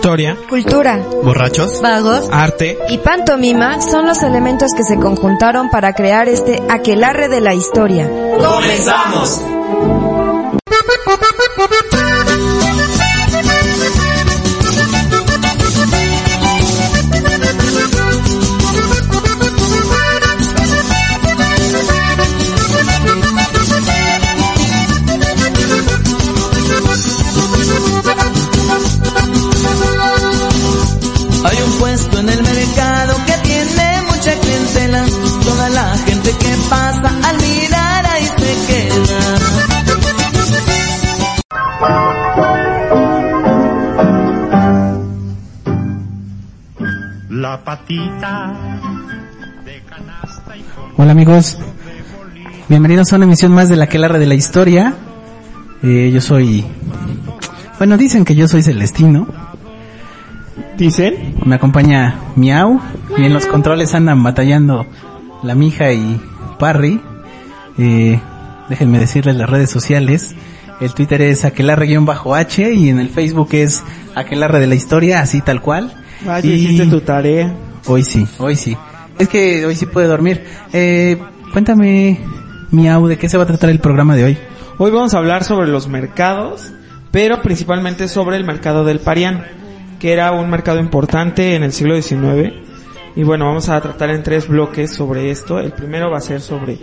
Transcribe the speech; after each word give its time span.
Historia, 0.00 0.34
Cultura, 0.48 0.96
borrachos, 1.22 1.82
vagos. 1.82 2.26
Arte, 2.32 2.78
y 2.88 2.96
pantomima 2.96 3.82
son 3.82 4.06
los 4.06 4.22
elementos 4.22 4.70
que 4.74 4.82
se 4.82 4.98
conjuntaron 4.98 5.68
para 5.68 5.92
crear 5.92 6.26
este 6.26 6.62
aquelarre 6.70 7.28
de 7.28 7.42
la 7.42 7.52
historia. 7.52 8.08
¡Comenzamos! 8.08 9.44
Hola 50.96 51.12
amigos, 51.12 51.58
bienvenidos 52.68 53.12
a 53.12 53.16
una 53.16 53.24
emisión 53.24 53.52
más 53.52 53.68
de 53.68 53.76
la 53.76 53.86
Quelarre 53.86 54.18
de 54.18 54.26
la 54.26 54.34
Historia. 54.34 54.94
Eh, 55.82 56.10
yo 56.12 56.20
soy, 56.20 56.64
bueno 57.78 57.96
dicen 57.96 58.24
que 58.24 58.34
yo 58.34 58.48
soy 58.48 58.62
Celestino, 58.62 59.26
¿Dicen? 60.76 61.34
me 61.44 61.56
acompaña 61.56 62.18
Miau 62.36 62.80
y 63.18 63.24
en 63.24 63.34
los 63.34 63.46
controles 63.46 63.94
andan 63.94 64.22
batallando 64.22 64.86
la 65.42 65.54
mija 65.54 65.92
y 65.92 66.20
Parry. 66.58 67.00
Eh, 67.78 68.20
déjenme 68.68 68.98
decirles 68.98 69.36
las 69.36 69.50
redes 69.50 69.70
sociales. 69.70 70.34
El 70.80 70.94
Twitter 70.94 71.20
es 71.20 71.44
aquelarre-h 71.44 72.72
y 72.72 72.88
en 72.88 72.98
el 72.98 73.10
Facebook 73.10 73.48
es 73.52 73.82
aquelarre 74.14 74.60
de 74.60 74.66
la 74.66 74.74
historia, 74.74 75.20
así 75.20 75.42
tal 75.42 75.60
cual. 75.60 75.92
Vaya, 76.24 76.46
Y- 76.48 76.52
hiciste 76.54 76.86
tu 76.86 77.00
tarea. 77.00 77.54
Hoy 77.86 78.02
sí, 78.02 78.26
hoy 78.38 78.56
sí. 78.56 78.76
Es 79.18 79.28
que 79.28 79.64
hoy 79.66 79.74
sí 79.74 79.86
puede 79.86 80.06
dormir. 80.06 80.44
Eh, 80.72 81.18
cuéntame, 81.52 82.20
Miau, 82.70 83.06
¿de 83.06 83.18
qué 83.18 83.28
se 83.28 83.36
va 83.36 83.44
a 83.44 83.46
tratar 83.46 83.70
el 83.70 83.80
programa 83.80 84.14
de 84.16 84.24
hoy? 84.24 84.38
Hoy 84.78 84.90
vamos 84.90 85.14
a 85.14 85.18
hablar 85.18 85.44
sobre 85.44 85.68
los 85.68 85.88
mercados, 85.88 86.72
pero 87.10 87.42
principalmente 87.42 88.08
sobre 88.08 88.36
el 88.36 88.44
mercado 88.44 88.84
del 88.84 88.98
Parián, 89.00 89.44
que 89.98 90.12
era 90.12 90.32
un 90.32 90.48
mercado 90.48 90.78
importante 90.78 91.54
en 91.54 91.62
el 91.62 91.72
siglo 91.72 92.00
XIX. 92.00 92.52
Y 93.16 93.24
bueno, 93.24 93.46
vamos 93.46 93.68
a 93.68 93.80
tratar 93.80 94.10
en 94.10 94.22
tres 94.22 94.46
bloques 94.48 94.92
sobre 94.92 95.30
esto. 95.30 95.58
El 95.58 95.72
primero 95.72 96.10
va 96.10 96.18
a 96.18 96.22
ser 96.22 96.40
sobre 96.40 96.78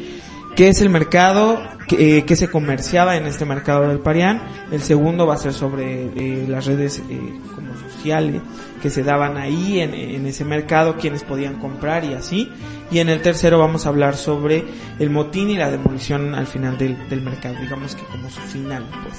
qué 0.55 0.69
es 0.69 0.81
el 0.81 0.89
mercado, 0.89 1.59
qué, 1.88 2.17
eh, 2.17 2.25
qué 2.25 2.35
se 2.35 2.50
comerciaba 2.50 3.16
en 3.16 3.25
este 3.25 3.45
mercado 3.45 3.88
del 3.88 4.00
Parián. 4.00 4.41
El 4.72 4.81
segundo 4.81 5.25
va 5.25 5.35
a 5.35 5.38
ser 5.38 5.53
sobre 5.53 6.03
eh, 6.16 6.45
las 6.47 6.66
redes 6.66 7.01
eh, 7.09 7.31
como 7.56 7.67
sociales 8.07 8.41
que 8.81 8.90
se 8.90 9.03
daban 9.03 9.38
ahí 9.38 9.79
en, 9.79 9.94
en 9.94 10.25
ese 10.25 10.45
mercado, 10.45 10.95
quienes 10.97 11.23
podían 11.23 11.56
comprar 11.56 12.06
y 12.06 12.13
así. 12.13 12.50
Y 12.91 13.00
en 13.00 13.09
el 13.09 13.22
tercero 13.22 13.59
vamos 13.59 13.85
a 13.85 13.90
hablar 13.90 14.16
sobre 14.16 14.63
el 15.00 15.09
motín 15.09 15.50
y 15.50 15.57
la 15.57 15.69
demolición 15.69 16.34
al 16.35 16.47
final 16.47 16.78
del, 16.78 16.95
del 17.09 17.22
mercado, 17.22 17.56
digamos 17.59 17.95
que 17.95 18.03
como 18.03 18.29
su 18.29 18.40
final, 18.41 18.85
pues. 19.03 19.18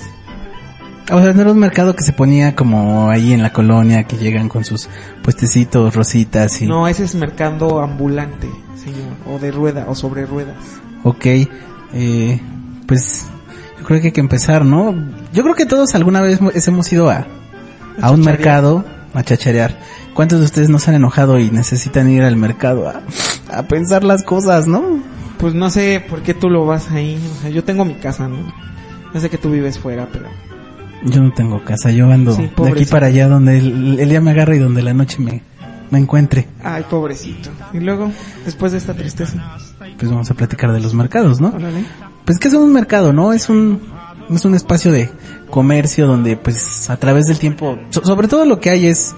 O 1.10 1.22
sea, 1.22 1.32
no 1.32 1.40
era 1.40 1.52
un 1.52 1.58
mercado 1.58 1.94
que 1.96 2.02
se 2.02 2.12
ponía 2.12 2.54
como 2.54 3.10
ahí 3.10 3.32
en 3.32 3.42
la 3.42 3.52
colonia, 3.52 4.04
que 4.04 4.16
llegan 4.16 4.48
con 4.48 4.64
sus 4.64 4.88
puestecitos, 5.22 5.94
rositas 5.94 6.60
y... 6.62 6.66
No, 6.66 6.86
ese 6.86 7.04
es 7.04 7.14
mercado 7.14 7.80
ambulante, 7.80 8.46
señor, 8.76 9.16
o 9.26 9.38
de 9.38 9.50
rueda, 9.50 9.86
o 9.88 9.94
sobre 9.94 10.26
ruedas. 10.26 10.56
Ok, 11.04 11.26
eh, 11.94 12.40
pues 12.86 13.26
yo 13.78 13.84
creo 13.86 14.00
que 14.02 14.08
hay 14.08 14.12
que 14.12 14.20
empezar, 14.20 14.64
¿no? 14.66 14.94
Yo 15.32 15.42
creo 15.42 15.54
que 15.54 15.64
todos 15.66 15.94
alguna 15.94 16.20
vez 16.20 16.40
mo- 16.42 16.50
hemos 16.54 16.92
ido 16.92 17.08
a, 17.08 17.26
a 18.00 18.10
un 18.10 18.20
mercado 18.20 18.84
a 19.14 19.22
chacharear. 19.22 19.76
¿Cuántos 20.14 20.40
de 20.40 20.44
ustedes 20.46 20.68
no 20.68 20.78
se 20.78 20.90
han 20.90 20.96
enojado 20.96 21.38
y 21.38 21.50
necesitan 21.50 22.10
ir 22.10 22.22
al 22.22 22.36
mercado 22.36 22.88
a, 22.88 23.02
a 23.56 23.62
pensar 23.64 24.04
las 24.04 24.22
cosas, 24.24 24.66
no? 24.66 24.82
Pues 25.38 25.54
no 25.54 25.70
sé 25.70 26.04
por 26.08 26.22
qué 26.22 26.34
tú 26.34 26.50
lo 26.50 26.66
vas 26.66 26.90
ahí, 26.90 27.18
o 27.38 27.42
sea, 27.42 27.50
yo 27.50 27.62
tengo 27.64 27.84
mi 27.84 27.94
casa, 27.94 28.28
¿no? 28.28 28.36
No 29.14 29.20
sé 29.20 29.30
que 29.30 29.38
tú 29.38 29.50
vives 29.50 29.78
fuera, 29.78 30.08
pero... 30.12 30.26
Yo 31.04 31.22
no 31.22 31.32
tengo 31.32 31.62
casa, 31.64 31.92
yo 31.92 32.10
ando 32.10 32.34
Sí, 32.34 32.50
de 32.56 32.70
aquí 32.70 32.84
para 32.84 33.06
allá 33.06 33.28
donde 33.28 33.58
el, 33.58 34.00
el 34.00 34.08
día 34.08 34.20
me 34.20 34.32
agarre 34.32 34.56
y 34.56 34.58
donde 34.58 34.82
la 34.82 34.92
noche 34.94 35.18
me, 35.20 35.42
me 35.92 35.98
encuentre. 36.00 36.48
Ay, 36.64 36.84
pobrecito. 36.90 37.50
Y 37.72 37.78
luego, 37.78 38.10
después 38.44 38.72
de 38.72 38.78
esta 38.78 38.94
tristeza, 38.94 39.56
Pues 39.96 40.10
vamos 40.10 40.28
a 40.30 40.34
platicar 40.34 40.72
de 40.72 40.80
los 40.80 40.94
mercados, 40.94 41.40
¿no? 41.40 41.48
órale. 41.50 41.84
Pues 42.24 42.40
que 42.40 42.48
es 42.48 42.54
un 42.54 42.72
mercado, 42.72 43.12
¿no? 43.12 43.32
Es 43.32 43.48
un, 43.48 43.80
es 44.28 44.44
un 44.44 44.56
espacio 44.56 44.90
de 44.90 45.08
comercio 45.50 46.06
donde 46.06 46.36
pues 46.36 46.88
a 46.90 46.96
través 46.96 47.26
del 47.26 47.38
tiempo, 47.38 47.78
so- 47.90 48.04
sobre 48.04 48.28
todo 48.28 48.44
lo 48.44 48.60
que 48.60 48.70
hay 48.70 48.86
es 48.86 49.14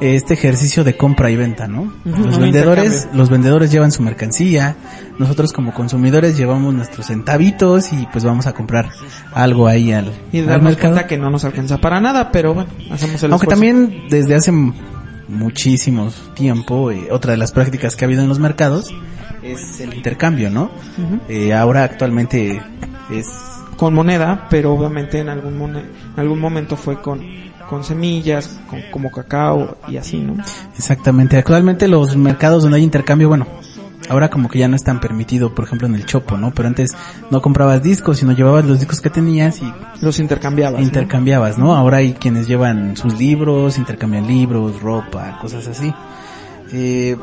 este 0.00 0.34
ejercicio 0.34 0.82
de 0.82 0.96
compra 0.96 1.30
y 1.30 1.36
venta, 1.36 1.68
¿no? 1.68 1.92
Los 2.04 2.38
vendedores, 2.38 3.08
los 3.14 3.30
vendedores 3.30 3.70
llevan 3.70 3.92
su 3.92 4.02
mercancía, 4.02 4.74
nosotros 5.18 5.52
como 5.52 5.72
consumidores 5.72 6.36
llevamos 6.36 6.74
nuestros 6.74 7.06
centavitos 7.06 7.92
y 7.92 8.08
pues 8.10 8.24
vamos 8.24 8.46
a 8.48 8.52
comprar 8.52 8.90
algo 9.32 9.68
ahí 9.68 9.92
al, 9.92 10.12
Y 10.32 10.40
al 10.40 10.46
darnos 10.46 10.72
mercado. 10.72 10.94
cuenta 10.94 11.06
que 11.06 11.18
no 11.18 11.30
nos 11.30 11.44
alcanza 11.44 11.78
para 11.78 12.00
nada, 12.00 12.32
pero 12.32 12.52
bueno, 12.54 12.70
hacemos 12.90 13.22
el 13.22 13.30
Aunque 13.32 13.46
esfuerzo. 13.46 13.48
también 13.50 14.08
desde 14.08 14.34
hace 14.34 14.50
m- 14.50 14.72
muchísimos 15.28 16.30
tiempo, 16.34 16.90
eh, 16.90 17.08
otra 17.10 17.32
de 17.32 17.38
las 17.38 17.52
prácticas 17.52 17.94
que 17.96 18.04
ha 18.04 18.06
habido 18.06 18.22
en 18.22 18.28
los 18.28 18.38
mercados 18.38 18.92
es 19.42 19.80
el 19.80 19.94
intercambio, 19.94 20.50
¿no? 20.50 20.70
Eh, 21.28 21.52
ahora 21.54 21.84
actualmente 21.84 22.60
es 23.10 23.26
con 23.82 23.94
moneda, 23.94 24.46
pero 24.48 24.72
obviamente 24.72 25.18
en 25.18 25.28
algún, 25.28 25.74
en 25.74 25.90
algún 26.14 26.38
momento 26.38 26.76
fue 26.76 27.02
con, 27.02 27.20
con 27.68 27.82
semillas, 27.82 28.60
con, 28.70 28.80
como 28.92 29.10
cacao 29.10 29.76
y 29.88 29.96
así, 29.96 30.20
¿no? 30.20 30.36
exactamente. 30.78 31.36
Actualmente 31.36 31.88
los 31.88 32.16
mercados 32.16 32.62
donde 32.62 32.78
hay 32.78 32.84
intercambio, 32.84 33.26
bueno, 33.26 33.44
ahora 34.08 34.30
como 34.30 34.48
que 34.48 34.60
ya 34.60 34.68
no 34.68 34.76
es 34.76 34.84
tan 34.84 35.00
permitido, 35.00 35.52
por 35.52 35.64
ejemplo 35.64 35.88
en 35.88 35.96
el 35.96 36.06
Chopo, 36.06 36.36
¿no? 36.36 36.52
Pero 36.54 36.68
antes 36.68 36.94
no 37.32 37.42
comprabas 37.42 37.82
discos, 37.82 38.18
sino 38.18 38.30
llevabas 38.30 38.64
los 38.66 38.78
discos 38.78 39.00
que 39.00 39.10
tenías 39.10 39.60
y 39.60 39.74
Los 40.00 40.20
intercambiabas. 40.20 40.78
¿no? 40.78 40.86
intercambiabas, 40.86 41.58
¿no? 41.58 41.74
Ahora 41.74 41.96
hay 41.96 42.12
quienes 42.12 42.46
llevan 42.46 42.96
sus 42.96 43.18
libros, 43.18 43.78
intercambian 43.78 44.28
libros, 44.28 44.80
ropa, 44.80 45.40
cosas 45.40 45.66
así. 45.66 45.92
Eh, 46.72 47.16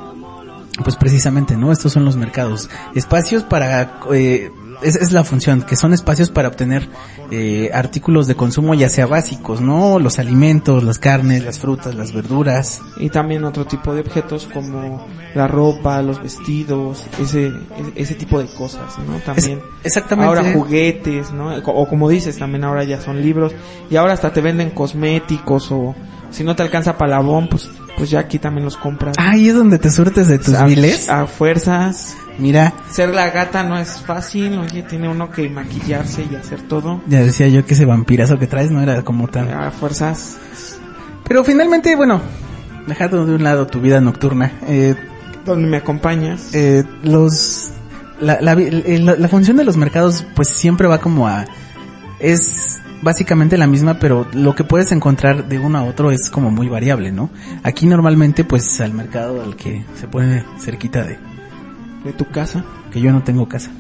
pues 0.84 0.98
precisamente, 0.98 1.56
¿no? 1.56 1.72
Estos 1.72 1.94
son 1.94 2.04
los 2.04 2.18
mercados. 2.18 2.70
Espacios 2.96 3.44
para... 3.44 4.02
Eh, 4.12 4.52
es, 4.82 4.96
es 4.96 5.12
la 5.12 5.24
función, 5.24 5.62
que 5.64 5.76
son 5.76 5.94
espacios 5.94 6.30
para 6.30 6.48
obtener 6.48 6.88
eh, 7.32 7.70
artículos 7.74 8.28
de 8.28 8.36
consumo 8.36 8.74
ya 8.74 8.90
sea 8.90 9.06
básicos, 9.06 9.62
¿no? 9.62 10.00
Los 10.00 10.20
alimentos, 10.20 10.84
las 10.84 11.00
carnes, 11.00 11.44
las 11.46 11.60
frutas, 11.60 11.96
las 11.96 12.14
verduras. 12.14 12.82
Y 12.98 13.10
también 13.10 13.44
otro 13.44 13.66
tipo 13.66 13.94
de 13.94 14.02
objetos 14.02 14.48
como 14.54 15.06
la 15.36 15.48
ropa, 15.48 16.02
los 16.02 16.22
vestidos, 16.22 17.06
ese, 17.22 17.48
ese, 17.48 17.54
ese 17.96 18.16
tipo 18.16 18.40
de 18.40 18.48
cosas, 18.48 18.98
¿no? 19.08 19.18
También. 19.20 19.60
Es- 19.82 19.88
exactamente. 19.88 20.28
Ahora 20.28 20.54
juguetes, 20.54 21.32
¿no? 21.32 21.56
O 21.66 21.88
como 21.88 22.10
dices, 22.10 22.38
también 22.38 22.64
ahora 22.64 22.84
ya 22.84 23.00
son 23.02 23.22
libros. 23.22 23.54
Y 23.90 23.96
ahora 23.96 24.14
hasta 24.14 24.32
te 24.34 24.42
venden 24.42 24.72
cosméticos 24.72 25.72
o 25.72 25.96
si 26.32 26.44
no 26.44 26.56
te 26.56 26.64
alcanza 26.64 26.98
palabón, 26.98 27.48
pues, 27.50 27.70
pues 28.00 28.10
ya 28.10 28.20
aquí 28.22 28.40
también 28.40 28.66
los 28.66 28.78
compras. 28.78 29.16
Ahí 29.20 29.50
es 29.50 29.54
donde 29.56 29.78
te 29.78 29.92
surtes 29.92 30.28
de 30.28 30.40
tus 30.40 30.56
a, 30.56 30.66
viles. 30.66 31.08
a 31.10 31.28
fuerzas. 31.28 32.18
Mira, 32.40 32.74
Ser 32.90 33.10
la 33.14 33.30
gata 33.30 33.62
no 33.64 33.78
es 33.78 34.02
fácil, 34.02 34.58
oye, 34.58 34.82
tiene 34.84 35.08
uno 35.10 35.30
que 35.30 35.48
maquillarse 35.50 36.26
y 36.32 36.36
hacer 36.36 36.62
todo. 36.64 37.02
ya 37.06 37.20
decía 37.22 37.48
yo 37.50 37.66
que 37.66 37.74
ese 37.76 37.84
vampirazo 37.86 38.40
que 38.40 38.48
traes 38.48 38.72
no 38.72 38.82
era 38.82 39.02
como 39.04 39.28
tan... 39.28 39.50
A 39.54 39.70
fuerzas. 39.72 40.38
Pero 41.28 41.44
finalmente, 41.44 41.96
bueno, 41.98 42.22
dejando 42.88 43.26
de 43.26 43.36
un 43.36 43.44
lado 43.44 43.68
tu 43.68 43.82
vida 43.82 44.00
nocturna, 44.02 44.54
eh, 44.68 44.96
Donde 45.46 45.68
me 45.68 45.78
acompañas. 45.78 46.56
eh, 46.56 46.84
los 47.04 47.72
la, 48.22 48.40
la, 48.42 48.54
el- 48.54 49.06
la- 49.06 49.16
la 49.16 49.28
función 49.28 49.58
de 49.58 49.64
los 49.66 49.76
mercados 49.78 50.26
pues 50.36 50.48
siempre 50.50 50.88
va 50.88 51.00
como 51.00 51.28
a 51.28 51.46
es 52.20 52.80
básicamente 53.02 53.58
la 53.58 53.68
misma, 53.68 54.00
pero 54.00 54.28
lo 54.34 54.56
que 54.56 54.64
puedes 54.64 54.92
encontrar 54.92 55.48
de 55.48 55.60
uno 55.60 55.78
a 55.78 55.84
otro 55.84 56.12
es 56.12 56.30
como 56.30 56.52
muy 56.52 56.68
variable, 56.68 57.12
¿no? 57.12 57.30
Aquí 57.64 57.86
normalmente 57.86 58.44
pues 58.44 58.80
al 58.82 58.94
mercado 58.94 59.42
al 59.44 59.56
que 59.56 59.84
se 60.00 60.08
pone 60.08 60.44
cerquita 60.60 61.04
de, 61.04 61.18
De 62.04 62.14
tu 62.14 62.26
casa. 62.30 62.64
que 62.92 63.02
yo 63.02 63.12
no 63.12 63.24
tengo 63.24 63.48
casa, 63.48 63.72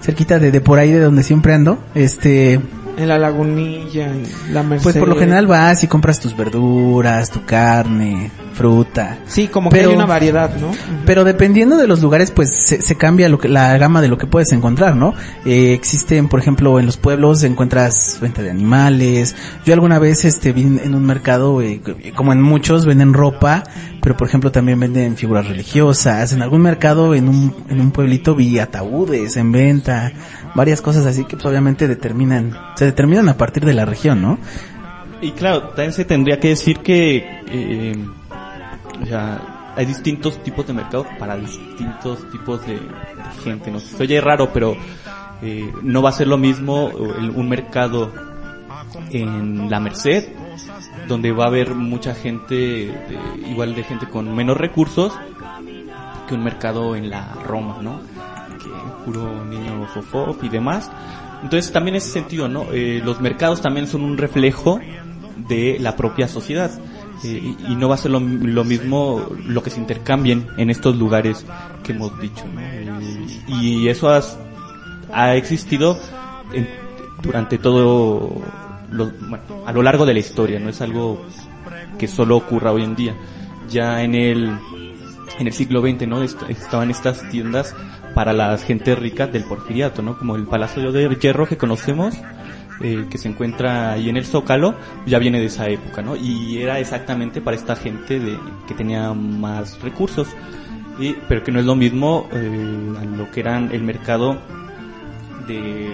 cerquita 0.00 0.38
de, 0.38 0.50
de 0.50 0.60
por 0.60 0.78
ahí 0.78 0.92
de 0.92 1.00
donde 1.00 1.22
siempre 1.22 1.54
ando, 1.54 1.78
este, 1.94 2.54
En 2.98 3.08
la 3.08 3.18
lagunilla, 3.18 4.06
en 4.08 4.22
la 4.52 4.62
Merced. 4.62 4.84
pues 4.84 4.96
por 4.96 5.08
lo 5.08 5.16
general 5.16 5.46
vas 5.46 5.82
y 5.84 5.86
compras 5.88 6.18
tus 6.20 6.36
verduras, 6.36 7.30
tu 7.30 7.44
carne, 7.44 8.30
fruta. 8.56 9.18
Sí, 9.26 9.48
como 9.48 9.68
Pero- 9.70 9.84
que 9.84 9.88
hay 9.90 9.96
una 9.96 10.06
variedad, 10.06 10.50
¿no? 10.56 10.70
Pero 11.04 11.24
dependiendo 11.24 11.76
de 11.76 11.86
los 11.86 12.00
lugares, 12.00 12.30
pues 12.30 12.50
se, 12.50 12.80
se 12.80 12.96
cambia 12.96 13.28
lo 13.28 13.38
que, 13.38 13.48
la 13.48 13.76
gama 13.76 14.00
de 14.00 14.08
lo 14.08 14.16
que 14.16 14.26
puedes 14.26 14.50
encontrar, 14.52 14.96
¿no? 14.96 15.14
Eh, 15.44 15.74
existen, 15.74 16.28
por 16.28 16.40
ejemplo, 16.40 16.80
en 16.80 16.86
los 16.86 16.96
pueblos 16.96 17.42
encuentras 17.44 18.18
venta 18.20 18.42
de 18.42 18.50
animales. 18.50 19.36
Yo 19.66 19.74
alguna 19.74 19.98
vez 19.98 20.24
este 20.24 20.52
vi 20.52 20.62
en 20.62 20.94
un 20.94 21.04
mercado, 21.04 21.60
eh, 21.60 21.80
como 22.14 22.32
en 22.32 22.40
muchos, 22.40 22.86
venden 22.86 23.12
ropa, 23.12 23.64
pero 24.00 24.16
por 24.16 24.26
ejemplo 24.26 24.50
también 24.50 24.80
venden 24.80 25.16
figuras 25.16 25.46
religiosas. 25.46 26.32
En 26.32 26.40
algún 26.40 26.62
mercado, 26.62 27.14
en 27.14 27.28
un, 27.28 27.54
en 27.68 27.80
un 27.80 27.90
pueblito 27.90 28.34
vi 28.34 28.58
ataúdes 28.58 29.36
en 29.36 29.52
venta, 29.52 30.12
varias 30.54 30.80
cosas 30.80 31.04
así 31.04 31.24
que 31.24 31.36
pues, 31.36 31.44
obviamente 31.44 31.86
determinan, 31.88 32.56
se 32.76 32.86
determinan 32.86 33.28
a 33.28 33.36
partir 33.36 33.64
de 33.66 33.74
la 33.74 33.84
región, 33.84 34.22
¿no? 34.22 34.38
Y 35.20 35.32
claro, 35.32 35.68
también 35.68 35.92
se 35.92 36.04
tendría 36.04 36.38
que 36.38 36.48
decir 36.48 36.78
que 36.80 37.16
eh, 37.48 37.96
o 39.02 39.06
sea, 39.06 39.72
hay 39.76 39.86
distintos 39.86 40.42
tipos 40.42 40.66
de 40.66 40.72
mercado 40.72 41.06
para 41.18 41.36
distintos 41.36 42.28
tipos 42.30 42.66
de, 42.66 42.80
gente. 43.44 43.70
¿no? 43.70 43.78
Se 43.78 44.02
oye 44.02 44.20
raro, 44.20 44.50
pero 44.52 44.76
eh, 45.42 45.70
no 45.82 46.02
va 46.02 46.10
a 46.10 46.12
ser 46.12 46.28
lo 46.28 46.38
mismo 46.38 46.86
un 46.86 47.48
mercado 47.48 48.12
en 49.10 49.70
la 49.70 49.80
Merced, 49.80 50.28
donde 51.08 51.32
va 51.32 51.44
a 51.44 51.48
haber 51.48 51.74
mucha 51.74 52.14
gente, 52.14 52.94
igual 53.46 53.74
de 53.74 53.84
gente 53.84 54.06
con 54.08 54.34
menos 54.34 54.56
recursos, 54.56 55.12
que 56.26 56.34
un 56.34 56.42
mercado 56.42 56.96
en 56.96 57.10
la 57.10 57.34
Roma, 57.44 57.78
¿no? 57.82 58.00
Que 58.58 58.70
puro 59.04 59.44
niño 59.44 59.86
fofop 59.92 60.42
y 60.42 60.48
demás. 60.48 60.90
Entonces 61.42 61.70
también 61.70 61.94
en 61.94 61.98
ese 61.98 62.10
sentido, 62.10 62.48
¿no? 62.48 62.66
Eh, 62.72 63.00
los 63.04 63.20
mercados 63.20 63.60
también 63.60 63.86
son 63.86 64.02
un 64.02 64.18
reflejo 64.18 64.80
de 65.48 65.76
la 65.78 65.96
propia 65.96 66.28
sociedad. 66.28 66.70
Eh, 67.24 67.54
y, 67.68 67.74
no 67.76 67.88
va 67.88 67.94
a 67.94 67.98
ser 67.98 68.10
lo, 68.10 68.20
lo 68.20 68.64
mismo 68.64 69.26
lo 69.46 69.62
que 69.62 69.70
se 69.70 69.80
intercambien 69.80 70.46
en 70.58 70.68
estos 70.70 70.96
lugares 70.96 71.44
que 71.82 71.92
hemos 71.92 72.18
dicho. 72.20 72.44
¿no? 72.54 72.60
Y 73.62 73.88
eso 73.88 74.10
has- 74.10 74.38
ha 75.12 75.34
existido 75.34 75.98
durante 77.22 77.58
todo, 77.58 78.42
lo- 78.90 79.10
bueno, 79.28 79.44
a 79.66 79.72
lo 79.72 79.82
largo 79.82 80.04
de 80.06 80.14
la 80.14 80.20
historia, 80.20 80.58
no 80.60 80.68
es 80.68 80.80
algo 80.80 81.24
que 81.98 82.06
solo 82.08 82.36
ocurra 82.36 82.72
hoy 82.72 82.84
en 82.84 82.94
día. 82.96 83.14
Ya 83.70 84.02
en 84.02 84.14
el, 84.14 84.50
en 85.38 85.46
el 85.46 85.52
siglo 85.52 85.80
XX, 85.80 86.06
¿no? 86.06 86.22
Est- 86.22 86.42
estaban 86.48 86.90
estas 86.90 87.28
tiendas 87.30 87.74
para 88.14 88.32
las 88.32 88.62
gente 88.62 88.94
rica 88.94 89.26
del 89.26 89.44
porfiriato, 89.44 90.02
¿no? 90.02 90.18
Como 90.18 90.36
el 90.36 90.44
Palacio 90.44 90.92
de 90.92 91.08
Hierro 91.20 91.46
que 91.48 91.56
conocemos, 91.56 92.14
eh, 92.80 93.06
que 93.10 93.18
se 93.18 93.28
encuentra 93.28 93.92
ahí 93.92 94.08
en 94.08 94.16
el 94.16 94.26
Zócalo, 94.26 94.74
ya 95.06 95.18
viene 95.18 95.40
de 95.40 95.46
esa 95.46 95.68
época, 95.68 96.02
¿no? 96.02 96.16
Y 96.16 96.58
era 96.58 96.78
exactamente 96.78 97.40
para 97.40 97.56
esta 97.56 97.76
gente 97.76 98.20
de, 98.20 98.38
que 98.68 98.74
tenía 98.74 99.12
más 99.14 99.80
recursos, 99.80 100.28
y, 100.98 101.14
pero 101.28 101.42
que 101.42 101.52
no 101.52 101.60
es 101.60 101.66
lo 101.66 101.74
mismo 101.74 102.28
eh, 102.32 102.94
a 103.00 103.04
lo 103.04 103.30
que 103.30 103.40
eran 103.40 103.70
el 103.72 103.82
mercado 103.82 104.38
de, 105.46 105.90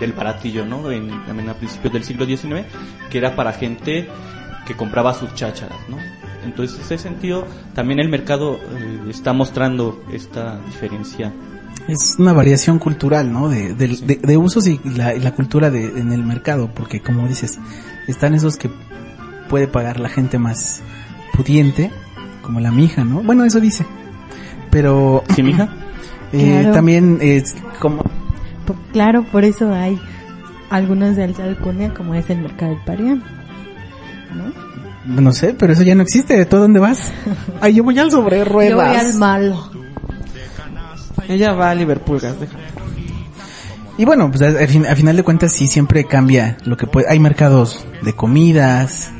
del 0.00 0.12
baratillo, 0.12 0.66
¿no? 0.66 0.90
En, 0.90 1.08
también 1.26 1.48
a 1.48 1.54
principios 1.54 1.92
del 1.92 2.04
siglo 2.04 2.26
XIX, 2.26 2.66
que 3.10 3.18
era 3.18 3.34
para 3.34 3.52
gente 3.52 4.08
que 4.66 4.74
compraba 4.74 5.14
sus 5.14 5.34
chácharas, 5.34 5.78
¿no? 5.88 5.96
Entonces, 6.44 6.76
en 6.76 6.84
ese 6.84 6.98
sentido, 6.98 7.46
también 7.74 8.00
el 8.00 8.08
mercado 8.08 8.56
eh, 8.56 9.00
está 9.08 9.32
mostrando 9.32 10.02
esta 10.12 10.58
diferencia. 10.66 11.32
Es 11.90 12.16
una 12.18 12.32
variación 12.32 12.78
cultural, 12.78 13.32
¿no? 13.32 13.48
De, 13.48 13.74
de, 13.74 13.88
de- 13.88 14.20
de 14.22 14.36
usos 14.36 14.66
y 14.66 14.80
la, 14.84 15.14
y 15.14 15.20
la 15.20 15.32
cultura 15.34 15.70
de, 15.70 15.86
en 15.98 16.12
el 16.12 16.22
mercado, 16.24 16.70
porque 16.74 17.00
como 17.00 17.26
dices, 17.28 17.58
están 18.08 18.34
esos 18.34 18.56
que 18.56 18.70
puede 19.48 19.66
pagar 19.68 19.98
la 20.00 20.08
gente 20.08 20.38
más 20.38 20.80
pudiente, 21.34 21.90
como 22.42 22.60
la 22.60 22.70
mija, 22.70 23.04
¿no? 23.04 23.22
Bueno, 23.22 23.44
eso 23.44 23.60
dice. 23.60 23.84
Pero 24.70 25.24
¿Sí, 25.34 25.42
mija? 25.44 25.68
eh, 26.32 26.58
Claro. 26.60 26.72
también 26.74 27.18
es 27.20 27.54
como 27.80 28.02
Claro, 28.92 29.24
por 29.32 29.44
eso 29.44 29.72
hay 29.74 29.98
algunos 30.70 31.16
de 31.16 31.24
alta 31.24 31.42
alcurnia 31.44 31.92
como 31.92 32.14
es 32.14 32.30
el 32.30 32.38
mercado 32.38 32.70
del 32.72 32.80
Parián. 32.84 33.22
¿no? 34.36 35.20
no 35.22 35.32
sé, 35.32 35.54
pero 35.58 35.72
eso 35.72 35.82
ya 35.82 35.94
no 35.96 36.02
existe. 36.02 36.44
¿Tú 36.44 36.56
a 36.56 36.60
dónde 36.60 36.78
vas? 36.78 37.10
Ay, 37.60 37.74
yo 37.74 37.82
voy 37.84 37.98
al 37.98 38.10
sobre 38.12 38.38
Yo 38.38 38.44
voy 38.44 38.68
ruedas. 38.68 39.06
al 39.14 39.18
malo. 39.18 39.70
Ella 41.30 41.52
va 41.52 41.70
a 41.70 41.74
Liverpool, 41.76 42.18
gas. 42.18 42.34
Y 43.96 44.04
bueno, 44.04 44.28
pues 44.32 44.42
al 44.42 44.96
final 44.96 45.14
de 45.14 45.22
cuentas 45.22 45.52
sí 45.52 45.68
siempre 45.68 46.04
cambia 46.04 46.56
lo 46.64 46.76
que 46.76 46.88
puede. 46.88 47.08
Hay 47.08 47.20
mercados 47.20 47.86
de 48.02 48.12
comidas, 48.14 49.12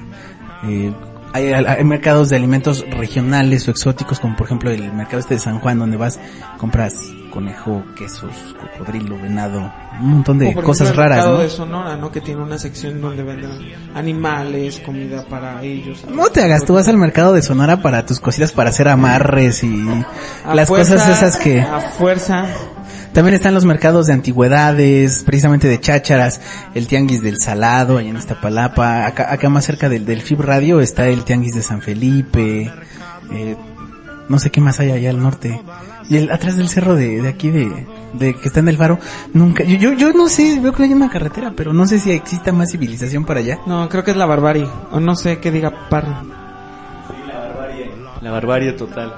eh, 0.65 0.93
hay, 1.33 1.53
hay 1.53 1.85
mercados 1.85 2.29
de 2.29 2.37
alimentos 2.37 2.85
regionales 2.91 3.69
o 3.69 3.71
exóticos, 3.71 4.19
como 4.19 4.35
por 4.35 4.47
ejemplo 4.47 4.73
el 4.73 4.93
mercado 4.93 5.21
este 5.21 5.35
de 5.35 5.41
San 5.41 5.61
Juan, 5.61 5.79
donde 5.79 5.97
vas, 5.97 6.19
compras 6.59 6.95
conejo, 7.31 7.83
quesos, 7.97 8.33
cocodrilo, 8.77 9.17
venado, 9.19 9.73
un 10.01 10.09
montón 10.11 10.39
de 10.39 10.53
por 10.53 10.65
cosas 10.65 10.89
ejemplo, 10.89 11.05
el 11.05 11.11
raras, 11.11 11.27
¿no? 11.27 11.39
de 11.39 11.49
Sonora, 11.49 11.97
¿no? 11.97 12.11
Que 12.11 12.21
tiene 12.21 12.43
una 12.43 12.59
sección 12.59 13.01
donde 13.01 13.23
venden 13.23 13.51
animales, 13.95 14.81
comida 14.85 15.25
para 15.29 15.63
ellos. 15.63 16.05
No 16.13 16.29
te 16.31 16.43
hagas, 16.43 16.65
tú 16.65 16.75
vas 16.75 16.89
al 16.89 16.97
mercado 16.99 17.33
de 17.33 17.43
Sonora 17.43 17.81
para 17.83 18.05
tus 18.05 18.21
cositas 18.21 18.53
para 18.53 18.71
hacer 18.71 18.89
amarres 18.89 19.63
y 19.65 19.87
A 20.45 20.55
las 20.55 20.69
fuerza- 20.69 20.95
cosas 20.95 21.11
esas 21.19 21.37
que... 21.37 21.61
A 21.61 21.81
fuerza. 21.81 22.47
También 23.13 23.35
están 23.35 23.55
los 23.55 23.65
mercados 23.65 24.07
de 24.07 24.13
antigüedades, 24.13 25.25
precisamente 25.25 25.67
de 25.67 25.81
chácharas, 25.81 26.41
el 26.75 26.87
tianguis 26.87 27.23
del 27.23 27.39
Salado, 27.41 27.99
allá 27.99 28.09
en 28.09 28.17
Iztapalapa, 28.17 29.05
acá, 29.07 29.33
acá 29.33 29.49
más 29.49 29.65
cerca 29.65 29.89
del, 29.89 30.05
del 30.07 30.23
FIB 30.23 30.41
Radio 30.43 30.81
está 30.81 31.09
el 31.09 31.25
tianguis 31.25 31.55
de 31.55 31.63
San 31.63 31.83
Felipe, 31.83 32.73
eh, 33.33 33.57
no 34.29 34.39
sé 34.39 34.51
qué 34.51 34.61
más 34.61 34.79
hay 34.79 34.93
allá 34.93 35.11
al 35.11 35.21
norte. 35.21 35.61
Y 36.11 36.17
el, 36.19 36.31
atrás 36.31 36.57
del 36.57 36.69
cerro 36.69 36.95
de, 36.97 37.23
de 37.23 37.29
aquí 37.29 37.49
de, 37.51 37.87
de 38.15 38.35
que 38.35 38.49
está 38.49 38.61
en 38.61 38.69
el 38.69 38.77
faro, 38.77 38.99
nunca, 39.33 39.63
yo, 39.65 39.77
yo, 39.79 39.93
yo 39.95 40.13
no 40.13 40.29
sé, 40.29 40.59
veo 40.61 40.73
que 40.73 40.83
hay 40.83 40.93
una 40.93 41.09
carretera, 41.09 41.53
pero 41.57 41.73
no 41.73 41.87
sé 41.87 41.99
si 42.01 42.11
exista 42.11 42.53
más 42.53 42.73
civilización 42.73 43.25
para 43.25 43.41
allá. 43.41 43.61
No, 43.67 43.89
creo 43.89 44.03
que 44.05 44.11
es 44.11 44.17
la 44.17 44.27
barbarie. 44.27 44.67
O 44.91 44.99
no 45.01 45.15
sé 45.15 45.39
qué 45.39 45.51
diga 45.53 45.89
Parry. 45.89 46.13
La 48.21 48.31
barbarie 48.31 48.73
total. 48.73 49.15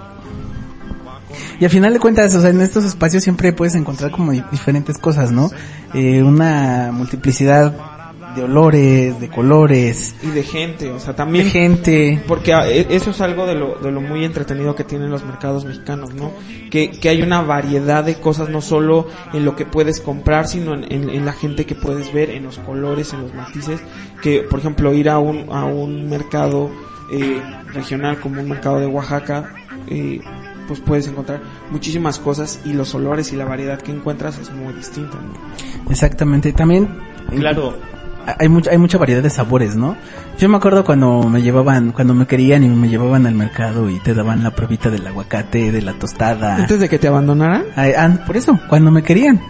Y 1.59 1.65
al 1.65 1.71
final 1.71 1.93
de 1.95 1.99
cuentas, 1.99 2.35
o 2.35 2.41
sea, 2.41 2.51
en 2.51 2.61
estos 2.61 2.85
espacios 2.85 3.23
siempre 3.23 3.53
puedes 3.53 3.75
encontrar 3.75 4.11
como 4.11 4.33
di- 4.33 4.45
diferentes 4.51 4.99
cosas, 4.99 5.33
¿no? 5.33 5.51
Eh, 5.95 6.23
una 6.23 6.91
multiplicidad 6.93 7.75
de 8.37 8.45
olores, 8.45 9.21
de 9.21 9.29
colores, 9.29 10.15
Y 10.23 10.29
de 10.29 10.43
gente, 10.43 10.91
o 10.91 10.99
sea, 10.99 11.13
de 11.13 11.17
también... 11.17 11.47
gente. 11.47 12.23
Porque 12.27 12.53
ah, 12.55 12.69
e- 12.69 12.87
eso 12.91 13.11
es 13.11 13.21
algo 13.21 13.47
de 13.47 13.55
lo, 13.55 13.75
de 13.77 13.91
lo 13.91 14.01
muy 14.01 14.25
entretenido 14.25 14.75
que 14.75 14.85
tienen 14.85 15.11
los 15.11 15.25
mercados 15.25 15.65
mexicanos, 15.65 16.15
¿no? 16.15 16.31
Que, 16.71 16.91
que 16.91 17.09
hay 17.09 17.23
una 17.23 17.43
variedad 17.43 18.03
de 18.05 18.15
cosas, 18.17 18.49
no 18.49 18.61
solo 18.61 19.07
en 19.33 19.45
lo 19.45 19.57
que 19.57 19.67
puedes 19.67 20.01
comprar, 20.01 20.47
sino 20.49 20.75
en, 20.75 20.85
en- 20.93 21.11
en 21.11 21.25
la 21.25 21.33
gente 21.33 21.67
que 21.67 21.75
puedes 21.75 22.13
ver, 22.13 22.31
en 22.31 22.45
los 22.45 22.59
colores, 22.59 23.13
en 23.13 23.23
los 23.23 23.35
matices. 23.35 23.81
Que, 24.23 24.41
por 24.43 24.61
ejemplo, 24.61 24.93
ir 24.95 25.09
a 25.09 25.19
un, 25.19 25.47
a 25.53 25.65
un 25.65 26.09
mercado 26.09 26.71
eh, 27.13 27.41
regional 27.73 28.19
como 28.21 28.41
un 28.41 28.49
mercado 28.49 28.81
de 28.81 28.87
Oaxaca, 28.87 29.53
eh, 29.89 30.21
pues 30.69 30.79
puedes 30.81 31.07
encontrar 31.09 31.43
muchísimas 31.71 32.19
cosas 32.21 32.61
y 32.65 32.73
los 32.73 32.95
olores 32.95 33.33
y 33.33 33.37
la 33.37 33.45
variedad 33.45 33.81
que 33.83 33.91
encuentras 33.91 34.39
es 34.39 34.51
muy 34.53 34.73
distinta, 34.73 35.17
¿no? 35.19 35.91
Exactamente. 35.91 36.53
También 36.53 36.89
Claro, 37.37 37.77
hay 38.39 38.49
mucha, 38.49 38.71
hay 38.71 38.79
mucha 38.79 38.99
variedad 38.99 39.23
de 39.23 39.31
sabores, 39.31 39.77
¿no? 39.77 39.97
Yo 40.39 40.49
me 40.49 40.57
acuerdo 40.57 40.85
cuando 40.85 41.23
me 41.25 41.43
llevaban, 41.43 41.93
cuando 41.93 42.15
me 42.15 42.27
querían 42.27 42.65
y 42.65 42.69
me 42.69 42.89
llevaban 42.89 43.27
al 43.27 43.35
mercado 43.35 43.91
y 43.91 43.99
te 44.01 44.15
daban 44.15 44.43
la 44.43 44.51
pruebita 44.53 44.91
del 44.91 45.07
aguacate, 45.07 45.71
de 45.71 45.83
la 45.83 45.93
tostada. 45.95 46.57
Antes 46.57 46.81
de 46.81 46.89
que 46.89 46.99
te 46.99 47.09
abandonaran. 47.09 47.65
Ay, 47.77 47.93
ah, 47.97 48.11
por 48.27 48.37
eso, 48.37 48.59
cuando 48.69 48.91
me 48.91 49.03
querían. 49.03 49.41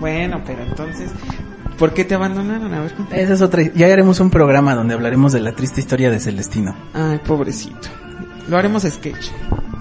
Bueno, 0.00 0.42
pero 0.44 0.62
entonces, 0.62 1.12
¿por 1.78 1.94
qué 1.94 2.04
te 2.04 2.14
abandonaron? 2.14 2.74
A 2.74 2.80
ver, 2.80 2.92
cuéntame. 2.92 3.22
Esa 3.22 3.34
es 3.34 3.42
otra, 3.42 3.62
ya 3.62 3.86
haremos 3.86 4.18
un 4.20 4.30
programa 4.30 4.74
donde 4.74 4.94
hablaremos 4.94 5.32
de 5.32 5.40
la 5.40 5.52
triste 5.52 5.80
historia 5.80 6.10
de 6.10 6.18
Celestino. 6.18 6.74
Ay, 6.92 7.20
pobrecito. 7.24 7.88
Lo 8.48 8.58
haremos 8.58 8.82
sketch. 8.82 9.28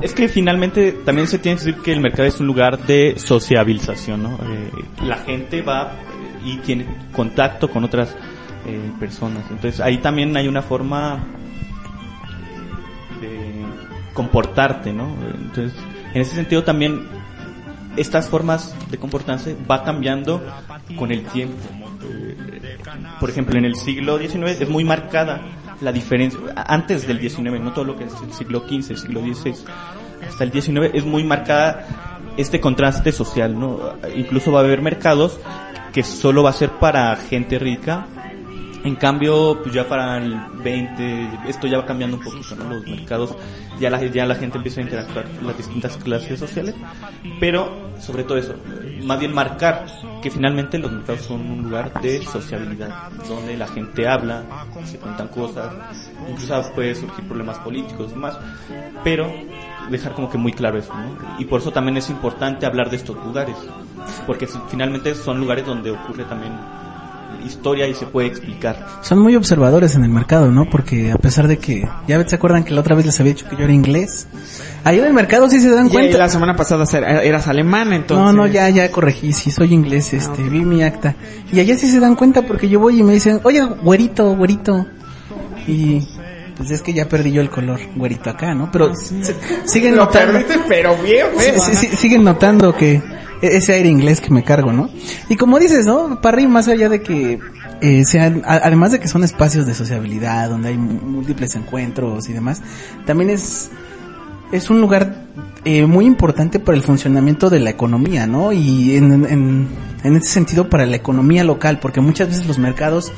Es 0.01 0.13
que 0.13 0.27
finalmente 0.27 0.91
también 1.05 1.27
se 1.27 1.39
tiene 1.39 1.57
que 1.57 1.65
decir 1.65 1.81
que 1.81 1.93
el 1.93 2.01
mercado 2.01 2.27
es 2.27 2.39
un 2.39 2.47
lugar 2.47 2.79
de 2.85 3.15
sociabilización, 3.17 4.23
¿no? 4.23 4.39
Eh, 4.43 4.71
la 5.05 5.17
gente 5.17 5.61
va 5.61 5.93
y 6.43 6.57
tiene 6.57 6.86
contacto 7.12 7.69
con 7.69 7.83
otras 7.83 8.15
eh, 8.65 8.91
personas. 9.00 9.43
Entonces 9.50 9.79
ahí 9.79 9.98
también 9.98 10.36
hay 10.38 10.48
una 10.48 10.62
forma 10.62 11.24
de 13.19 13.63
comportarte, 14.13 14.93
¿no? 14.93 15.15
Entonces, 15.36 15.74
en 16.13 16.21
ese 16.21 16.36
sentido 16.36 16.63
también 16.63 17.07
estas 17.98 18.29
formas 18.29 18.75
de 18.89 18.98
comportarse 18.98 19.55
va 19.69 19.83
cambiando 19.83 20.41
con 20.98 21.12
el 21.12 21.24
tiempo. 21.24 21.57
Eh, 22.03 22.77
por 23.19 23.29
ejemplo, 23.29 23.57
en 23.57 23.65
el 23.65 23.75
siglo 23.75 24.17
XIX 24.17 24.62
es 24.62 24.69
muy 24.69 24.83
marcada 24.83 25.41
la 25.81 25.91
diferencia, 25.91 26.39
antes 26.55 27.07
del 27.07 27.19
XIX, 27.19 27.60
no 27.60 27.74
todo 27.74 27.86
lo 27.86 27.98
que 27.98 28.05
es 28.05 28.13
el 28.24 28.31
siglo 28.33 28.60
XV, 28.67 28.91
el 28.91 28.98
siglo 28.98 29.21
XVI, 29.21 29.55
hasta 30.27 30.43
el 30.43 30.51
XIX 30.51 30.91
es 30.93 31.05
muy 31.05 31.24
marcada 31.24 31.86
este 32.38 32.60
contraste 32.62 33.12
social, 33.12 33.60
¿no? 33.60 33.79
Incluso 34.15 34.51
va 34.51 34.60
a 34.60 34.63
haber 34.63 34.81
mercados 34.81 35.39
que 35.93 36.03
solo 36.03 36.43
va 36.43 36.51
a 36.51 36.53
ser 36.53 36.69
para 36.71 37.15
gente 37.15 37.60
rica. 37.60 38.07
En 38.83 38.95
cambio, 38.95 39.60
pues 39.62 39.75
ya 39.75 39.88
para 39.88 40.17
el 40.17 40.36
20, 40.63 41.29
esto 41.48 41.67
ya 41.67 41.77
va 41.77 41.86
cambiando 41.86 42.17
un 42.17 42.24
poquito, 42.24 42.55
¿no? 42.55 42.67
Los 42.67 42.88
mercados, 42.88 43.36
ya 43.79 43.91
la, 43.91 44.03
ya 44.03 44.25
la 44.25 44.33
gente 44.33 44.57
empieza 44.57 44.81
a 44.81 44.83
interactuar 44.83 45.25
con 45.25 45.45
las 45.45 45.55
distintas 45.55 45.98
clases 45.98 46.39
sociales, 46.39 46.74
pero 47.39 47.91
sobre 48.00 48.24
todo 48.24 48.39
eso, 48.39 48.55
más 49.03 49.19
bien 49.19 49.36
marcar 49.36 49.86
que 50.24 50.31
finalmente 50.31 50.79
los 50.79 50.91
mercados 50.91 51.21
son 51.21 51.41
un 51.41 51.63
lugar 51.63 52.01
de 52.01 52.24
sociabilidad, 52.25 53.12
donde 53.27 53.55
la 53.55 53.67
gente 53.67 54.07
habla, 54.07 54.43
se 54.83 54.98
cuentan 54.98 55.27
cosas, 55.27 55.71
incluso 56.27 56.71
puede 56.74 56.95
surgir 56.95 57.24
problemas 57.27 57.60
políticos 57.60 58.12
y 58.15 58.17
más, 58.17 58.39
pero 59.03 59.31
dejar 59.91 60.13
como 60.13 60.29
que 60.29 60.38
muy 60.38 60.53
claro 60.53 60.77
eso, 60.77 60.93
¿no? 60.93 61.39
Y 61.39 61.45
por 61.45 61.62
eso 61.62 61.71
también 61.71 61.98
es 61.98 62.10
importante 62.10 62.65
hablar 62.65 62.89
de 62.89 62.98
estos 62.98 63.15
lugares, 63.17 63.55
porque 64.25 64.48
finalmente 64.69 65.13
son 65.15 65.39
lugares 65.39 65.65
donde 65.65 65.91
ocurre 65.91 66.24
también 66.25 66.53
historia 67.45 67.88
y 67.88 67.93
se 67.93 68.05
puede 68.05 68.27
explicar. 68.27 68.86
Son 69.01 69.19
muy 69.19 69.36
observadores 69.36 69.95
en 69.95 70.03
el 70.03 70.10
mercado, 70.10 70.51
¿no? 70.51 70.69
Porque 70.69 71.12
a 71.12 71.17
pesar 71.17 71.48
de 71.48 71.57
que, 71.57 71.88
ya 72.07 72.27
se 72.27 72.36
acuerdan 72.36 72.63
que 72.63 72.74
la 72.74 72.81
otra 72.81 72.95
vez 72.95 73.05
les 73.05 73.19
había 73.19 73.33
dicho 73.33 73.48
que 73.50 73.55
yo 73.55 73.63
era 73.63 73.74
inglés. 73.74 74.27
Ahí 74.83 75.00
en 75.00 75.05
el 75.05 75.13
mercado 75.13 75.50
sí 75.50 75.60
se 75.60 75.69
dan 75.69 75.89
cuenta. 75.89 76.17
la 76.17 76.29
semana 76.29 76.55
pasada 76.55 76.86
eras 77.24 77.48
alemán, 77.48 77.93
entonces. 77.93 78.25
No, 78.25 78.33
no, 78.33 78.48
ya, 78.48 78.69
ya 78.69 78.89
corregí, 78.91 79.33
sí 79.33 79.51
soy 79.51 79.74
inglés, 79.74 80.13
este, 80.13 80.43
vi 80.43 80.62
mi 80.62 80.83
acta. 80.83 81.15
Y 81.51 81.60
allá 81.60 81.77
sí 81.77 81.89
se 81.89 82.00
dan 82.00 82.15
cuenta 82.15 82.41
porque 82.43 82.69
yo 82.69 82.79
voy 82.79 83.00
y 83.00 83.03
me 83.03 83.13
dicen, 83.13 83.39
oye, 83.43 83.62
güerito, 83.62 84.36
güerito. 84.36 84.86
Y 85.67 86.07
pues 86.55 86.72
es 86.72 86.81
que 86.81 86.93
ya 86.93 87.08
perdí 87.08 87.31
yo 87.31 87.41
el 87.41 87.50
color 87.50 87.79
güerito 87.96 88.29
acá, 88.29 88.53
¿no? 88.53 88.72
Pero 88.72 88.93
siguen 89.65 89.96
notando. 89.96 90.39
pero 90.67 90.96
bien, 90.98 91.27
siguen 91.98 92.24
notando 92.24 92.75
que 92.75 93.01
e-, 93.41 93.58
ese 93.58 93.74
aire 93.74 93.89
inglés 93.89 94.22
que 94.22 94.31
me 94.31 94.43
cargo, 94.43 94.72
¿no? 94.72 94.89
Y 95.29 95.36
como 95.36 95.60
dices, 95.60 95.86
¿no? 95.86 96.22
Parry, 96.22 96.48
más 96.48 96.67
allá 96.67 96.89
de 96.89 97.01
que 97.01 97.39
eh, 97.81 98.05
sean, 98.05 98.43
además 98.46 98.91
de 98.91 99.00
que 99.00 99.08
son 99.08 99.24
espacios 99.24 99.65
de 99.65 99.74
sociabilidad, 99.74 100.50
donde 100.50 100.70
hay 100.70 100.77
múltiples 100.77 101.55
encuentros 101.55 102.29
y 102.29 102.34
demás, 102.34 102.62
también 103.05 103.29
es, 103.31 103.72
es 104.51 104.70
un 104.70 104.81
lugar 104.81 105.25
eh, 105.65 105.86
muy 105.86 106.05
importante 106.05 106.60
para 106.60 106.77
el 106.77 106.84
funcionamiento 106.84 107.50
de 107.50 107.60
la 107.60 107.70
economía, 107.70 108.27
¿no? 108.27 108.51
Y 108.51 108.96
en, 108.96 109.25
en, 109.25 109.67
en 110.03 110.15
ese 110.15 110.27
sentido 110.31 110.70
para 110.70 110.86
la 110.86 110.96
economía 110.96 111.43
local, 111.43 111.79
porque 111.79 112.01
muchas 112.01 112.27
veces 112.29 112.46
los 112.46 112.60
mercados 112.60 113.12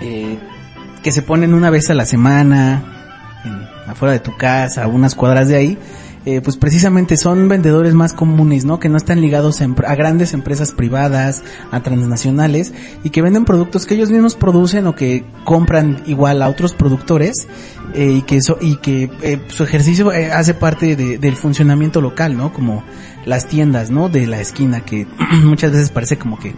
eh, 0.00 0.38
que 1.02 1.12
se 1.12 1.22
ponen 1.22 1.54
una 1.54 1.70
vez 1.70 1.90
a 1.90 1.94
la 1.94 2.06
semana, 2.06 3.40
en, 3.44 3.90
afuera 3.90 4.12
de 4.12 4.20
tu 4.20 4.36
casa, 4.36 4.86
unas 4.86 5.14
cuadras 5.14 5.48
de 5.48 5.56
ahí, 5.56 5.78
eh, 6.24 6.40
pues 6.40 6.56
precisamente 6.56 7.16
son 7.16 7.48
vendedores 7.48 7.94
más 7.94 8.12
comunes, 8.12 8.64
¿no? 8.64 8.78
Que 8.78 8.88
no 8.88 8.96
están 8.96 9.20
ligados 9.20 9.60
a, 9.60 9.94
grandes 9.96 10.34
empresas 10.34 10.70
privadas, 10.70 11.42
a 11.72 11.80
transnacionales 11.80 12.72
y 13.02 13.10
que 13.10 13.22
venden 13.22 13.44
productos 13.44 13.86
que 13.86 13.94
ellos 13.94 14.12
mismos 14.12 14.36
producen 14.36 14.86
o 14.86 14.94
que 14.94 15.24
compran 15.44 16.00
igual 16.06 16.40
a 16.42 16.48
otros 16.48 16.74
productores 16.74 17.48
eh, 17.94 18.18
y 18.18 18.22
que 18.22 18.36
eso 18.36 18.56
y 18.60 18.76
que 18.76 19.10
eh, 19.22 19.40
su 19.48 19.64
ejercicio 19.64 20.12
hace 20.32 20.54
parte 20.54 20.94
del 20.94 21.34
funcionamiento 21.34 22.00
local, 22.00 22.36
¿no? 22.36 22.52
Como 22.52 22.84
las 23.24 23.48
tiendas, 23.48 23.90
¿no? 23.90 24.08
De 24.08 24.26
la 24.26 24.40
esquina 24.40 24.84
que 24.84 25.06
muchas 25.44 25.72
veces 25.72 25.90
parece 25.90 26.18
como 26.18 26.38
que 26.38 26.54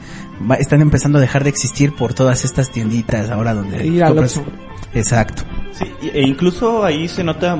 están 0.59 0.83
empezando 0.83 1.18
a 1.18 1.21
dejar 1.21 1.44
de 1.44 1.50
existir 1.50 1.94
por 1.94 2.14
todas 2.14 2.44
estas 2.44 2.71
tienditas 2.71 3.30
ahora 3.30 3.54
donde 3.54 3.78
Exacto. 4.94 5.42
Sí, 5.73 5.87
e 6.12 6.23
incluso 6.23 6.85
ahí 6.85 7.09
se 7.09 7.25
nota 7.25 7.59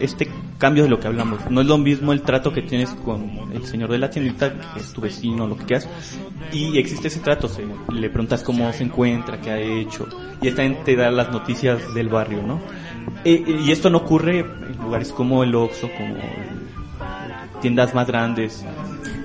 este 0.00 0.30
cambio 0.58 0.84
de 0.84 0.88
lo 0.88 1.00
que 1.00 1.06
hablamos. 1.06 1.50
No 1.50 1.60
es 1.60 1.66
lo 1.66 1.78
mismo 1.78 2.12
el 2.12 2.22
trato 2.22 2.52
que 2.52 2.62
tienes 2.62 2.90
con 2.90 3.50
el 3.52 3.64
señor 3.64 3.90
de 3.90 3.98
la 3.98 4.10
tiendita, 4.10 4.52
que 4.74 4.80
es 4.80 4.92
tu 4.92 5.00
vecino, 5.00 5.46
lo 5.46 5.56
que 5.56 5.64
quieras, 5.64 5.88
y 6.52 6.78
existe 6.78 7.08
ese 7.08 7.20
trato, 7.20 7.48
se, 7.48 7.64
le 7.92 8.10
preguntas 8.10 8.42
cómo 8.42 8.72
se 8.72 8.84
encuentra, 8.84 9.40
qué 9.40 9.50
ha 9.50 9.58
hecho, 9.58 10.08
y 10.40 10.48
esta 10.48 10.62
te 10.84 10.96
da 10.96 11.10
las 11.10 11.30
noticias 11.30 11.94
del 11.94 12.08
barrio, 12.08 12.42
¿no? 12.42 12.60
E, 13.24 13.34
e, 13.34 13.60
y 13.66 13.72
esto 13.72 13.90
no 13.90 13.98
ocurre 13.98 14.40
en 14.40 14.76
lugares 14.82 15.12
como 15.12 15.42
el 15.42 15.54
Oxxo, 15.54 15.88
como 15.96 16.16
tiendas 17.60 17.94
más 17.94 18.06
grandes. 18.06 18.64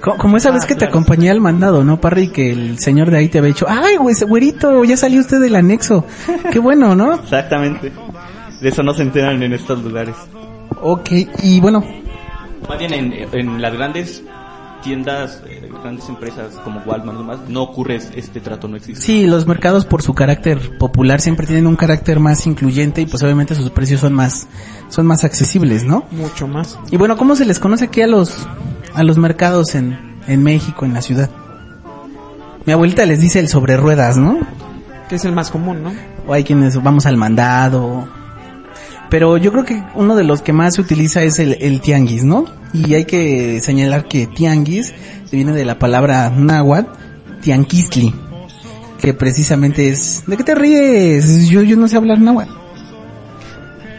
Como 0.02 0.36
esa 0.36 0.52
vez 0.52 0.63
ah, 0.63 0.68
que 0.68 0.75
te 0.75 0.86
acompañé 0.86 1.30
al 1.30 1.40
mandado, 1.40 1.84
¿no, 1.84 2.02
Parry? 2.02 2.28
Que 2.28 2.52
el 2.52 2.78
señor 2.78 3.10
de 3.10 3.18
ahí 3.18 3.30
te 3.30 3.38
había 3.38 3.50
dicho, 3.50 3.66
ay, 3.70 3.96
güerito, 3.98 4.84
ya 4.84 4.98
salió 4.98 5.22
usted 5.22 5.40
del 5.40 5.56
anexo. 5.56 6.06
Qué 6.52 6.60
bueno, 6.60 6.94
¿no? 6.94 7.13
Exactamente. 7.16 7.92
De 8.60 8.70
eso 8.70 8.84
no 8.84 8.94
se 8.94 9.04
enteran 9.04 9.42
en 9.42 9.54
estos 9.54 9.82
lugares. 9.84 10.16
Ok, 10.82 11.10
y 11.42 11.60
bueno. 11.62 11.84
Más 12.68 12.80
bien 12.80 12.94
en, 12.94 13.62
las 13.62 13.74
grandes 13.74 14.24
tiendas, 14.84 15.42
eh, 15.48 15.70
grandes 15.84 16.10
empresas 16.10 16.56
como 16.63 16.80
Walmart 16.82 17.18
y 17.18 17.22
demás, 17.22 17.40
no 17.48 17.62
ocurre 17.62 17.98
este 17.98 18.40
trato, 18.40 18.68
no 18.68 18.78
existe. 18.78 19.02
Sí, 19.02 19.28
los 19.28 19.46
mercados 19.46 19.86
por 19.86 20.02
su 20.02 20.13
carácter 20.13 20.78
popular 20.78 21.22
siempre 21.22 21.46
tienen 21.46 21.68
un 21.68 21.75
carácter 21.75 22.20
más 22.20 22.48
incluyente 22.48 23.02
y 23.02 23.06
pues 23.06 23.22
obviamente 23.22 23.54
sus 23.54 23.70
precios 23.70 24.02
son 24.02 24.13
más, 24.13 24.48
son 24.90 25.06
más 25.06 25.24
accesibles, 25.24 25.84
¿no? 25.84 26.06
Mucho 26.12 26.48
más. 26.48 26.80
Y 26.90 26.98
bueno, 26.98 27.18
¿cómo 27.18 27.36
se 27.36 27.46
les 27.46 27.60
conoce 27.60 27.86
aquí 27.86 28.02
a 28.02 28.08
los, 28.08 28.48
a 28.96 29.04
los 29.04 29.18
mercados 29.18 29.75
en, 29.75 30.18
en 30.28 30.42
México, 30.42 30.86
en 30.86 30.94
la 30.94 31.02
ciudad? 31.02 31.30
Mi 32.66 32.74
abuelita 32.74 33.06
les 33.06 33.20
dice 33.20 33.40
el 33.40 33.50
sobre 33.50 33.78
ruedas, 33.78 34.18
¿no? 34.18 34.40
Que 35.10 35.16
es 35.16 35.25
el 35.25 35.34
más 35.34 35.52
común, 35.52 35.84
¿no? 35.84 35.92
O 36.25 36.34
hay 36.34 36.44
quienes 36.44 36.82
vamos 36.82 37.06
al 37.06 37.18
mandado, 37.18 38.08
pero 39.13 39.38
yo 39.38 39.51
creo 39.51 39.63
que 39.63 39.84
uno 39.93 40.15
de 40.15 40.24
los 40.24 40.41
que 40.41 40.53
más 40.53 40.74
se 40.74 40.82
utiliza 40.82 41.22
es 41.22 41.38
el, 41.38 41.82
tianguis, 41.82 42.24
¿no? 42.24 42.46
Y 42.74 42.96
hay 42.96 43.05
que 43.05 43.62
señalar 43.62 44.08
que 44.08 44.25
tianguis 44.25 44.91
viene 45.32 45.51
de 45.51 45.65
la 45.65 45.77
palabra 45.77 46.32
náhuatl, 46.32 46.89
tianquistli, 47.39 48.12
que 49.00 49.13
precisamente 49.13 49.89
es... 49.89 50.24
¿De 50.25 50.36
qué 50.36 50.43
te 50.43 50.55
ríes? 50.55 51.48
Yo, 51.48 51.62
yo 51.62 51.77
no 51.77 51.88
sé 51.88 51.98
hablar 51.98 52.20
náhuatl. 52.22 52.51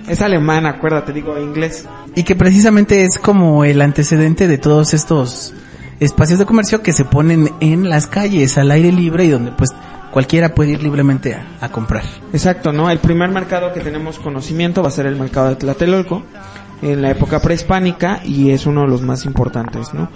Es 0.09 0.21
alemán, 0.21 0.67
acuérdate, 0.67 1.13
digo 1.13 1.39
inglés. 1.39 1.87
Y 2.17 2.25
que 2.25 2.35
precisamente 2.35 3.05
es 3.05 3.17
como 3.17 3.65
el 3.65 3.83
antecedente 3.83 4.49
de 4.49 4.59
todos 4.59 4.95
estos 4.95 5.55
espacios 6.01 6.41
de 6.41 6.45
comercio 6.45 6.83
que 6.83 6.93
se 6.93 7.05
ponen 7.05 7.53
en 7.61 7.89
las 7.89 8.09
calles 8.09 8.59
al 8.59 8.73
aire 8.73 8.91
libre 8.91 9.27
y 9.27 9.31
donde 9.31 9.53
pues 9.53 9.71
cualquiera 10.15 10.55
puede 10.55 10.71
ir 10.71 10.83
libremente 10.85 11.37
a, 11.61 11.69
comprar. 11.71 12.05
Exacto, 12.33 12.73
¿no? 12.73 12.89
El 12.89 13.01
primer 13.01 13.31
mercado 13.31 13.73
que 13.73 13.81
tenemos 13.81 14.21
conocimiento 14.21 14.81
va 14.81 14.87
a 14.87 14.93
ser 14.93 15.07
el 15.07 15.17
mercado 15.17 15.49
de 15.49 15.57
Tlatelolco 15.57 16.23
en 16.83 17.03
la 17.03 17.11
época 17.11 17.43
prehispánica 17.43 18.21
y 18.25 18.53
es 18.53 18.65
uno 18.65 18.83
de 18.83 18.87
los 18.87 19.03
más 19.03 19.25
importantes, 19.25 19.93
¿no? 19.93 20.09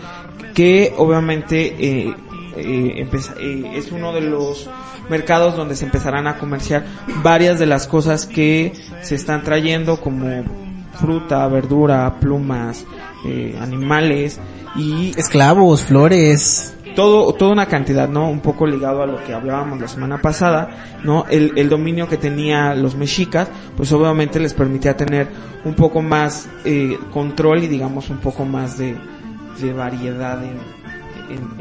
Que 0.54 0.94
obviamente 0.96 1.74
eh, 1.80 2.14
eh, 2.56 3.08
eh, 3.40 3.72
es 3.74 3.90
uno 3.90 4.12
de 4.12 4.20
los 4.20 4.70
mercados 5.10 5.56
donde 5.56 5.74
se 5.74 5.86
empezarán 5.86 6.28
a 6.28 6.38
comerciar 6.38 6.84
varias 7.24 7.58
de 7.58 7.66
las 7.66 7.88
cosas 7.88 8.24
que 8.24 8.72
se 9.02 9.16
están 9.16 9.42
trayendo 9.42 10.00
como 10.00 10.44
fruta, 11.00 11.44
verdura, 11.48 12.20
plumas, 12.20 12.84
animales 13.60 14.38
y 14.76 15.12
esclavos, 15.18 15.82
flores, 15.82 16.77
todo, 16.98 17.32
toda 17.32 17.52
una 17.52 17.66
cantidad, 17.66 18.08
¿no? 18.08 18.28
Un 18.28 18.40
poco 18.40 18.66
ligado 18.66 19.04
a 19.04 19.06
lo 19.06 19.22
que 19.22 19.32
hablábamos 19.32 19.80
la 19.80 19.86
semana 19.86 20.20
pasada, 20.20 20.98
¿no? 21.04 21.26
El, 21.30 21.52
el 21.54 21.68
dominio 21.68 22.08
que 22.08 22.16
tenía 22.16 22.74
los 22.74 22.96
mexicas, 22.96 23.48
pues 23.76 23.92
obviamente 23.92 24.40
les 24.40 24.52
permitía 24.52 24.96
tener 24.96 25.28
un 25.64 25.74
poco 25.74 26.02
más 26.02 26.48
eh, 26.64 26.98
control 27.12 27.62
y 27.62 27.68
digamos 27.68 28.10
un 28.10 28.16
poco 28.16 28.44
más 28.44 28.78
de, 28.78 28.96
de 29.60 29.72
variedad 29.72 30.42
en, 30.42 30.58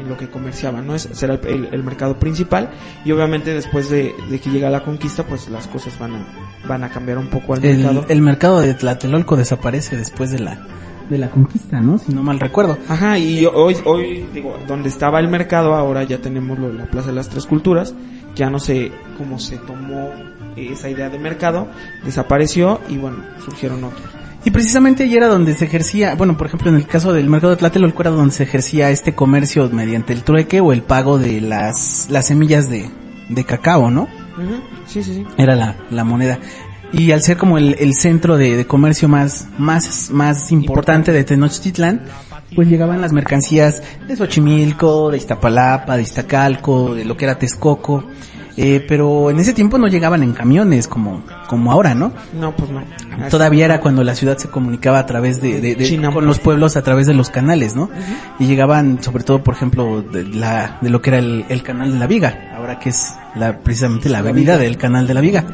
en, 0.00 0.08
lo 0.08 0.16
que 0.16 0.28
comerciaban, 0.28 0.84
¿no? 0.84 0.96
Ese 0.96 1.14
será 1.14 1.34
el, 1.34 1.68
el, 1.70 1.84
mercado 1.84 2.18
principal 2.18 2.70
y 3.04 3.12
obviamente 3.12 3.54
después 3.54 3.88
de, 3.90 4.16
de, 4.28 4.40
que 4.40 4.50
llega 4.50 4.68
la 4.70 4.82
conquista, 4.82 5.22
pues 5.22 5.48
las 5.50 5.68
cosas 5.68 5.96
van 6.00 6.16
a, 6.16 6.66
van 6.66 6.82
a 6.82 6.88
cambiar 6.88 7.16
un 7.16 7.28
poco 7.28 7.54
al 7.54 7.60
mercado. 7.60 8.06
El 8.08 8.22
mercado 8.22 8.60
de 8.60 8.74
Tlatelolco 8.74 9.36
desaparece 9.36 9.96
después 9.96 10.32
de 10.32 10.40
la 10.40 10.66
de 11.08 11.18
la 11.18 11.30
conquista, 11.30 11.80
¿no? 11.80 11.98
Si 11.98 12.12
no 12.12 12.22
mal 12.22 12.40
recuerdo. 12.40 12.78
Ajá, 12.88 13.18
y 13.18 13.46
hoy, 13.46 13.76
hoy 13.84 14.26
digo, 14.32 14.56
donde 14.66 14.88
estaba 14.88 15.20
el 15.20 15.28
mercado, 15.28 15.74
ahora 15.74 16.04
ya 16.04 16.18
tenemos 16.18 16.58
lo 16.58 16.68
de 16.68 16.74
la 16.74 16.86
Plaza 16.86 17.08
de 17.08 17.14
las 17.14 17.28
Tres 17.28 17.46
Culturas, 17.46 17.94
ya 18.34 18.50
no 18.50 18.58
sé 18.58 18.92
cómo 19.16 19.38
se 19.38 19.56
tomó 19.58 20.10
esa 20.56 20.90
idea 20.90 21.08
de 21.08 21.18
mercado, 21.18 21.68
desapareció 22.04 22.80
y 22.88 22.96
bueno, 22.98 23.18
surgieron 23.44 23.84
otros. 23.84 24.02
Y 24.44 24.50
precisamente 24.50 25.02
allí 25.02 25.16
era 25.16 25.26
donde 25.26 25.54
se 25.54 25.64
ejercía, 25.64 26.14
bueno, 26.14 26.36
por 26.36 26.46
ejemplo, 26.46 26.70
en 26.70 26.76
el 26.76 26.86
caso 26.86 27.12
del 27.12 27.28
mercado 27.28 27.50
de 27.50 27.56
Tlatelolco 27.56 28.02
era 28.02 28.10
donde 28.10 28.32
se 28.32 28.44
ejercía 28.44 28.90
este 28.90 29.14
comercio 29.14 29.68
mediante 29.70 30.12
el 30.12 30.22
trueque 30.22 30.60
o 30.60 30.72
el 30.72 30.82
pago 30.82 31.18
de 31.18 31.40
las, 31.40 32.06
las 32.10 32.26
semillas 32.26 32.70
de, 32.70 32.88
de 33.28 33.44
cacao, 33.44 33.90
¿no? 33.90 34.08
Sí, 34.86 35.02
sí, 35.02 35.14
sí. 35.14 35.26
Era 35.36 35.56
la, 35.56 35.76
la 35.90 36.04
moneda 36.04 36.38
y 36.92 37.12
al 37.12 37.22
ser 37.22 37.36
como 37.36 37.58
el, 37.58 37.76
el 37.78 37.94
centro 37.94 38.36
de, 38.36 38.56
de, 38.56 38.66
comercio 38.66 39.08
más, 39.08 39.46
más, 39.58 40.10
más 40.10 40.50
importante, 40.52 41.12
de 41.12 41.24
Tenochtitlan, 41.24 42.02
pues 42.54 42.68
llegaban 42.68 43.00
las 43.00 43.12
mercancías 43.12 43.82
de 44.06 44.16
Xochimilco, 44.16 45.10
de 45.10 45.18
Iztapalapa, 45.18 45.96
de 45.96 46.02
Iztacalco, 46.02 46.94
de 46.94 47.04
lo 47.04 47.16
que 47.16 47.24
era 47.26 47.38
Texcoco, 47.38 48.04
eh, 48.56 48.84
pero 48.88 49.30
en 49.30 49.38
ese 49.38 49.52
tiempo 49.52 49.78
no 49.78 49.86
llegaban 49.86 50.22
en 50.22 50.32
camiones 50.32 50.88
como, 50.88 51.22
como 51.46 51.70
ahora, 51.70 51.94
¿no? 51.94 52.12
No, 52.40 52.56
pues 52.56 52.70
no. 52.70 52.82
Todavía 53.30 53.66
era 53.66 53.80
cuando 53.80 54.02
la 54.02 54.14
ciudad 54.16 54.36
se 54.38 54.48
comunicaba 54.48 54.98
a 54.98 55.06
través 55.06 55.40
de, 55.40 55.60
de- 55.60 55.74
de- 55.76 55.84
China. 55.84 56.10
con 56.10 56.26
los 56.26 56.38
pueblos 56.40 56.76
a 56.76 56.82
través 56.82 57.06
de 57.06 57.14
los 57.14 57.30
canales, 57.30 57.76
¿no? 57.76 57.90
Y 58.40 58.46
llegaban 58.46 59.00
sobre 59.02 59.22
todo, 59.24 59.44
por 59.44 59.54
ejemplo, 59.54 60.02
de 60.02 60.24
la, 60.24 60.78
de 60.80 60.90
lo 60.90 61.00
que 61.02 61.10
era 61.10 61.18
el, 61.18 61.44
el 61.50 61.62
canal 61.62 61.92
de 61.92 61.98
la 61.98 62.06
Viga, 62.08 62.52
ahora 62.56 62.78
que 62.80 62.88
es 62.88 63.14
la, 63.36 63.58
precisamente 63.60 64.08
la 64.08 64.18
avenida 64.18 64.56
del 64.58 64.76
canal 64.78 65.06
de 65.06 65.14
la 65.14 65.20
Viga. 65.20 65.44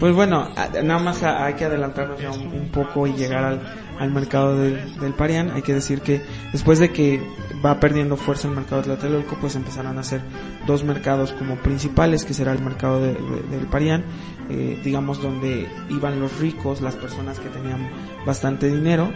Pues 0.00 0.14
bueno, 0.14 0.48
nada 0.82 0.98
más 0.98 1.22
hay 1.22 1.54
que 1.54 1.64
adelantarnos 1.64 2.20
ya 2.20 2.30
un, 2.30 2.68
poco 2.72 3.06
y 3.06 3.12
llegar 3.12 3.44
al, 3.44 3.60
al 3.98 4.10
mercado 4.10 4.58
del, 4.58 5.14
Parián. 5.16 5.50
Hay 5.52 5.62
que 5.62 5.72
decir 5.72 6.00
que 6.00 6.20
después 6.52 6.78
de 6.78 6.90
que 6.90 7.22
va 7.64 7.78
perdiendo 7.80 8.16
fuerza 8.16 8.48
el 8.48 8.54
mercado 8.54 8.82
de 8.82 8.88
Tlatelolco, 8.88 9.36
pues 9.40 9.54
empezaron 9.56 9.96
a 9.96 10.00
hacer 10.00 10.20
dos 10.66 10.82
mercados 10.84 11.32
como 11.32 11.56
principales, 11.56 12.24
que 12.24 12.34
será 12.34 12.52
el 12.52 12.60
mercado 12.60 13.00
de- 13.00 13.14
del 13.50 13.66
Parián, 13.70 14.04
eh, 14.50 14.80
digamos 14.84 15.22
donde 15.22 15.68
iban 15.88 16.18
los 16.20 16.38
ricos, 16.38 16.80
las 16.80 16.96
personas 16.96 17.38
que 17.38 17.48
tenían 17.48 17.88
bastante 18.26 18.66
dinero 18.66 19.10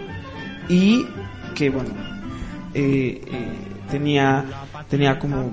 y 0.69 1.07
que 1.55 1.71
bueno, 1.71 1.91
eh, 2.75 3.21
eh, 3.27 3.53
tenía, 3.91 4.45
tenía 4.89 5.19
como, 5.19 5.53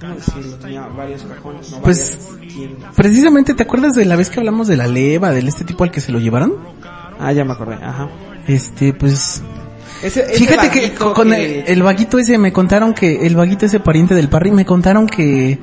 ¿cómo 0.00 0.14
decirlo? 0.14 0.56
Tenía 0.56 0.86
varios 0.86 1.22
cajones, 1.22 1.70
no 1.70 1.80
Pues, 1.82 2.18
varias. 2.38 2.94
Precisamente, 2.96 3.54
¿te 3.54 3.62
acuerdas 3.62 3.92
de 3.94 4.04
la 4.04 4.16
vez 4.16 4.30
que 4.30 4.38
hablamos 4.40 4.66
de 4.68 4.76
la 4.76 4.86
leva, 4.86 5.30
del 5.30 5.48
este 5.48 5.64
tipo 5.64 5.84
al 5.84 5.90
que 5.90 6.00
se 6.00 6.10
lo 6.12 6.18
llevaron? 6.18 6.54
Ah, 7.18 7.32
ya 7.32 7.44
me 7.44 7.52
acordé, 7.52 7.74
ajá. 7.74 8.08
Este, 8.46 8.92
pues, 8.94 9.42
Ese, 10.02 10.22
ese 10.22 10.34
Fíjate 10.34 10.70
que 10.70 10.94
con 10.94 11.30
que- 11.30 11.60
el, 11.60 11.64
el 11.68 11.82
vaguito 11.82 12.18
ese 12.18 12.38
me 12.38 12.52
contaron 12.52 12.94
que 12.94 13.26
el 13.26 13.36
vaguito 13.36 13.66
ese 13.66 13.80
pariente 13.80 14.14
del 14.14 14.28
Parry 14.30 14.50
me 14.50 14.64
contaron 14.64 15.06
que 15.06 15.58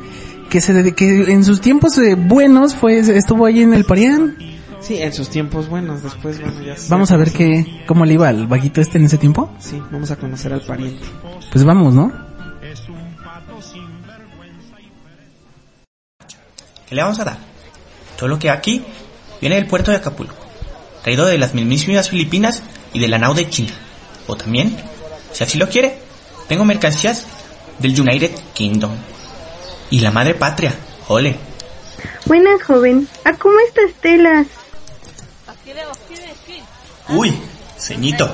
que 0.49 0.61
se 0.61 0.93
que 0.95 1.23
en 1.33 1.43
sus 1.43 1.59
tiempos 1.59 1.97
eh, 1.97 2.15
buenos 2.15 2.73
fue 2.75 2.99
estuvo 2.99 3.45
ahí 3.45 3.61
en 3.63 3.73
el 3.73 3.83
Parián. 3.83 4.37
Sí, 4.79 4.95
en 5.01 5.11
sus 5.11 5.27
tiempos 5.29 5.67
buenos, 5.67 6.03
después, 6.03 6.39
bueno, 6.39 6.61
ya 6.63 6.75
Vamos 6.87 7.09
a 7.11 7.17
ver 7.17 7.31
qué 7.31 7.65
cómo 7.87 8.05
le 8.05 8.13
iba 8.13 8.29
al 8.29 8.45
vaguito 8.47 8.79
este 8.79 8.99
en 8.99 9.05
ese 9.05 9.17
tiempo. 9.17 9.49
Sí, 9.59 9.81
vamos 9.91 10.11
a 10.11 10.15
conocer 10.15 10.53
al 10.53 10.61
pariente. 10.61 11.03
Pues 11.51 11.65
vamos, 11.65 11.95
¿no? 11.95 12.13
¿Qué 16.87 16.95
le 16.95 17.03
vamos 17.03 17.19
a 17.19 17.25
dar? 17.25 17.37
Todo 18.15 18.29
lo 18.29 18.39
que 18.39 18.49
aquí 18.49 18.83
viene 19.41 19.55
del 19.55 19.67
puerto 19.67 19.91
de 19.91 19.97
Acapulco, 19.97 20.35
traído 21.03 21.25
de 21.25 21.37
las 21.37 21.53
mismísimas 21.53 22.09
Filipinas 22.09 22.63
y 22.93 22.99
de 22.99 23.09
la 23.09 23.17
nao 23.17 23.33
de 23.33 23.49
China. 23.49 23.73
O 24.25 24.37
también, 24.37 24.77
si 25.33 25.43
así 25.43 25.57
lo 25.57 25.67
quiere, 25.67 25.99
tengo 26.47 26.63
mercancías 26.63 27.25
del 27.79 27.99
United 27.99 28.31
Kingdom. 28.53 28.95
Y 29.89 29.99
la 29.99 30.11
madre 30.11 30.33
patria, 30.33 30.73
ole. 31.09 31.37
Buenas, 32.25 32.63
joven. 32.63 33.07
¿A 33.25 33.33
cómo 33.33 33.55
estas 33.67 33.93
telas? 34.01 34.47
Uy, 37.09 37.33
ceñito, 37.77 38.33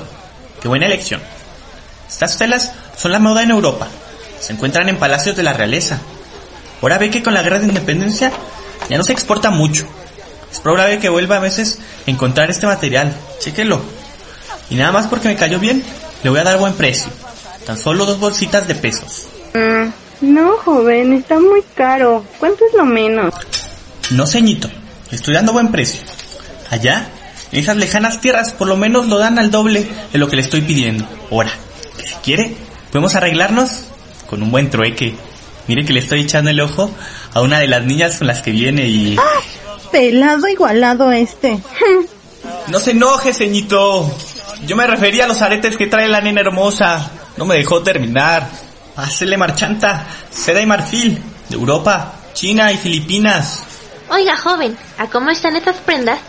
qué 0.60 0.68
buena 0.68 0.86
elección. 0.86 1.20
Estas 2.08 2.38
telas 2.38 2.72
son 2.96 3.12
la 3.12 3.18
moda 3.18 3.42
en 3.42 3.50
Europa. 3.50 3.88
Se 4.40 4.52
encuentran 4.52 4.88
en 4.88 4.98
palacios 4.98 5.36
de 5.36 5.42
la 5.42 5.52
realeza. 5.52 6.00
Ahora 6.84 6.98
ve 6.98 7.08
que 7.08 7.22
con 7.22 7.32
la 7.32 7.40
guerra 7.40 7.60
de 7.60 7.68
independencia 7.68 8.30
ya 8.90 8.98
no 8.98 9.04
se 9.04 9.14
exporta 9.14 9.48
mucho. 9.48 9.86
Es 10.52 10.60
probable 10.60 10.98
que 10.98 11.08
vuelva 11.08 11.36
a 11.36 11.40
veces 11.40 11.78
a 12.06 12.10
encontrar 12.10 12.50
este 12.50 12.66
material. 12.66 13.10
Chéquelo. 13.40 13.80
Y 14.68 14.74
nada 14.74 14.92
más 14.92 15.06
porque 15.06 15.28
me 15.28 15.34
cayó 15.34 15.58
bien, 15.58 15.82
le 16.22 16.28
voy 16.28 16.40
a 16.40 16.44
dar 16.44 16.58
buen 16.58 16.74
precio. 16.74 17.08
Tan 17.64 17.78
solo 17.78 18.04
dos 18.04 18.20
bolsitas 18.20 18.68
de 18.68 18.74
pesos. 18.74 19.28
Mm, 19.54 20.34
no, 20.34 20.58
joven, 20.58 21.14
está 21.14 21.40
muy 21.40 21.62
caro. 21.74 22.22
¿Cuánto 22.38 22.66
es 22.66 22.74
lo 22.74 22.84
menos? 22.84 23.32
No, 24.10 24.26
ceñito, 24.26 24.68
estoy 25.10 25.32
dando 25.32 25.54
buen 25.54 25.72
precio. 25.72 26.02
Allá, 26.68 27.08
en 27.50 27.60
esas 27.60 27.78
lejanas 27.78 28.20
tierras, 28.20 28.52
por 28.52 28.68
lo 28.68 28.76
menos 28.76 29.06
lo 29.06 29.16
dan 29.16 29.38
al 29.38 29.50
doble 29.50 29.88
de 30.12 30.18
lo 30.18 30.28
que 30.28 30.36
le 30.36 30.42
estoy 30.42 30.60
pidiendo. 30.60 31.08
Ahora, 31.30 31.50
que 31.96 32.06
si 32.06 32.14
quiere, 32.16 32.54
podemos 32.92 33.14
arreglarnos 33.14 33.70
con 34.28 34.42
un 34.42 34.50
buen 34.50 34.68
trueque. 34.68 35.14
Mire 35.66 35.84
que 35.84 35.92
le 35.92 36.00
estoy 36.00 36.20
echando 36.20 36.50
el 36.50 36.60
ojo 36.60 36.90
a 37.32 37.40
una 37.40 37.58
de 37.58 37.68
las 37.68 37.84
niñas 37.84 38.18
con 38.18 38.26
las 38.26 38.42
que 38.42 38.50
viene 38.50 38.86
y... 38.86 39.16
Pelado 39.90 40.48
igualado 40.48 41.12
este. 41.12 41.58
No 42.68 42.78
se 42.78 42.92
enoje, 42.92 43.32
ceñito. 43.32 44.10
Yo 44.66 44.76
me 44.76 44.86
refería 44.86 45.24
a 45.24 45.28
los 45.28 45.40
aretes 45.42 45.76
que 45.76 45.86
trae 45.86 46.08
la 46.08 46.20
nena 46.20 46.40
hermosa. 46.40 47.10
No 47.36 47.44
me 47.44 47.56
dejó 47.56 47.82
terminar. 47.82 48.48
Pásele 48.94 49.36
marchanta, 49.36 50.06
seda 50.30 50.60
y 50.60 50.66
marfil, 50.66 51.20
de 51.48 51.56
Europa, 51.56 52.12
China 52.32 52.72
y 52.72 52.76
Filipinas. 52.76 53.62
Oiga, 54.08 54.36
joven, 54.36 54.76
¿a 54.98 55.08
cómo 55.08 55.30
están 55.30 55.56
estas 55.56 55.76
prendas? 55.76 56.20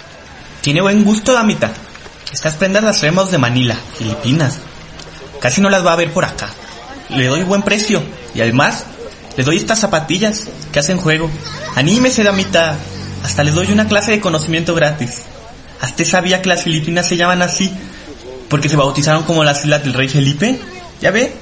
Tiene 0.62 0.82
buen 0.82 1.04
gusto, 1.04 1.34
damita. 1.34 1.72
Estas 2.34 2.56
prendas 2.56 2.84
las 2.84 3.00
traemos 3.00 3.30
de 3.30 3.38
Manila, 3.38 3.78
Filipinas. 3.98 4.60
Casi 5.40 5.62
no 5.62 5.70
las 5.70 5.86
va 5.86 5.94
a 5.94 5.98
ver 5.98 6.12
por 6.12 6.26
acá. 6.26 6.50
Le 7.10 7.28
doy 7.28 7.44
buen 7.44 7.62
precio. 7.62 8.02
Y 8.34 8.42
además, 8.42 8.86
le 9.38 9.44
doy 9.44 9.58
estas 9.58 9.80
zapatillas 9.80 10.48
que 10.72 10.80
hacen 10.80 10.98
juego. 10.98 11.30
Anímese, 11.76 12.24
damita. 12.24 12.78
Hasta 13.24 13.44
le 13.44 13.52
doy 13.52 13.72
una 13.72 13.88
clase 13.88 14.12
de 14.12 14.22
conocimiento 14.22 14.76
gratis. 14.76 15.24
¿Hasta 15.82 16.06
sabía 16.06 16.42
que 16.42 16.50
las 16.50 16.64
Filipinas 16.64 17.08
se 17.08 17.18
llaman 17.18 17.42
así? 17.42 17.72
Porque 18.50 18.70
se 18.70 18.76
bautizaron 18.78 19.24
como 19.24 19.44
las 19.44 19.62
islas 19.66 19.84
del 19.84 19.94
rey 19.94 20.08
Felipe. 20.08 20.60
¿Ya 21.02 21.12
ve? 21.12 21.36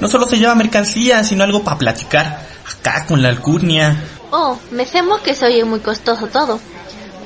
No 0.00 0.08
solo 0.08 0.26
se 0.26 0.38
lleva 0.38 0.54
mercancía, 0.54 1.24
sino 1.24 1.42
algo 1.44 1.64
para 1.64 1.78
platicar. 1.78 2.46
Acá 2.78 3.06
con 3.06 3.22
la 3.22 3.28
alcurnia. 3.28 3.96
Oh, 4.30 4.58
me 4.70 4.84
temo 4.86 5.22
que 5.22 5.34
se 5.34 5.46
oye 5.46 5.64
muy 5.64 5.80
costoso 5.80 6.26
todo. 6.26 6.56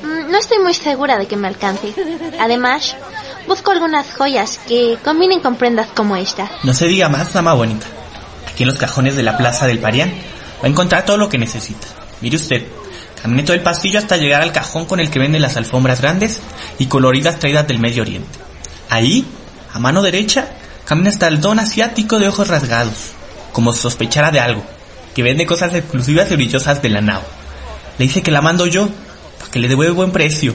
Mm, 0.03 0.31
No 0.31 0.39
estoy 0.39 0.59
muy 0.61 0.75
segura 0.75 1.19
de 1.19 1.27
que 1.27 1.37
me 1.37 1.49
alcance. 1.49 1.95
Además, 2.39 2.95
busco 3.47 3.71
algunas 3.71 4.15
joyas 4.15 4.61
que 4.67 4.99
combinen 5.05 5.41
con 5.41 5.57
prendas 5.57 5.89
como 5.95 6.17
esta. 6.17 6.51
No 6.63 6.73
se 6.73 6.87
diga 6.87 7.09
más, 7.09 7.33
dama 7.33 7.55
bonita. 7.55 7.87
Aquí 8.51 8.63
en 8.63 8.69
los 8.69 8.79
cajones 8.79 9.17
de 9.17 9.23
la 9.23 9.37
plaza 9.37 9.67
del 9.67 9.79
Parián 9.79 10.11
va 10.63 10.67
a 10.67 10.71
encontrar 10.71 11.05
todo 11.05 11.17
lo 11.17 11.29
que 11.29 11.39
necesita. 11.39 11.87
Mire 12.21 12.37
usted, 12.37 12.67
camine 13.23 13.43
todo 13.43 13.55
el 13.55 13.63
pasillo 13.63 13.99
hasta 13.99 14.17
llegar 14.17 14.43
al 14.43 14.53
cajón 14.53 14.87
con 14.87 15.01
el 15.01 15.11
que 15.11 15.19
venden 15.19 15.43
las 15.43 15.57
alfombras 15.57 16.01
grandes 16.01 16.41
y 16.79 16.87
coloridas 16.87 17.39
traídas 17.39 17.67
del 17.67 17.79
Medio 17.79 18.03
Oriente. 18.03 18.39
Ahí, 18.89 19.25
a 19.73 19.79
mano 19.79 20.03
derecha, 20.03 20.49
camina 20.85 21.11
hasta 21.11 21.29
el 21.29 21.41
don 21.41 21.59
asiático 21.59 22.19
de 22.19 22.29
ojos 22.29 22.49
rasgados, 22.49 23.13
como 23.53 23.73
si 23.73 23.81
sospechara 23.81 24.31
de 24.31 24.41
algo, 24.41 24.65
que 25.15 25.23
vende 25.23 25.47
cosas 25.47 25.75
exclusivas 25.75 26.31
y 26.31 26.37
brillosas 26.37 26.83
de 26.83 26.89
la 26.89 27.01
nao. 27.01 27.23
Le 27.99 28.07
dice 28.07 28.23
que 28.23 28.31
la 28.31 28.43
mando 28.43 28.67
yo, 28.67 28.89
para 29.39 29.51
que 29.51 29.59
le 29.59 29.69
devuelva 29.69 29.95
buen 29.95 30.11
precio. 30.11 30.55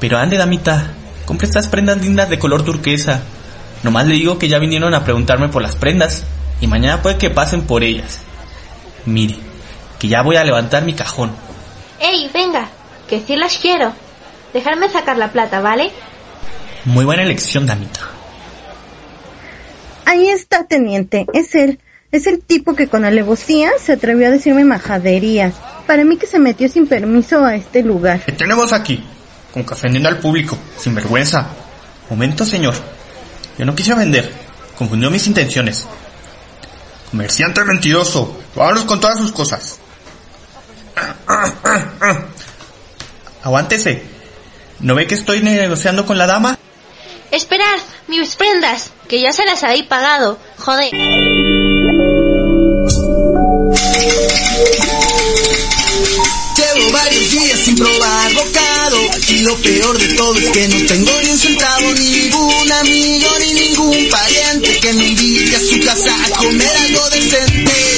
Pero 0.00 0.18
ande, 0.18 0.36
damita, 0.36 0.92
compre 1.26 1.46
estas 1.46 1.68
prendas 1.68 1.98
lindas 1.98 2.30
de 2.30 2.38
color 2.38 2.64
turquesa. 2.64 3.22
Nomás 3.82 4.06
le 4.06 4.14
digo 4.14 4.38
que 4.38 4.48
ya 4.48 4.58
vinieron 4.58 4.94
a 4.94 5.04
preguntarme 5.04 5.48
por 5.48 5.62
las 5.62 5.76
prendas 5.76 6.24
y 6.60 6.66
mañana 6.66 7.02
puede 7.02 7.18
que 7.18 7.30
pasen 7.30 7.62
por 7.62 7.84
ellas. 7.84 8.22
Mire, 9.06 9.36
que 9.98 10.08
ya 10.08 10.22
voy 10.22 10.36
a 10.36 10.44
levantar 10.44 10.84
mi 10.84 10.94
cajón. 10.94 11.30
¡Ey, 12.00 12.30
venga! 12.32 12.68
Que 13.08 13.20
sí 13.20 13.36
las 13.36 13.58
quiero. 13.58 13.92
Dejarme 14.52 14.88
sacar 14.88 15.16
la 15.16 15.32
plata, 15.32 15.60
¿vale? 15.60 15.90
Muy 16.84 17.04
buena 17.04 17.22
elección, 17.22 17.66
damita. 17.66 18.00
Ahí 20.04 20.28
está, 20.28 20.64
teniente. 20.64 21.26
Es 21.32 21.54
él. 21.54 21.78
Es 22.10 22.26
el 22.26 22.40
tipo 22.40 22.74
que 22.74 22.88
con 22.88 23.04
alevosía 23.04 23.70
se 23.78 23.92
atrevió 23.92 24.28
a 24.28 24.30
decirme 24.30 24.64
majaderías. 24.64 25.54
Para 25.86 26.04
mí 26.04 26.16
que 26.16 26.26
se 26.26 26.38
metió 26.38 26.68
sin 26.68 26.86
permiso 26.86 27.44
a 27.44 27.54
este 27.54 27.82
lugar. 27.82 28.20
¿Qué 28.24 28.32
tenemos 28.32 28.72
aquí? 28.72 29.04
Como 29.52 29.66
que 29.66 29.74
ofendiendo 29.74 30.08
al 30.08 30.18
público, 30.18 30.56
sin 30.78 30.94
vergüenza. 30.94 31.48
Momento, 32.08 32.44
señor. 32.46 32.74
Yo 33.58 33.66
no 33.66 33.74
quise 33.74 33.94
vender. 33.94 34.32
Confundió 34.78 35.10
mis 35.10 35.26
intenciones. 35.26 35.86
Comerciante 37.10 37.64
mentiroso. 37.64 38.36
Vámonos 38.54 38.84
con 38.84 39.00
todas 39.00 39.18
sus 39.18 39.32
cosas. 39.32 39.78
Aguántese. 43.42 44.02
¿No 44.80 44.94
ve 44.94 45.06
que 45.06 45.14
estoy 45.14 45.42
negociando 45.42 46.06
con 46.06 46.18
la 46.18 46.26
dama? 46.26 46.58
Esperad, 47.30 47.78
mis 48.06 48.36
prendas, 48.36 48.90
que 49.08 49.20
ya 49.20 49.32
se 49.32 49.44
las 49.44 49.62
habéis 49.62 49.84
pagado. 49.84 50.38
Joder. 50.58 51.57
Varios 57.02 57.30
días 57.30 57.60
sin 57.60 57.74
probar 57.76 58.34
bocado 58.34 59.00
Y 59.28 59.38
lo 59.40 59.56
peor 59.62 59.98
de 59.98 60.14
todo 60.14 60.34
es 60.38 60.50
que 60.50 60.68
no 60.68 60.86
tengo 60.86 61.10
ni 61.22 61.30
un 61.30 61.38
centavo 61.38 61.94
Ni 61.94 62.08
ningún 62.08 62.72
amigo 62.72 63.28
ni 63.40 63.52
ningún 63.52 64.08
pariente 64.08 64.78
Que 64.80 64.92
me 64.94 65.04
invite 65.04 65.56
a 65.56 65.60
su 65.60 65.80
casa 65.80 66.14
a 66.24 66.30
comer 66.38 66.76
algo 66.76 67.10
decente 67.10 67.97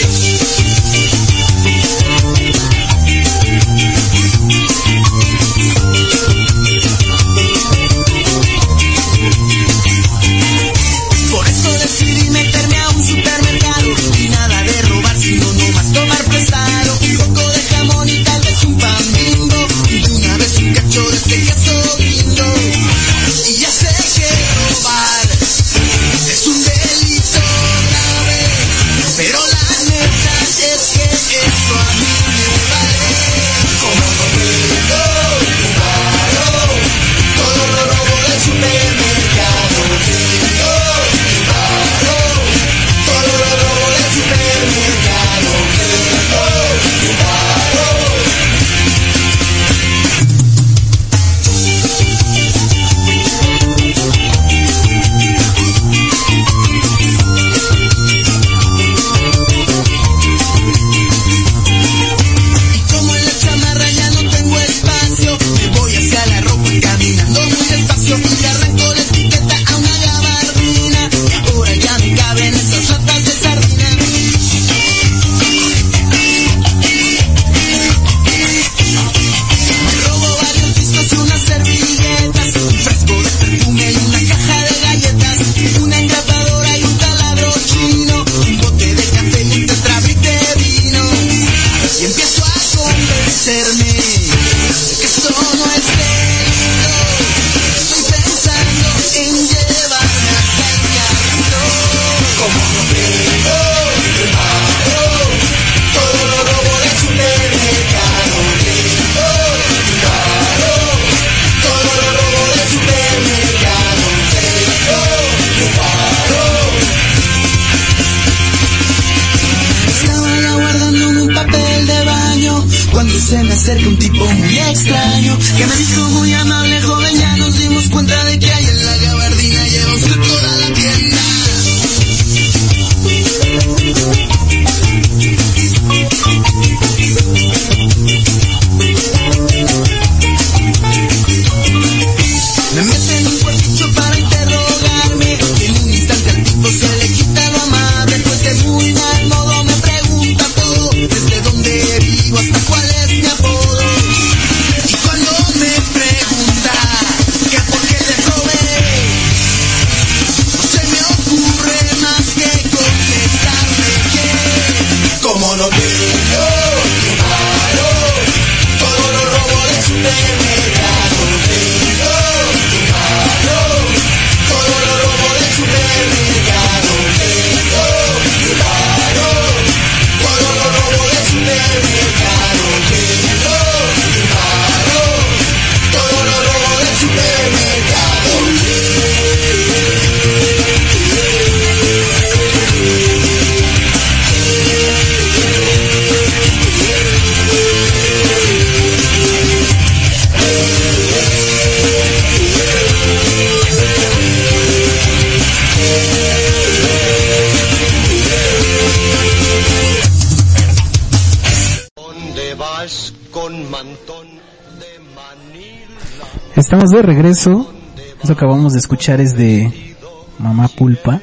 Estamos 216.82 216.96
de 216.96 217.02
regreso. 217.02 217.74
Eso 218.22 218.26
que 218.28 218.32
acabamos 218.32 218.72
de 218.72 218.78
escuchar 218.78 219.20
es 219.20 219.36
de 219.36 219.94
Mamá 220.38 220.66
Pulpa. 220.68 221.20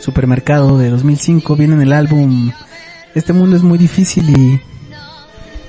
Supermercado 0.00 0.78
de 0.78 0.88
2005. 0.88 1.54
Viene 1.54 1.74
en 1.74 1.82
el 1.82 1.92
álbum 1.92 2.50
Este 3.14 3.34
mundo 3.34 3.56
es 3.56 3.62
muy 3.62 3.76
difícil 3.76 4.24
y... 4.30 4.58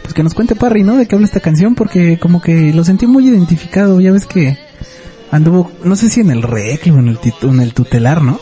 Pues 0.01 0.13
que 0.13 0.23
nos 0.23 0.34
cuente 0.34 0.55
Parry, 0.55 0.84
¿no? 0.84 0.95
De 0.95 1.10
qué 1.10 1.15
habla 1.15 1.27
esta 1.27 1.41
canción 1.41 1.75
porque 1.75 2.17
como 2.19 2.41
que 2.41 2.71
lo 2.73 2.86
sentí 2.86 3.05
muy 3.05 3.27
identificado. 3.27 3.99
Ya 3.99 4.13
ves 4.13 4.25
que 4.25 4.58
anduvo, 5.29 5.73
no 5.84 5.97
sé 5.97 6.10
si 6.10 6.21
en 6.21 6.29
el 6.31 6.41
rec 6.41 6.86
o 6.88 6.97
en 6.97 7.10
el, 7.10 7.19
tit- 7.19 7.43
en 7.49 7.60
el 7.60 7.73
tutelar, 7.73 8.21
¿no? 8.21 8.39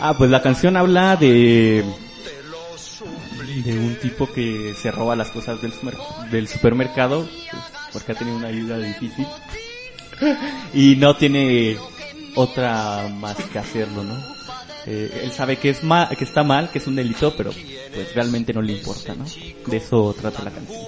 Ah, 0.00 0.14
pues 0.16 0.30
la 0.30 0.40
canción 0.40 0.76
habla 0.76 1.16
de 1.16 1.84
de 3.64 3.76
un 3.78 3.96
tipo 3.96 4.28
que 4.32 4.72
se 4.80 4.92
roba 4.92 5.16
las 5.16 5.30
cosas 5.30 5.60
del, 5.62 5.72
del 6.30 6.46
supermercado 6.46 7.26
pues, 7.50 7.62
porque 7.92 8.12
ha 8.12 8.14
tenido 8.14 8.36
una 8.36 8.48
vida 8.50 8.76
difícil 8.78 9.26
y 10.74 10.96
no 10.96 11.16
tiene 11.16 11.76
otra 12.34 13.08
más 13.18 13.36
que 13.36 13.58
hacerlo, 13.58 14.02
¿no? 14.04 14.14
Eh, 14.86 15.22
él 15.24 15.32
sabe 15.32 15.56
que 15.58 15.70
es 15.70 15.82
ma- 15.82 16.08
que 16.08 16.24
está 16.24 16.44
mal, 16.44 16.70
que 16.70 16.78
es 16.78 16.86
un 16.86 16.94
delito, 16.96 17.34
pero 17.36 17.50
pues 17.94 18.14
realmente 18.14 18.52
no 18.52 18.62
le 18.62 18.74
importa, 18.74 19.14
¿no? 19.14 19.24
De 19.66 19.76
eso 19.78 20.14
trata 20.20 20.42
la 20.44 20.50
canción. 20.52 20.80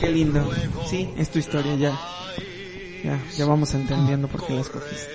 Qué 0.00 0.10
lindo. 0.10 0.50
Sí, 0.88 1.08
es 1.16 1.30
tu 1.30 1.38
historia 1.38 1.74
ya. 1.76 1.98
Ya, 3.04 3.20
ya 3.36 3.44
vamos 3.46 3.72
entendiendo 3.74 4.28
por 4.28 4.46
qué 4.46 4.54
la 4.54 4.60
escogiste. 4.62 5.08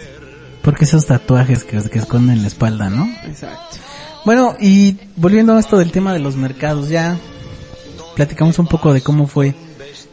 Porque 0.62 0.86
esos 0.86 1.06
tatuajes 1.06 1.64
que, 1.64 1.82
que 1.90 2.00
esconden 2.00 2.42
la 2.42 2.48
espalda, 2.48 2.90
¿no? 2.90 3.06
Exacto. 3.26 3.78
Bueno, 4.26 4.56
y 4.60 4.98
volviendo 5.16 5.56
a 5.56 5.60
esto 5.60 5.78
del 5.78 5.92
tema 5.92 6.14
de 6.14 6.20
los 6.20 6.36
mercados, 6.36 6.90
ya 6.90 7.18
platicamos 8.16 8.60
un 8.60 8.68
poco 8.68 8.94
de 8.94 9.02
cómo 9.02 9.26
fue 9.28 9.56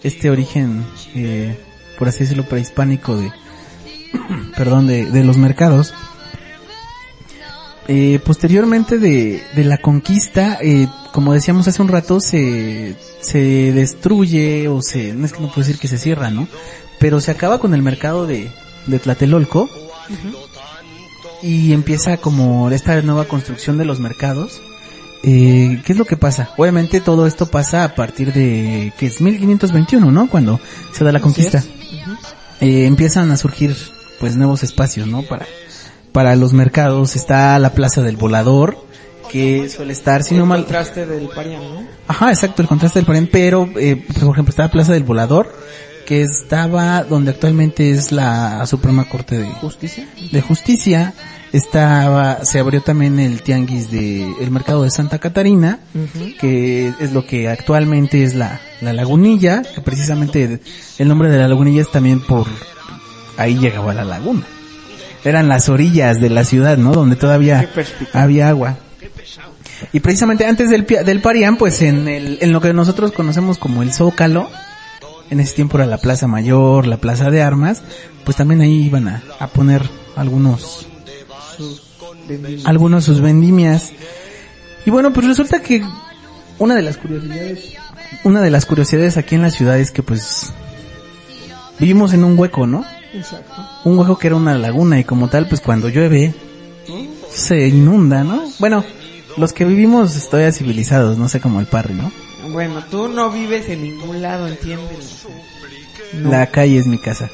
este 0.06 0.30
origen, 0.30 0.84
eh, 1.14 1.56
por 1.98 2.08
así 2.08 2.20
decirlo, 2.20 2.44
prehispánico 2.44 3.16
de, 3.16 3.30
perdón, 4.56 4.86
de, 4.86 5.06
de 5.10 5.24
los 5.24 5.36
mercados. 5.36 5.94
Eh, 7.88 8.18
posteriormente 8.24 8.98
de, 8.98 9.42
de 9.54 9.64
la 9.64 9.78
conquista, 9.78 10.58
eh, 10.60 10.88
como 11.12 11.32
decíamos 11.32 11.68
hace 11.68 11.80
un 11.80 11.88
rato, 11.88 12.20
se, 12.20 12.96
se 13.20 13.72
destruye 13.72 14.68
o 14.68 14.82
se, 14.82 15.12
no 15.14 15.24
es 15.24 15.32
que 15.32 15.40
no 15.40 15.48
puedo 15.48 15.60
decir 15.60 15.78
que 15.78 15.86
se 15.86 15.98
cierra, 15.98 16.30
¿no? 16.30 16.48
Pero 16.98 17.20
se 17.20 17.30
acaba 17.30 17.60
con 17.60 17.74
el 17.74 17.82
mercado 17.82 18.26
de, 18.26 18.50
de 18.86 18.98
Tlatelolco 18.98 19.68
y 21.42 21.72
empieza 21.72 22.16
como 22.16 22.70
esta 22.70 23.00
nueva 23.02 23.26
construcción 23.26 23.78
de 23.78 23.84
los 23.84 24.00
mercados. 24.00 24.60
Eh, 25.22 25.82
¿Qué 25.84 25.92
es 25.92 25.98
lo 25.98 26.04
que 26.04 26.16
pasa? 26.16 26.50
Obviamente 26.56 27.00
todo 27.00 27.26
esto 27.26 27.46
pasa 27.46 27.84
a 27.84 27.94
partir 27.94 28.32
de, 28.32 28.92
que 28.98 29.06
es 29.06 29.20
1521, 29.20 30.10
¿no? 30.10 30.28
Cuando 30.28 30.60
se 30.92 31.04
da 31.04 31.12
la 31.12 31.20
conquista. 31.20 31.62
Eh, 32.60 32.86
empiezan 32.86 33.30
a 33.30 33.36
surgir 33.36 33.76
pues 34.20 34.36
nuevos 34.36 34.62
espacios, 34.62 35.06
¿no? 35.06 35.22
Para, 35.22 35.46
para 36.12 36.36
los 36.36 36.52
mercados 36.52 37.16
está 37.16 37.58
la 37.58 37.72
Plaza 37.74 38.02
del 38.02 38.16
Volador, 38.16 38.78
que 39.30 39.68
suele 39.68 39.92
estar, 39.92 40.22
si 40.22 40.34
no 40.34 40.42
el 40.42 40.48
mal... 40.48 40.60
contraste 40.60 41.06
del 41.06 41.28
Parián, 41.28 41.62
¿no? 41.62 41.86
Ajá, 42.06 42.30
exacto, 42.30 42.62
el 42.62 42.68
contraste 42.68 43.00
del 43.00 43.06
Parián, 43.06 43.28
pero, 43.30 43.68
eh, 43.76 43.96
por 44.20 44.32
ejemplo, 44.32 44.50
está 44.50 44.64
la 44.64 44.70
Plaza 44.70 44.92
del 44.92 45.04
Volador, 45.04 45.52
que 46.06 46.22
estaba 46.22 47.02
donde 47.02 47.32
actualmente 47.32 47.90
es 47.90 48.12
la 48.12 48.64
Suprema 48.66 49.08
Corte 49.08 49.38
de 49.38 49.50
Justicia. 49.50 50.08
de 50.30 50.40
Justicia. 50.40 51.14
Estaba, 51.52 52.44
se 52.44 52.58
abrió 52.58 52.82
también 52.82 53.18
el 53.18 53.42
tianguis 53.42 53.90
de, 53.90 54.24
el 54.40 54.50
mercado 54.50 54.82
de 54.82 54.90
Santa 54.90 55.18
Catarina, 55.18 55.78
que 56.40 56.92
es 57.00 57.12
lo 57.12 57.24
que 57.24 57.48
actualmente 57.48 58.22
es 58.22 58.34
la, 58.34 58.60
la 58.80 58.92
lagunilla, 58.92 59.62
que 59.62 59.80
precisamente 59.80 60.60
el 60.98 61.08
nombre 61.08 61.30
de 61.30 61.38
la 61.38 61.48
lagunilla 61.48 61.82
es 61.82 61.90
también 61.90 62.20
por, 62.20 62.46
ahí 63.36 63.58
llegaba 63.58 63.94
la 63.94 64.04
laguna. 64.04 64.42
Eran 65.24 65.48
las 65.48 65.68
orillas 65.68 66.20
de 66.20 66.30
la 66.30 66.44
ciudad, 66.44 66.76
¿no? 66.76 66.92
Donde 66.92 67.16
todavía 67.16 67.68
había 68.12 68.48
agua. 68.48 68.76
Y 69.92 70.00
precisamente 70.00 70.46
antes 70.46 70.70
del, 70.70 70.86
del 70.86 71.20
Parián, 71.20 71.56
pues 71.56 71.82
en 71.82 72.08
el, 72.08 72.38
en 72.40 72.52
lo 72.52 72.60
que 72.60 72.72
nosotros 72.72 73.12
conocemos 73.12 73.58
como 73.58 73.82
el 73.82 73.92
Zócalo, 73.92 74.48
en 75.30 75.40
ese 75.40 75.54
tiempo 75.54 75.78
era 75.78 75.86
la 75.86 75.98
Plaza 75.98 76.26
Mayor, 76.26 76.86
la 76.86 76.98
Plaza 76.98 77.30
de 77.30 77.42
Armas, 77.42 77.82
pues 78.24 78.36
también 78.36 78.60
ahí 78.60 78.84
iban 78.84 79.08
a, 79.08 79.22
a 79.38 79.48
poner 79.48 79.82
algunos, 80.16 80.85
algunos 82.64 83.04
sus 83.04 83.20
vendimias. 83.20 83.92
Y 84.84 84.90
bueno, 84.90 85.12
pues 85.12 85.26
resulta 85.26 85.60
que 85.60 85.82
una 86.58 86.74
de 86.74 86.82
las 86.82 86.96
curiosidades, 86.96 87.74
una 88.24 88.40
de 88.40 88.50
las 88.50 88.66
curiosidades 88.66 89.16
aquí 89.16 89.34
en 89.34 89.42
la 89.42 89.50
ciudad 89.50 89.78
es 89.78 89.90
que 89.90 90.02
pues 90.02 90.52
vivimos 91.78 92.12
en 92.12 92.24
un 92.24 92.38
hueco, 92.38 92.66
¿no? 92.66 92.84
Exacto. 93.12 93.54
Un 93.84 93.98
hueco 93.98 94.18
que 94.18 94.28
era 94.28 94.36
una 94.36 94.56
laguna 94.56 94.98
y 94.98 95.04
como 95.04 95.28
tal, 95.28 95.48
pues 95.48 95.60
cuando 95.60 95.88
llueve 95.88 96.34
se 97.30 97.68
inunda, 97.68 98.24
¿no? 98.24 98.44
Bueno, 98.58 98.84
los 99.36 99.52
que 99.52 99.64
vivimos 99.64 100.28
todavía 100.28 100.52
civilizados, 100.52 101.18
no 101.18 101.28
sé 101.28 101.40
como 101.40 101.60
el 101.60 101.66
parry, 101.66 101.94
¿no? 101.94 102.10
Bueno, 102.52 102.82
tú 102.90 103.08
no 103.08 103.30
vives 103.30 103.68
en 103.68 103.82
ningún 103.82 104.22
lado, 104.22 104.46
¿entiendes? 104.46 105.26
No. 106.14 106.30
La 106.30 106.46
calle 106.46 106.78
es 106.78 106.86
mi 106.86 106.98
casa. 106.98 107.28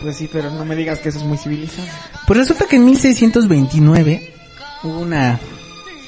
Pues 0.00 0.16
sí, 0.16 0.28
pero 0.32 0.50
no 0.50 0.64
me 0.64 0.74
digas 0.74 1.00
que 1.00 1.10
eso 1.10 1.18
es 1.18 1.24
muy 1.24 1.36
civilizado. 1.36 1.88
Pues 2.32 2.48
resulta 2.48 2.64
que 2.64 2.76
en 2.76 2.86
1629 2.86 4.32
hubo 4.84 5.00
una 5.00 5.38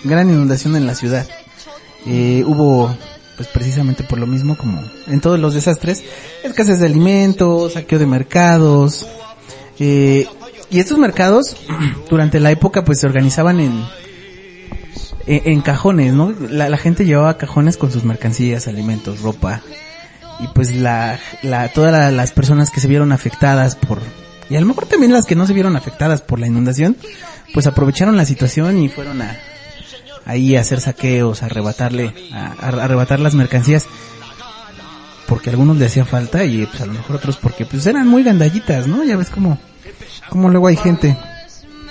gran 0.04 0.30
inundación 0.30 0.74
en 0.74 0.86
la 0.86 0.94
ciudad. 0.94 1.26
Eh, 2.06 2.42
hubo, 2.46 2.96
pues 3.36 3.46
precisamente 3.48 4.04
por 4.04 4.18
lo 4.18 4.26
mismo 4.26 4.56
como 4.56 4.82
en 5.06 5.20
todos 5.20 5.38
los 5.38 5.52
desastres, 5.52 6.02
escasez 6.42 6.80
de 6.80 6.86
alimentos, 6.86 7.74
saqueo 7.74 7.98
de 7.98 8.06
mercados. 8.06 9.06
eh, 9.78 10.26
y 10.70 10.80
estos 10.80 10.96
mercados, 10.96 11.58
durante 12.08 12.40
la 12.40 12.50
época, 12.52 12.86
pues 12.86 13.00
se 13.00 13.06
organizaban 13.06 13.60
en, 13.60 13.84
en, 15.26 15.60
cajones, 15.60 16.14
¿no? 16.14 16.32
La, 16.48 16.70
la 16.70 16.78
gente 16.78 17.04
llevaba 17.04 17.36
cajones 17.36 17.76
con 17.76 17.92
sus 17.92 18.04
mercancías, 18.04 18.66
alimentos, 18.66 19.20
ropa. 19.20 19.60
Y 20.40 20.46
pues 20.54 20.74
la, 20.74 21.20
la, 21.42 21.68
todas 21.68 21.92
la- 21.92 22.10
las 22.10 22.32
personas 22.32 22.70
que 22.70 22.80
se 22.80 22.88
vieron 22.88 23.12
afectadas 23.12 23.76
por, 23.76 23.98
y 24.50 24.56
a 24.56 24.60
lo 24.60 24.66
mejor 24.66 24.86
también 24.86 25.12
las 25.12 25.26
que 25.26 25.34
no 25.34 25.46
se 25.46 25.52
vieron 25.54 25.76
afectadas 25.76 26.20
por 26.20 26.38
la 26.38 26.46
inundación, 26.46 26.96
pues 27.52 27.66
aprovecharon 27.66 28.16
la 28.16 28.24
situación 28.24 28.78
y 28.78 28.88
fueron 28.88 29.22
a, 29.22 29.36
ahí 30.26 30.56
a 30.56 30.60
hacer 30.60 30.80
saqueos, 30.80 31.42
a 31.42 31.46
arrebatarle, 31.46 32.12
a, 32.32 32.54
a 32.60 32.68
arrebatar 32.84 33.20
las 33.20 33.34
mercancías. 33.34 33.86
porque 35.26 35.50
a 35.50 35.52
algunos 35.52 35.78
le 35.78 35.86
hacía 35.86 36.04
falta 36.04 36.44
y 36.44 36.66
pues 36.66 36.80
a 36.82 36.86
lo 36.86 36.92
mejor 36.92 37.16
otros 37.16 37.36
porque 37.36 37.64
pues 37.64 37.86
eran 37.86 38.06
muy 38.08 38.22
gandallitas, 38.22 38.86
¿no? 38.86 39.02
Ya 39.04 39.16
ves 39.16 39.30
cómo, 39.30 39.58
cómo 40.28 40.48
luego 40.50 40.66
hay 40.68 40.76
gente. 40.76 41.16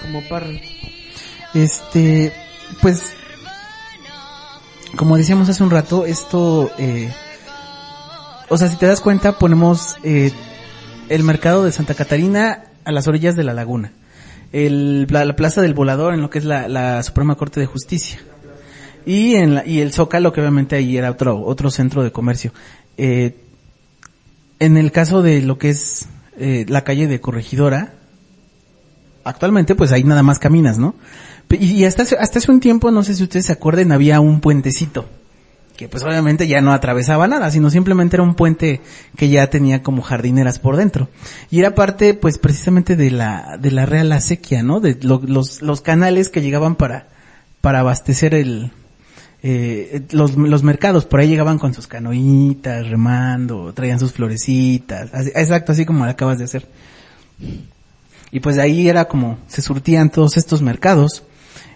Como 0.02 0.22
Parry. 0.30 0.62
Este, 1.54 2.34
pues, 2.82 3.14
como 4.96 5.18
decíamos 5.18 5.50
hace 5.50 5.64
un 5.64 5.70
rato, 5.72 6.06
esto, 6.06 6.72
eh, 6.78 7.12
o 8.50 8.58
sea, 8.58 8.68
si 8.70 8.76
te 8.76 8.86
das 8.86 9.02
cuenta, 9.02 9.38
ponemos 9.38 9.96
eh, 10.04 10.32
el 11.10 11.24
mercado 11.24 11.64
de 11.66 11.72
Santa 11.72 11.94
Catarina 11.94 12.64
a 12.86 12.92
las 12.92 13.08
orillas 13.08 13.36
de 13.36 13.44
la 13.44 13.54
laguna. 13.54 13.92
El, 14.52 15.08
la, 15.10 15.26
la 15.26 15.36
plaza 15.36 15.62
del 15.62 15.74
volador 15.74 16.14
en 16.14 16.22
lo 16.22 16.30
que 16.30 16.40
es 16.40 16.46
la, 16.46 17.02
Suprema 17.04 17.36
Corte 17.36 17.60
de 17.60 17.66
Justicia. 17.66 18.20
Y 19.06 19.36
en 19.36 19.56
la, 19.56 19.66
y 19.66 19.80
el 19.82 19.92
Zócalo, 19.92 20.32
que 20.32 20.42
obviamente 20.42 20.76
ahí 20.76 20.98
era 20.98 21.12
otro, 21.12 21.42
otro 21.44 21.70
centro 21.72 22.04
de 22.04 22.12
comercio. 22.12 22.54
Eh, 22.98 23.36
en 24.60 24.78
el 24.78 24.92
caso 24.92 25.22
de 25.22 25.42
lo 25.42 25.58
que 25.58 25.70
es 25.70 26.06
eh, 26.38 26.66
la 26.70 26.84
calle 26.84 27.08
de 27.08 27.20
Corregidora, 27.20 27.94
actualmente 29.24 29.76
pues 29.76 29.92
ahí 29.92 30.04
nada 30.04 30.24
más 30.24 30.40
caminas, 30.40 30.78
¿no? 30.78 30.96
Y, 31.50 31.84
hasta, 31.84 32.04
hace- 32.04 32.18
hasta 32.18 32.40
hace 32.40 32.52
un 32.52 32.60
tiempo, 32.62 32.90
no 32.92 33.04
sé 33.04 33.14
si 33.14 33.24
ustedes 33.24 33.46
se 33.48 33.52
acuerdan, 33.52 33.92
había 33.92 34.20
un 34.22 34.40
puentecito. 34.40 35.06
Que 35.78 35.88
pues 35.90 36.04
obviamente 36.04 36.48
ya 36.48 36.62
no 36.62 36.72
atravesaba 36.72 37.28
nada, 37.28 37.50
sino 37.50 37.70
simplemente 37.72 38.16
era 38.16 38.24
un 38.24 38.36
puente 38.36 38.80
que 39.18 39.30
ya 39.30 39.50
tenía 39.50 39.82
como 39.82 40.04
jardineras 40.04 40.60
por 40.60 40.78
dentro. 40.78 41.10
Y 41.50 41.60
era 41.60 41.74
parte 41.74 42.14
pues 42.14 42.38
precisamente 42.38 42.96
de 42.96 43.10
la, 43.10 43.58
de 43.60 43.72
la 43.72 43.86
Real 43.88 44.12
Acequia, 44.12 44.62
¿no? 44.62 44.80
De 44.80 44.98
lo- 45.02 45.22
los, 45.26 45.62
los 45.64 45.82
canales 45.82 46.30
que 46.30 46.42
llegaban 46.44 46.76
para, 46.76 47.08
para 47.62 47.80
abastecer 47.80 48.36
el, 48.36 48.72
eh, 49.42 50.04
los, 50.12 50.36
los 50.36 50.62
mercados, 50.62 51.06
por 51.06 51.20
ahí 51.20 51.28
llegaban 51.28 51.58
con 51.58 51.74
sus 51.74 51.88
canoitas, 51.88 52.88
remando, 52.88 53.74
traían 53.74 54.00
sus 54.00 54.12
florecitas, 54.12 55.10
así- 55.12 55.32
exacto, 55.34 55.72
así 55.72 55.86
como 55.86 56.06
lo 56.06 56.12
acabas 56.12 56.38
de 56.38 56.44
hacer. 56.46 56.68
Y 58.32 58.40
pues 58.40 58.56
de 58.58 58.62
ahí 58.62 58.88
era 58.90 59.06
como 59.06 59.38
se 59.48 59.62
surtían 59.64 60.12
todos 60.12 60.38
estos 60.38 60.62
mercados. 60.62 61.24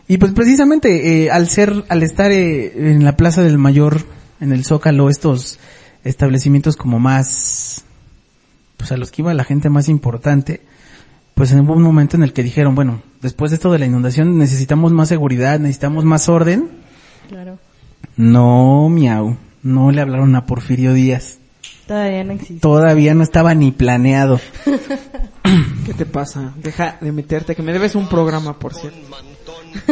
Y 0.08 0.18
pues 0.18 0.32
precisamente 0.32 1.26
eh, 1.26 1.32
al 1.32 1.50
ser, 1.50 1.84
al 1.90 2.02
estar 2.04 2.32
eh, 2.32 2.92
en 2.92 3.04
la 3.04 3.18
Plaza 3.18 3.44
del 3.44 3.58
Mayor, 3.58 4.04
en 4.40 4.54
el 4.54 4.64
Zócalo, 4.64 5.10
estos 5.10 5.60
establecimientos 6.04 6.78
como 6.78 7.00
más, 7.00 7.84
pues 8.78 8.92
a 8.92 8.98
los 8.98 9.12
que 9.12 9.22
iba 9.22 9.34
la 9.34 9.44
gente 9.44 9.70
más 9.70 9.90
importante, 9.90 10.62
pues 11.34 11.52
hubo 11.52 11.74
un 11.74 11.84
momento 11.84 12.16
en 12.16 12.24
el 12.24 12.34
que 12.34 12.42
dijeron, 12.42 12.74
bueno, 12.74 13.02
después 13.22 13.52
de 13.52 13.56
esto 13.56 13.72
de 13.72 13.80
la 13.80 13.86
inundación 13.86 14.38
necesitamos 14.38 14.94
más 14.94 15.10
seguridad, 15.10 15.60
necesitamos 15.60 16.06
más 16.06 16.30
orden. 16.30 16.70
Claro. 17.28 17.60
No, 18.16 18.88
miau, 18.90 19.38
no 19.62 19.92
le 19.92 20.02
hablaron 20.02 20.36
a 20.36 20.46
Porfirio 20.46 20.94
Díaz. 20.94 21.40
Todavía 21.86 22.24
no 22.24 22.34
existe. 22.34 22.60
Todavía 22.62 23.14
no 23.14 23.24
estaba 23.24 23.54
ni 23.54 23.72
planeado. 23.72 24.40
¿Qué 25.86 25.94
te 25.94 26.06
pasa? 26.06 26.54
Deja 26.58 26.98
de 27.02 27.12
meterte, 27.12 27.56
que 27.56 27.62
me 27.62 27.74
debes 27.74 27.96
un 27.96 28.08
programa, 28.08 28.58
por 28.58 28.74
cierto. 28.74 28.98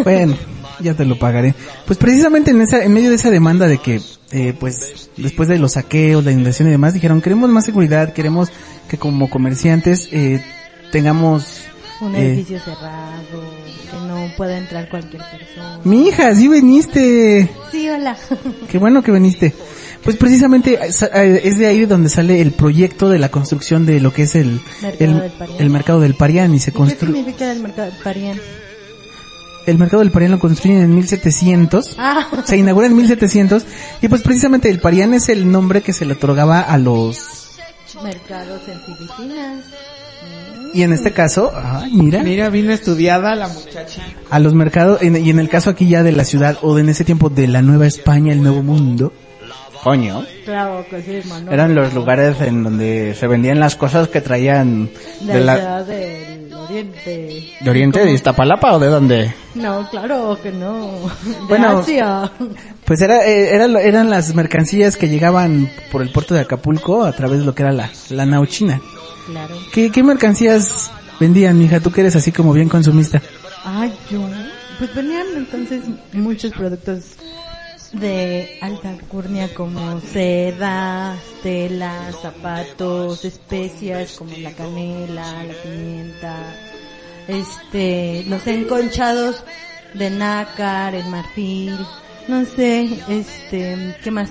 Bueno, 0.03 0.35
ya 0.79 0.93
te 0.93 1.05
lo 1.05 1.17
pagaré. 1.17 1.53
Pues 1.85 1.97
precisamente 1.97 2.51
en 2.51 2.61
esa, 2.61 2.83
en 2.83 2.93
medio 2.93 3.09
de 3.09 3.15
esa 3.15 3.29
demanda 3.29 3.67
de 3.67 3.77
que, 3.77 4.01
eh, 4.31 4.53
pues, 4.59 5.09
después 5.17 5.47
de 5.47 5.57
los 5.57 5.73
saqueos, 5.73 6.23
la 6.23 6.31
inundación 6.31 6.67
y 6.67 6.71
demás, 6.71 6.93
dijeron, 6.93 7.21
queremos 7.21 7.49
más 7.49 7.65
seguridad, 7.65 8.13
queremos 8.13 8.49
que 8.89 8.97
como 8.97 9.29
comerciantes, 9.29 10.09
eh, 10.11 10.43
tengamos, 10.91 11.63
Un 12.01 12.15
eh, 12.15 12.27
edificio 12.33 12.59
cerrado, 12.59 13.41
que 13.91 14.07
no 14.07 14.27
pueda 14.37 14.57
entrar 14.57 14.89
cualquier 14.89 15.23
persona. 15.31 15.79
mi 15.83 16.07
hija, 16.07 16.33
sí 16.35 16.47
viniste. 16.47 17.49
Sí, 17.71 17.87
hola. 17.89 18.17
Qué 18.69 18.77
bueno 18.77 19.01
que 19.01 19.11
viniste. 19.11 19.53
Pues 20.03 20.17
precisamente 20.17 20.75
eh, 20.75 20.91
eh, 21.15 21.41
es 21.45 21.57
de 21.57 21.65
ahí 21.65 21.79
de 21.79 21.87
donde 21.87 22.09
sale 22.09 22.39
el 22.39 22.51
proyecto 22.51 23.09
de 23.09 23.17
la 23.17 23.29
construcción 23.29 23.87
de 23.87 23.99
lo 23.99 24.13
que 24.13 24.21
es 24.23 24.35
el, 24.35 24.61
Mercado 24.79 24.99
el, 24.99 25.19
del 25.19 25.31
Parián. 25.31 25.57
el 25.61 25.69
mercado 25.71 25.99
del 25.99 26.13
Parián 26.13 26.53
y 26.53 26.59
se 26.59 26.69
¿Y 26.69 26.73
¿Qué 26.73 26.77
construye, 26.77 27.13
significa 27.15 27.51
el 27.51 27.59
mercado 27.61 27.91
Parián? 28.03 28.39
El 29.65 29.77
mercado 29.77 30.01
del 30.01 30.11
Parián 30.11 30.31
lo 30.31 30.39
construyen 30.39 30.79
en 30.81 30.95
1700. 30.95 31.95
Ah, 31.97 32.27
se 32.45 32.57
inaugura 32.57 32.87
en 32.87 32.95
1700 32.95 33.65
y 34.01 34.07
pues 34.07 34.21
precisamente 34.21 34.69
el 34.69 34.79
Parián 34.79 35.13
es 35.13 35.29
el 35.29 35.51
nombre 35.51 35.81
que 35.81 35.93
se 35.93 36.05
le 36.05 36.13
otorgaba 36.13 36.61
a 36.61 36.77
los 36.77 37.19
mercados 38.03 38.61
en 38.67 38.79
Filipinas. 38.81 39.63
y 40.73 40.81
en 40.83 40.91
este 40.91 41.11
caso, 41.13 41.51
ay, 41.55 41.91
mira, 41.93 42.21
Mira, 42.23 42.49
vino 42.49 42.71
estudiada 42.73 43.33
la 43.35 43.47
muchacha. 43.47 44.01
a 44.29 44.39
los 44.39 44.53
mercados 44.53 45.01
en- 45.01 45.15
y 45.25 45.29
en 45.29 45.39
el 45.39 45.47
caso 45.47 45.69
aquí 45.69 45.87
ya 45.87 46.03
de 46.03 46.11
la 46.11 46.25
ciudad 46.25 46.57
o 46.61 46.75
de 46.75 46.81
en 46.81 46.89
ese 46.89 47.05
tiempo 47.05 47.29
de 47.29 47.47
la 47.47 47.61
Nueva 47.61 47.87
España, 47.87 48.33
el 48.33 48.41
Nuevo 48.41 48.61
Mundo. 48.63 49.13
Coño. 49.83 50.25
Claro, 50.45 50.83
que 50.89 51.01
sí, 51.03 51.13
hermano. 51.17 51.51
Eran 51.51 51.75
los 51.75 51.93
lugares 51.93 52.41
en 52.41 52.63
donde 52.63 53.15
se 53.17 53.27
vendían 53.27 53.59
las 53.59 53.75
cosas 53.75 54.07
que 54.09 54.19
traían 54.19 54.89
De, 55.21 55.33
de 55.33 55.41
la 55.41 55.83
del 55.83 56.34
oriente. 56.65 57.53
de 57.61 57.69
Oriente 57.69 58.05
de 58.05 58.11
Iztapalapa 58.13 58.73
o 58.73 58.79
de 58.79 58.87
dónde? 58.87 59.33
No, 59.55 59.87
claro 59.89 60.37
que 60.41 60.51
no. 60.51 60.91
De 61.23 61.35
Bueno, 61.47 61.79
Asia. 61.79 62.31
Pues 62.85 63.01
era, 63.01 63.25
eh, 63.25 63.55
era 63.55 63.65
eran 63.81 64.09
las 64.09 64.33
mercancías 64.35 64.97
que 64.97 65.07
llegaban 65.09 65.69
por 65.91 66.01
el 66.01 66.11
puerto 66.11 66.33
de 66.33 66.41
Acapulco 66.41 67.03
a 67.03 67.11
través 67.13 67.39
de 67.39 67.45
lo 67.45 67.55
que 67.55 67.63
era 67.63 67.71
la, 67.71 67.89
la 68.09 68.25
nao 68.25 68.45
china. 68.45 68.81
Claro. 69.25 69.55
¿Qué, 69.73 69.91
¿Qué 69.91 70.03
mercancías 70.03 70.91
vendían, 71.19 71.57
mija? 71.57 71.79
Tú 71.79 71.91
que 71.91 72.01
eres 72.01 72.15
así 72.15 72.31
como 72.31 72.53
bien 72.53 72.69
consumista. 72.69 73.21
Ay, 73.63 73.93
yo. 74.11 74.19
Pues 74.77 74.93
venían 74.93 75.25
entonces 75.37 75.83
muchos 76.13 76.51
productos 76.51 77.03
de 77.99 78.57
alta 78.61 78.89
alcurnia 78.89 79.53
como 79.53 79.99
seda, 80.01 81.17
telas, 81.41 82.15
zapatos, 82.21 83.25
especias 83.25 84.13
como 84.13 84.31
la 84.37 84.51
canela, 84.51 85.43
la 85.43 85.53
pimienta, 85.63 86.55
este, 87.27 88.23
los 88.27 88.45
enconchados 88.47 89.43
de 89.93 90.09
nácar, 90.09 90.95
el 90.95 91.07
marfil, 91.07 91.77
no 92.27 92.45
sé, 92.45 92.99
este, 93.07 93.95
¿qué 94.03 94.11
más? 94.11 94.29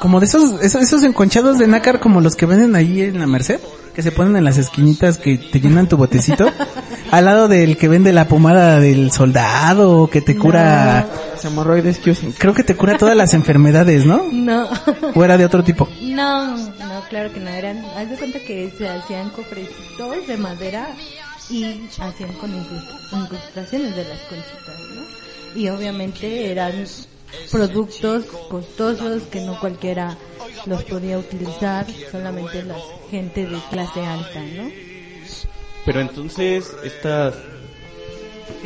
Como 0.00 0.20
de 0.20 0.26
esos, 0.26 0.62
esos, 0.62 0.82
esos 0.82 1.02
enconchados 1.02 1.58
de 1.58 1.66
nácar 1.66 2.00
como 2.00 2.20
los 2.20 2.36
que 2.36 2.46
venden 2.46 2.76
ahí 2.76 3.02
en 3.02 3.18
la 3.18 3.26
Merced, 3.26 3.60
que 3.94 4.02
se 4.02 4.12
ponen 4.12 4.36
en 4.36 4.44
las 4.44 4.58
esquinitas 4.58 5.18
que 5.18 5.38
te 5.38 5.60
llenan 5.60 5.88
tu 5.88 5.96
botecito, 5.96 6.46
al 7.10 7.24
lado 7.24 7.48
del 7.48 7.76
que 7.76 7.88
vende 7.88 8.12
la 8.12 8.26
pomada 8.28 8.80
del 8.80 9.10
soldado, 9.12 10.08
que 10.08 10.20
te 10.20 10.36
cura, 10.36 11.06
Hemorroides, 11.42 12.00
usan. 12.06 12.32
creo 12.32 12.54
que 12.54 12.64
te 12.64 12.74
cura 12.76 12.98
todas 12.98 13.16
las 13.16 13.32
enfermedades, 13.34 14.04
¿no? 14.04 14.24
No. 14.32 14.68
O 15.14 15.24
era 15.24 15.36
de 15.36 15.44
otro 15.44 15.62
tipo. 15.62 15.88
No, 16.02 16.56
no, 16.56 17.02
claro 17.08 17.32
que 17.32 17.40
no 17.40 17.50
eran. 17.50 17.84
Haz 17.96 18.10
de 18.10 18.16
cuenta 18.16 18.38
que 18.40 18.72
se 18.76 18.88
hacían 18.88 19.30
cofrecitos 19.30 20.26
de 20.26 20.36
madera 20.36 20.88
y 21.50 21.64
hacían 22.00 22.32
con 22.40 22.50
incrust- 22.52 23.12
incrustaciones 23.12 23.94
de 23.94 24.04
las 24.04 24.18
conchitas, 24.22 24.80
¿no? 24.94 25.60
Y 25.60 25.68
obviamente 25.68 26.50
eran 26.50 26.72
productos 27.50 28.24
costosos 28.48 29.22
que 29.30 29.40
no 29.42 29.58
cualquiera 29.60 30.16
los 30.66 30.82
podía 30.84 31.18
utilizar, 31.18 31.86
solamente 32.10 32.62
la 32.64 32.76
gente 33.10 33.46
de 33.46 33.58
clase 33.70 34.04
alta, 34.04 34.40
¿no? 34.56 34.95
Pero 35.86 36.00
entonces 36.00 36.76
estas 36.84 37.34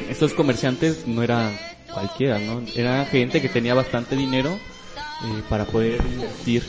estos 0.09 0.33
comerciantes 0.33 1.06
no 1.06 1.22
eran 1.22 1.56
cualquiera, 1.92 2.38
¿no? 2.38 2.62
Era 2.74 3.04
gente 3.04 3.40
que 3.40 3.48
tenía 3.48 3.74
bastante 3.74 4.16
dinero 4.16 4.50
eh, 4.52 5.42
para 5.48 5.66
poder 5.66 6.00
invertir. 6.00 6.64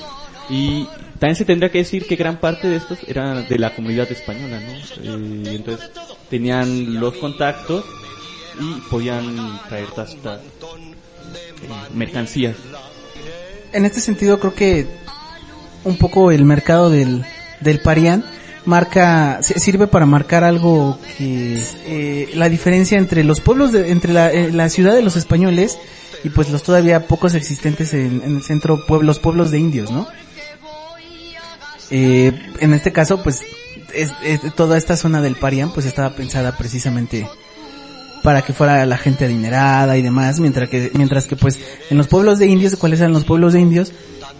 Y 0.49 0.87
también 1.19 1.35
se 1.35 1.45
tendría 1.45 1.71
que 1.71 1.79
decir 1.79 2.05
que 2.05 2.15
gran 2.15 2.39
parte 2.39 2.67
de 2.67 2.75
estos 2.75 2.99
eran 3.07 3.47
de 3.47 3.59
la 3.59 3.73
comunidad 3.73 4.11
española, 4.11 4.59
¿no? 4.59 4.73
Eh, 4.73 5.55
entonces 5.55 5.89
tenían 6.29 6.99
los 6.99 7.15
contactos 7.15 7.85
y 8.59 8.81
podían 8.89 9.59
traer 9.69 9.87
todas 9.87 10.13
estas 10.13 10.41
eh, 10.41 10.43
mercancías. 11.93 12.57
En 13.71 13.85
este 13.85 14.01
sentido 14.01 14.39
creo 14.39 14.53
que 14.53 14.87
un 15.85 15.97
poco 15.97 16.31
el 16.31 16.43
mercado 16.43 16.89
del, 16.89 17.23
del 17.61 17.79
Parián 17.79 18.25
marca, 18.65 19.39
si- 19.41 19.55
sirve 19.59 19.87
para 19.87 20.05
marcar 20.05 20.43
algo 20.43 20.97
que, 21.17 21.61
eh, 21.85 22.29
la 22.35 22.49
diferencia 22.49 22.97
entre 22.97 23.23
los 23.23 23.39
pueblos 23.41 23.71
de, 23.71 23.91
entre 23.91 24.13
la, 24.13 24.31
eh, 24.31 24.51
la 24.51 24.69
ciudad 24.69 24.93
de 24.95 25.01
los 25.01 25.15
españoles 25.15 25.77
y 26.23 26.29
pues 26.29 26.49
los 26.49 26.61
todavía 26.63 27.07
pocos 27.07 27.33
existentes 27.33 27.93
en, 27.93 28.21
el 28.23 28.43
centro, 28.43 28.85
pueblos, 28.85 29.19
pueblos 29.19 29.49
de 29.51 29.59
indios, 29.59 29.89
¿no? 29.91 30.07
Eh, 31.89 32.31
en 32.59 32.73
este 32.73 32.91
caso, 32.91 33.21
pues, 33.21 33.41
es, 33.93 34.11
es- 34.23 34.55
toda 34.55 34.77
esta 34.77 34.95
zona 34.95 35.21
del 35.21 35.35
Parián, 35.35 35.71
pues 35.73 35.85
estaba 35.85 36.11
pensada 36.15 36.55
precisamente 36.57 37.27
para 38.23 38.43
que 38.43 38.53
fuera 38.53 38.85
la 38.85 38.97
gente 38.97 39.25
adinerada 39.25 39.97
y 39.97 40.01
demás, 40.03 40.39
mientras 40.39 40.69
que, 40.69 40.91
mientras 40.93 41.25
que 41.25 41.35
pues, 41.35 41.59
en 41.89 41.97
los 41.97 42.07
pueblos 42.07 42.37
de 42.39 42.45
indios, 42.47 42.75
¿cuáles 42.75 42.99
eran 42.99 43.13
los 43.13 43.25
pueblos 43.25 43.53
de 43.53 43.59
indios? 43.61 43.91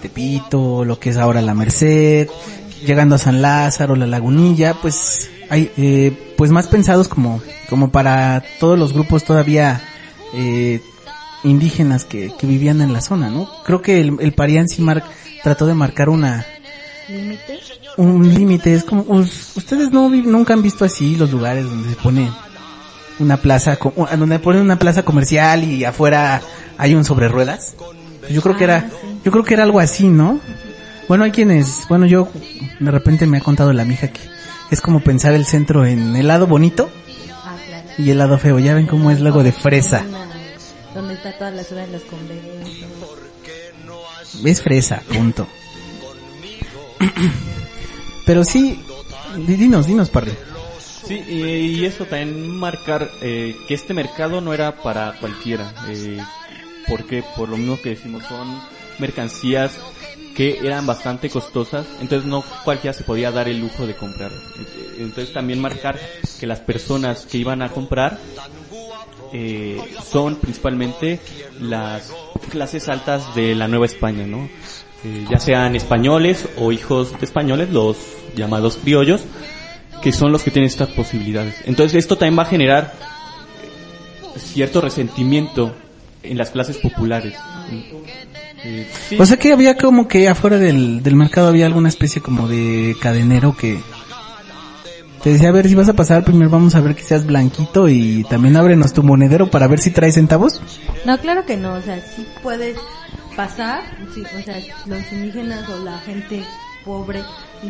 Tepito, 0.01 0.85
lo 0.85 0.99
que 0.99 1.09
es 1.09 1.17
ahora 1.17 1.41
la 1.41 1.53
Merced, 1.55 2.27
llegando 2.85 3.15
a 3.15 3.17
San 3.17 3.41
Lázaro, 3.41 3.95
la 3.95 4.07
Lagunilla, 4.07 4.75
pues, 4.81 5.29
hay, 5.49 5.71
eh, 5.77 6.33
pues 6.37 6.51
más 6.51 6.67
pensados 6.67 7.07
como, 7.07 7.41
como 7.69 7.91
para 7.91 8.43
todos 8.59 8.77
los 8.77 8.93
grupos 8.93 9.23
todavía, 9.23 9.81
eh, 10.33 10.81
indígenas 11.43 12.05
que, 12.05 12.31
que 12.37 12.47
vivían 12.47 12.81
en 12.81 12.93
la 12.93 13.01
zona, 13.01 13.29
¿no? 13.29 13.49
Creo 13.65 13.81
que 13.81 13.99
el, 14.01 14.17
el 14.19 14.33
Parián 14.33 14.67
sí 14.69 14.81
mar- 14.81 15.03
trató 15.43 15.65
de 15.65 15.73
marcar 15.73 16.09
una, 16.09 16.45
límite. 17.09 17.59
un 17.97 18.33
límite. 18.33 18.73
Es 18.75 18.83
como, 18.83 19.01
us- 19.03 19.51
ustedes 19.55 19.91
no 19.91 20.07
nunca 20.09 20.53
han 20.53 20.61
visto 20.61 20.85
así 20.85 21.15
los 21.15 21.31
lugares 21.31 21.65
donde 21.65 21.89
se 21.89 21.95
pone 21.95 22.29
una 23.19 23.37
plaza, 23.37 23.77
donde 24.17 24.39
ponen 24.39 24.61
una 24.61 24.77
plaza 24.79 25.03
comercial 25.03 25.63
y 25.63 25.83
afuera 25.83 26.41
hay 26.77 26.93
un 26.95 27.03
sobre 27.05 27.27
ruedas. 27.27 27.75
Yo 28.29 28.41
creo 28.41 28.55
que 28.55 28.63
era, 28.63 28.89
yo 29.25 29.31
creo 29.31 29.43
que 29.43 29.53
era 29.55 29.63
algo 29.63 29.79
así, 29.79 30.07
¿no? 30.07 30.39
Bueno, 31.11 31.25
hay 31.25 31.31
quienes, 31.31 31.87
bueno, 31.89 32.05
yo 32.05 32.29
de 32.79 32.89
repente 32.89 33.27
me 33.27 33.39
ha 33.39 33.41
contado 33.41 33.73
la 33.73 33.83
mija 33.83 34.07
que 34.07 34.21
es 34.69 34.79
como 34.79 35.01
pensar 35.01 35.33
el 35.33 35.43
centro 35.45 35.85
en 35.85 36.15
el 36.15 36.25
lado 36.25 36.47
bonito 36.47 36.89
Ah, 37.43 37.57
claro. 37.67 37.89
y 37.97 38.11
el 38.11 38.17
lado 38.17 38.37
feo. 38.37 38.59
Ya 38.59 38.73
ven 38.75 38.87
cómo 38.87 39.11
es 39.11 39.19
luego 39.19 39.43
de 39.43 39.51
fresa. 39.51 40.05
Donde 40.95 41.15
está 41.15 41.37
toda 41.37 41.51
la 41.51 41.63
de 41.63 41.87
los 41.87 42.03
conventos. 42.03 42.69
Es 44.45 44.61
fresa, 44.61 45.01
punto. 45.13 45.49
Pero 48.25 48.45
sí, 48.45 48.81
di- 49.45 49.55
dinos, 49.57 49.87
dinos, 49.87 50.09
Parry. 50.09 50.31
Sí, 51.05 51.15
y, 51.27 51.41
y 51.81 51.85
eso 51.85 52.05
también 52.05 52.55
marcar 52.57 53.11
eh, 53.21 53.53
que 53.67 53.73
este 53.73 53.93
mercado 53.93 54.39
no 54.39 54.53
era 54.53 54.77
para 54.81 55.19
cualquiera. 55.19 55.73
Eh, 55.89 56.19
porque 56.87 57.21
por 57.35 57.49
lo 57.49 57.57
mismo 57.57 57.77
que 57.81 57.89
decimos 57.89 58.23
son 58.29 58.61
mercancías 58.97 59.73
que 60.41 60.57
eran 60.65 60.87
bastante 60.87 61.29
costosas, 61.29 61.85
entonces 62.01 62.27
no 62.27 62.43
cualquiera 62.63 62.95
se 62.95 63.03
podía 63.03 63.29
dar 63.29 63.47
el 63.47 63.59
lujo 63.59 63.85
de 63.85 63.95
comprar. 63.95 64.31
Eh, 64.31 64.95
Entonces 64.97 65.31
también 65.35 65.61
marcar 65.61 65.99
que 66.39 66.47
las 66.47 66.59
personas 66.59 67.27
que 67.27 67.37
iban 67.37 67.61
a 67.61 67.69
comprar 67.69 68.17
eh, 69.33 69.79
son 70.03 70.37
principalmente 70.37 71.19
las 71.59 72.11
clases 72.49 72.89
altas 72.89 73.35
de 73.35 73.53
la 73.53 73.67
Nueva 73.67 73.85
España, 73.85 74.25
¿no? 74.25 74.49
Eh, 75.03 75.27
ya 75.29 75.39
sean 75.39 75.75
españoles 75.75 76.49
o 76.57 76.71
hijos 76.71 77.19
de 77.19 77.23
españoles, 77.23 77.69
los 77.69 77.97
llamados 78.35 78.77
criollos, 78.77 79.21
que 80.01 80.11
son 80.11 80.31
los 80.31 80.41
que 80.41 80.49
tienen 80.49 80.69
estas 80.69 80.89
posibilidades. 80.89 81.61
Entonces 81.65 81.99
esto 81.99 82.17
también 82.17 82.39
va 82.39 82.43
a 82.43 82.47
generar 82.47 82.95
cierto 84.37 84.81
resentimiento 84.81 85.75
en 86.23 86.39
las 86.39 86.49
clases 86.49 86.79
populares. 86.79 87.35
Eh, 88.63 88.87
sí. 89.09 89.17
O 89.19 89.25
sea 89.25 89.37
que 89.37 89.53
había 89.53 89.75
como 89.75 90.07
que 90.07 90.27
afuera 90.29 90.57
del, 90.57 91.01
del 91.01 91.15
mercado 91.15 91.47
había 91.47 91.65
alguna 91.65 91.89
especie 91.89 92.21
como 92.21 92.47
de 92.47 92.95
cadenero 93.01 93.55
que 93.55 93.79
te 95.23 95.31
decía, 95.33 95.49
a 95.49 95.51
ver 95.51 95.67
si 95.67 95.75
vas 95.75 95.87
a 95.87 95.93
pasar, 95.93 96.23
primero 96.23 96.49
vamos 96.49 96.73
a 96.73 96.81
ver 96.81 96.95
que 96.95 97.03
seas 97.03 97.25
blanquito 97.25 97.87
y 97.87 98.23
también 98.23 98.57
ábrenos 98.57 98.91
tu 98.93 99.03
monedero 99.03 99.51
para 99.51 99.67
ver 99.67 99.79
si 99.79 99.91
traes 99.91 100.15
centavos. 100.15 100.61
No, 101.05 101.17
claro 101.19 101.45
que 101.45 101.57
no, 101.57 101.73
o 101.73 101.81
sea, 101.81 102.01
sí 102.01 102.25
puedes 102.41 102.75
pasar, 103.35 103.83
sí, 104.15 104.23
o 104.23 104.43
sea, 104.43 104.57
los 104.87 105.11
indígenas 105.11 105.69
o 105.69 105.83
la 105.83 105.99
gente 105.99 106.43
pobre 106.83 107.21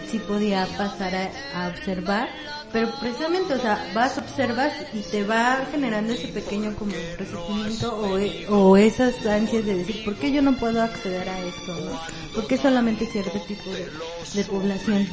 sí 0.10 0.20
podía 0.20 0.66
pasar 0.78 1.14
a, 1.14 1.30
a 1.64 1.68
observar, 1.68 2.30
pero 2.72 2.90
precisamente, 3.00 3.54
o 3.54 3.60
sea, 3.60 3.92
vas, 3.94 4.18
observas 4.18 4.74
y 4.94 5.02
te 5.02 5.24
va 5.24 5.66
generando 5.72 6.14
ese 6.14 6.28
pequeño 6.30 6.74
como 6.76 6.94
resentimiento 7.18 7.96
o, 7.98 8.18
e- 8.18 8.46
o 8.50 8.78
esas 8.78 9.26
ansias 9.26 9.66
de 9.66 9.76
decir, 9.80 10.04
¿por 10.06 10.16
qué 10.16 10.32
yo 10.32 10.42
no 10.42 10.56
puedo 10.58 10.82
acceder 10.82 11.28
a 11.28 11.40
esto? 11.40 11.76
¿no? 11.76 12.00
¿Por 12.34 12.48
qué 12.48 12.58
solamente 12.58 13.06
cierto 13.06 13.40
tipo 13.42 13.70
de, 13.72 14.44
población? 14.46 15.08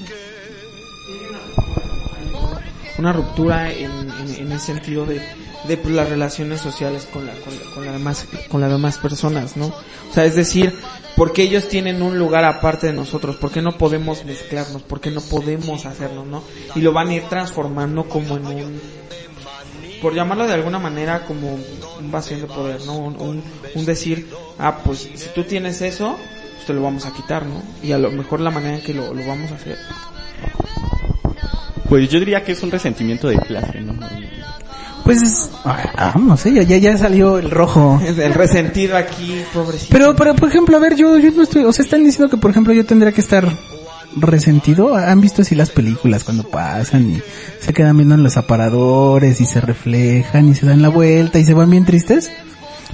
una 2.99 3.13
ruptura 3.13 3.71
en, 3.71 4.11
en 4.39 4.51
el 4.53 4.59
sentido 4.61 5.07
de, 5.07 5.23
de 5.67 5.77
pues, 5.77 5.95
las 5.95 6.09
relaciones 6.09 6.61
sociales 6.61 7.09
con 7.13 7.27
la, 7.27 7.33
con, 7.35 7.55
con 7.75 7.85
la 7.85 7.93
demás 7.93 8.27
con 8.49 8.61
las 8.61 8.71
demás 8.71 8.99
personas, 8.99 9.57
¿no? 9.57 9.67
O 9.67 10.13
sea, 10.13 10.25
es 10.25 10.35
decir, 10.35 10.75
porque 11.17 11.43
ellos 11.43 11.69
tienen 11.69 12.03
un 12.03 12.19
lugar 12.19 12.45
aparte 12.45 12.87
de 12.87 12.93
nosotros, 12.93 13.37
¿por 13.37 13.51
qué 13.51 13.61
no 13.61 13.77
podemos 13.77 14.25
mezclarnos? 14.25 14.83
¿Por 14.83 15.01
qué 15.01 15.11
no 15.11 15.21
podemos 15.21 15.85
hacerlo, 15.87 16.25
no? 16.25 16.45
Y 16.75 16.81
lo 16.81 16.93
van 16.93 17.09
a 17.09 17.15
ir 17.15 17.25
transformando 17.25 18.09
como 18.09 18.37
en 18.37 18.47
un 18.47 18.81
por 20.01 20.15
llamarlo 20.15 20.47
de 20.47 20.55
alguna 20.55 20.79
manera 20.79 21.25
como 21.27 21.59
un 21.99 22.11
vacío 22.11 22.39
de 22.39 22.47
poder, 22.47 22.85
¿no? 22.87 22.97
Un, 22.97 23.21
un, 23.21 23.43
un 23.75 23.85
decir, 23.85 24.29
ah, 24.59 24.79
pues 24.85 25.09
si 25.15 25.29
tú 25.35 25.43
tienes 25.45 25.83
eso, 25.83 26.17
pues 26.55 26.67
te 26.67 26.73
lo 26.73 26.83
vamos 26.83 27.05
a 27.07 27.13
quitar, 27.13 27.45
¿no? 27.47 27.63
Y 27.83 27.93
a 27.93 27.99
lo 27.99 28.11
mejor 28.11 28.41
la 28.41 28.51
manera 28.51 28.77
en 28.77 28.83
que 28.83 28.95
lo, 28.95 29.13
lo 29.13 29.27
vamos 29.27 29.51
a 29.51 29.57
hacer 29.57 29.77
Pues 31.89 32.09
yo 32.09 32.21
diría 32.21 32.45
que 32.45 32.53
es 32.53 32.63
un 32.63 32.71
resentimiento 32.71 33.29
de 33.29 33.39
clase, 33.39 33.81
¿no? 33.81 33.95
Pues 35.09 35.23
es, 35.23 35.51
ah, 35.65 36.17
no 36.21 36.37
sé, 36.37 36.53
ya, 36.53 36.77
ya, 36.77 36.99
salió 36.99 37.39
el 37.39 37.51
rojo. 37.51 37.99
el 38.07 38.35
resentido 38.35 38.95
aquí, 38.95 39.43
pobrecito. 39.55 39.89
Pero, 39.91 40.15
pero, 40.15 40.37
por 40.37 40.51
ejemplo, 40.51 40.77
a 40.77 40.81
ver, 40.81 40.97
yo, 40.97 41.17
yo 41.17 41.31
no 41.31 41.45
estoy, 41.45 41.65
o 41.65 41.73
sea, 41.73 41.83
están 41.83 42.05
diciendo 42.05 42.29
que, 42.29 42.37
por 42.37 42.51
ejemplo, 42.51 42.75
yo 42.75 42.85
tendría 42.85 43.11
que 43.11 43.23
estar 43.23 43.51
resentido. 44.17 44.95
¿Han 44.95 45.23
visto 45.23 45.41
así 45.41 45.55
las 45.55 45.71
películas 45.71 46.25
cuando 46.25 46.43
pasan 46.43 47.11
y 47.11 47.23
se 47.59 47.73
quedan 47.73 47.97
viendo 47.97 48.17
en 48.17 48.23
los 48.23 48.37
aparadores 48.37 49.41
y 49.41 49.47
se 49.47 49.63
reflejan 49.63 50.51
y 50.51 50.55
se 50.55 50.67
dan 50.67 50.83
la 50.83 50.91
vuelta 50.91 51.39
y 51.39 51.45
se 51.47 51.55
van 51.55 51.71
bien 51.71 51.87
tristes? 51.87 52.31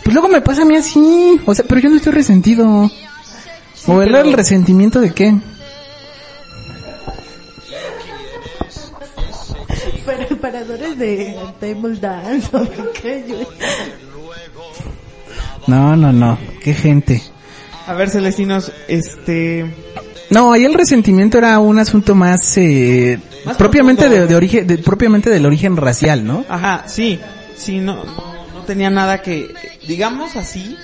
Pues 0.04 0.14
luego 0.14 0.28
me 0.28 0.40
pasa 0.40 0.62
a 0.62 0.66
mí 0.66 0.76
así, 0.76 1.40
o 1.44 1.52
sea, 1.52 1.64
pero 1.68 1.80
yo 1.80 1.90
no 1.90 1.96
estoy 1.96 2.12
resentido. 2.12 2.92
¿O 3.88 4.02
el 4.02 4.32
resentimiento 4.34 5.00
de 5.00 5.10
qué? 5.10 5.34
Para 10.04 10.26
paradores 10.40 10.98
de 10.98 11.36
table 11.60 11.96
dance 11.98 12.48
No, 15.66 15.96
no, 15.96 16.12
no, 16.12 16.38
qué 16.62 16.74
gente. 16.74 17.22
A 17.86 17.94
ver, 17.94 18.10
Celestinos, 18.10 18.72
este... 18.88 19.66
No, 20.30 20.52
ahí 20.52 20.64
el 20.64 20.74
resentimiento 20.74 21.38
era 21.38 21.58
un 21.58 21.78
asunto 21.78 22.14
más, 22.14 22.56
eh, 22.56 23.18
Más 23.44 23.56
propiamente 23.56 24.08
de, 24.08 24.26
de 24.26 24.34
origen, 24.34 24.66
de- 24.66 24.78
propiamente 24.78 25.28
del 25.30 25.44
origen 25.46 25.76
racial, 25.76 26.24
¿no? 26.26 26.44
Ajá, 26.48 26.84
sí, 26.86 27.20
sí, 27.56 27.78
no, 27.78 28.04
no, 28.04 28.34
no 28.54 28.60
tenía 28.66 28.88
nada 28.90 29.20
que, 29.22 29.52
digamos 29.86 30.34
así, 30.36 30.76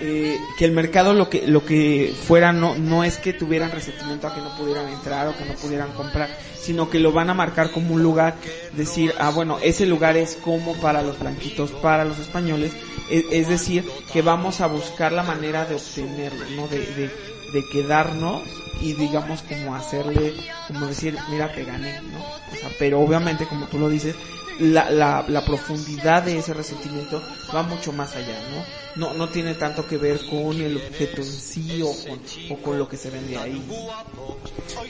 eh, 0.00 0.38
que 0.58 0.64
el 0.64 0.72
mercado 0.72 1.14
lo 1.14 1.28
que, 1.28 1.46
lo 1.46 1.64
que 1.64 2.14
fuera 2.26 2.52
no, 2.52 2.76
no 2.76 3.04
es 3.04 3.18
que 3.18 3.32
tuvieran 3.32 3.70
resentimiento 3.70 4.26
a 4.26 4.34
que 4.34 4.40
no 4.40 4.56
pudieran 4.56 4.88
entrar 4.88 5.28
o 5.28 5.36
que 5.36 5.44
no 5.44 5.54
pudieran 5.54 5.92
comprar, 5.92 6.28
sino 6.60 6.90
que 6.90 7.00
lo 7.00 7.12
van 7.12 7.30
a 7.30 7.34
marcar 7.34 7.70
como 7.70 7.94
un 7.94 8.02
lugar, 8.02 8.36
decir, 8.72 9.14
ah 9.18 9.30
bueno, 9.30 9.58
ese 9.62 9.86
lugar 9.86 10.16
es 10.16 10.36
como 10.36 10.74
para 10.74 11.02
los 11.02 11.18
blanquitos, 11.18 11.70
para 11.72 12.04
los 12.04 12.18
españoles, 12.18 12.72
es, 13.10 13.24
es 13.30 13.48
decir, 13.48 13.84
que 14.12 14.22
vamos 14.22 14.60
a 14.60 14.66
buscar 14.66 15.12
la 15.12 15.22
manera 15.22 15.64
de 15.64 15.76
obtenerlo, 15.76 16.44
¿no? 16.56 16.68
De, 16.68 16.78
de, 16.78 17.10
de 17.52 17.68
quedarnos 17.72 18.42
y 18.80 18.92
digamos 18.92 19.42
como 19.42 19.74
hacerle, 19.74 20.34
como 20.68 20.86
decir, 20.86 21.16
mira 21.30 21.52
que 21.52 21.64
gané, 21.64 22.00
¿no? 22.02 22.18
O 22.18 22.56
sea, 22.60 22.70
pero 22.78 23.00
obviamente 23.00 23.46
como 23.46 23.66
tú 23.66 23.78
lo 23.78 23.88
dices, 23.88 24.14
la, 24.60 24.90
la, 24.90 25.24
la 25.28 25.44
profundidad 25.44 26.22
de 26.22 26.38
ese 26.38 26.54
resentimiento 26.54 27.22
va 27.54 27.62
mucho 27.62 27.92
más 27.92 28.14
allá, 28.16 28.38
¿no? 28.50 29.08
No, 29.08 29.14
no 29.14 29.28
tiene 29.28 29.54
tanto 29.54 29.86
que 29.86 29.96
ver 29.98 30.18
con 30.30 30.60
el 30.60 30.76
objeto 30.76 31.20
en 31.20 31.26
sí 31.32 31.82
o 31.82 31.92
con, 32.08 32.20
o 32.50 32.62
con 32.62 32.78
lo 32.78 32.88
que 32.88 32.96
se 32.96 33.10
vende 33.10 33.36
ahí. 33.36 33.62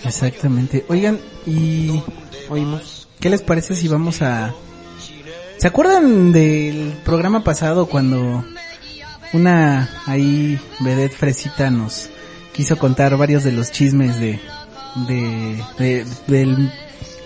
Exactamente. 0.05 0.85
Oigan, 0.89 1.19
y 1.47 2.01
oímos. 2.49 3.09
¿Qué 3.21 3.31
les 3.31 3.43
parece 3.43 3.75
si 3.75 3.89
vamos 3.89 4.23
a 4.23 4.55
¿Se 5.57 5.67
acuerdan 5.67 6.33
del 6.33 6.93
programa 7.05 7.43
pasado 7.43 7.87
cuando 7.87 8.45
una 9.33 10.03
ahí 10.07 10.61
vedette 10.81 11.15
fresita 11.17 11.71
nos 11.71 12.11
quiso 12.53 12.77
contar 12.79 13.17
varios 13.17 13.43
de 13.43 13.53
los 13.53 13.73
chismes 13.73 14.21
de 14.21 14.39
de, 15.09 15.63
de- 15.79 16.07
del 16.27 16.73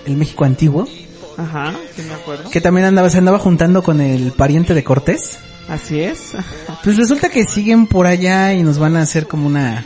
el 0.07 0.17
México 0.17 0.45
antiguo? 0.45 0.89
Ajá, 1.41 1.75
sí 1.97 2.03
me 2.03 2.15
acuerdo. 2.15 2.51
Que 2.51 2.61
también 2.61 2.87
andaba 2.87 3.09
se 3.11 3.19
andaba 3.19 3.39
juntando 3.39 3.83
con 3.83 4.01
el 4.01 4.33
pariente 4.33 4.75
de 4.75 4.85
Cortés. 4.85 5.39
Así 5.69 6.01
es. 6.01 6.33
Pues 6.85 6.97
resulta 6.97 7.29
que 7.29 7.45
siguen 7.45 7.87
por 7.87 8.07
allá 8.07 8.55
y 8.55 8.63
nos 8.63 8.79
van 8.79 8.97
a 8.97 9.03
hacer 9.03 9.27
como 9.27 9.47
una... 9.47 9.85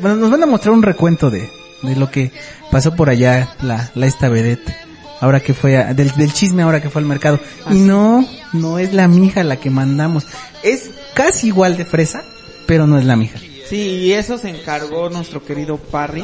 Bueno, 0.00 0.16
nos 0.16 0.30
van 0.30 0.42
a 0.42 0.46
mostrar 0.46 0.74
un 0.74 0.82
recuento 0.82 1.30
de, 1.30 1.48
de 1.82 1.96
lo 1.96 2.10
que 2.10 2.32
pasó 2.70 2.94
por 2.96 3.08
allá 3.10 3.54
la, 3.62 3.90
la 3.94 4.06
esta 4.06 4.28
vedette. 4.28 4.74
Ahora 5.20 5.38
que 5.40 5.54
fue, 5.54 5.76
a- 5.76 5.94
del, 5.94 6.10
del 6.12 6.32
chisme 6.32 6.62
ahora 6.62 6.80
que 6.82 6.90
fue 6.90 7.00
al 7.00 7.06
mercado. 7.06 7.38
Y 7.70 7.74
no, 7.78 8.26
no 8.52 8.78
es 8.80 8.92
la 8.92 9.06
mija 9.08 9.44
la 9.44 9.56
que 9.56 9.70
mandamos. 9.70 10.26
Es 10.64 10.90
casi 11.14 11.48
igual 11.48 11.76
de 11.76 11.84
fresa, 11.84 12.22
pero 12.66 12.86
no 12.88 12.98
es 12.98 13.04
la 13.04 13.14
mija. 13.16 13.38
Sí, 13.72 14.00
y 14.02 14.12
eso 14.12 14.36
se 14.36 14.50
encargó 14.50 15.08
nuestro 15.08 15.42
querido 15.42 15.78
Parry, 15.78 16.22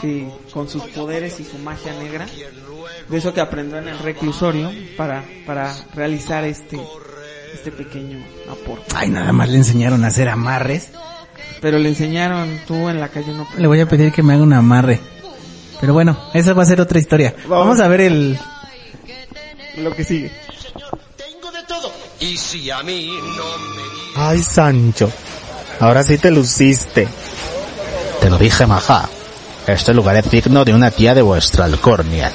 que 0.00 0.28
con 0.52 0.68
sus 0.68 0.82
poderes 0.86 1.38
y 1.38 1.44
su 1.44 1.56
magia 1.58 1.92
negra, 1.94 2.26
de 3.08 3.16
eso 3.16 3.32
que 3.32 3.40
aprendió 3.40 3.78
en 3.78 3.86
el 3.86 3.98
reclusorio 4.00 4.72
para, 4.96 5.22
para 5.46 5.72
realizar 5.94 6.42
este, 6.42 6.80
este 7.54 7.70
pequeño 7.70 8.18
aporte. 8.50 8.92
Ay, 8.92 9.08
nada 9.08 9.30
más 9.30 9.48
le 9.48 9.58
enseñaron 9.58 10.02
a 10.02 10.08
hacer 10.08 10.28
amarres. 10.28 10.90
Pero 11.60 11.78
le 11.78 11.90
enseñaron 11.90 12.58
tú 12.66 12.88
en 12.88 12.98
la 12.98 13.08
calle 13.08 13.34
no 13.34 13.46
Le 13.56 13.68
voy 13.68 13.78
a 13.78 13.88
pedir 13.88 14.10
que 14.10 14.24
me 14.24 14.34
haga 14.34 14.42
un 14.42 14.52
amarre. 14.52 14.98
Pero 15.80 15.92
bueno, 15.92 16.18
esa 16.34 16.54
va 16.54 16.64
a 16.64 16.66
ser 16.66 16.80
otra 16.80 16.98
historia. 16.98 17.36
Vamos 17.46 17.78
a 17.78 17.86
ver 17.86 18.00
el... 18.00 18.36
lo 19.76 19.94
que 19.94 20.02
sigue. 20.02 20.32
Y 22.18 22.36
si 22.36 22.68
a 22.68 22.82
mí 22.82 23.12
no 23.12 23.44
me 23.76 23.80
Ay, 24.16 24.42
Sancho, 24.42 25.10
ahora 25.80 26.02
sí 26.02 26.18
te 26.18 26.30
luciste. 26.30 27.08
Te 28.20 28.30
lo 28.30 28.38
dije, 28.38 28.66
maja. 28.66 29.08
Este 29.66 29.92
lugar 29.92 30.16
es 30.16 30.30
digno 30.30 30.64
de 30.64 30.74
una 30.74 30.90
tía 30.90 31.14
de 31.14 31.22
vuestra 31.22 31.64
alcornia. 31.64 32.30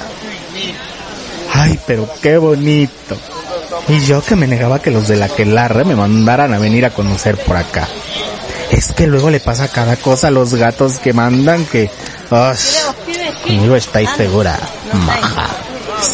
Ay, 1.52 1.78
pero 1.86 2.08
qué 2.22 2.38
bonito. 2.38 3.16
Y 3.88 4.00
yo 4.00 4.22
que 4.22 4.36
me 4.36 4.46
negaba 4.46 4.80
que 4.80 4.90
los 4.90 5.08
de 5.08 5.16
la 5.16 5.28
Quelarre 5.28 5.84
me 5.84 5.96
mandaran 5.96 6.52
a 6.52 6.58
venir 6.58 6.84
a 6.84 6.90
conocer 6.90 7.36
por 7.36 7.56
acá. 7.56 7.88
Es 8.70 8.92
que 8.92 9.06
luego 9.06 9.30
le 9.30 9.40
pasa 9.40 9.68
cada 9.68 9.96
cosa 9.96 10.28
a 10.28 10.32
los 10.32 10.54
gatos 10.54 10.98
que 10.98 11.12
mandan 11.12 11.64
que... 11.66 11.90
¡Ush! 12.30 12.96
conmigo 13.46 13.76
estáis 13.76 14.10
segura, 14.16 14.58
maja. 14.92 15.48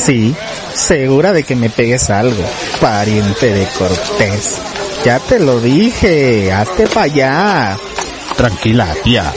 Sí, 0.04 0.34
segura 0.74 1.32
de 1.32 1.42
que 1.44 1.56
me 1.56 1.70
pegues 1.70 2.10
algo, 2.10 2.44
pariente 2.80 3.52
de 3.52 3.66
Cortés. 3.78 4.71
Ya 5.04 5.18
te 5.18 5.40
lo 5.40 5.60
dije, 5.60 6.52
hazte 6.52 6.86
para 6.86 7.06
allá. 7.06 7.76
Tranquila, 8.36 8.94
tía. 9.02 9.32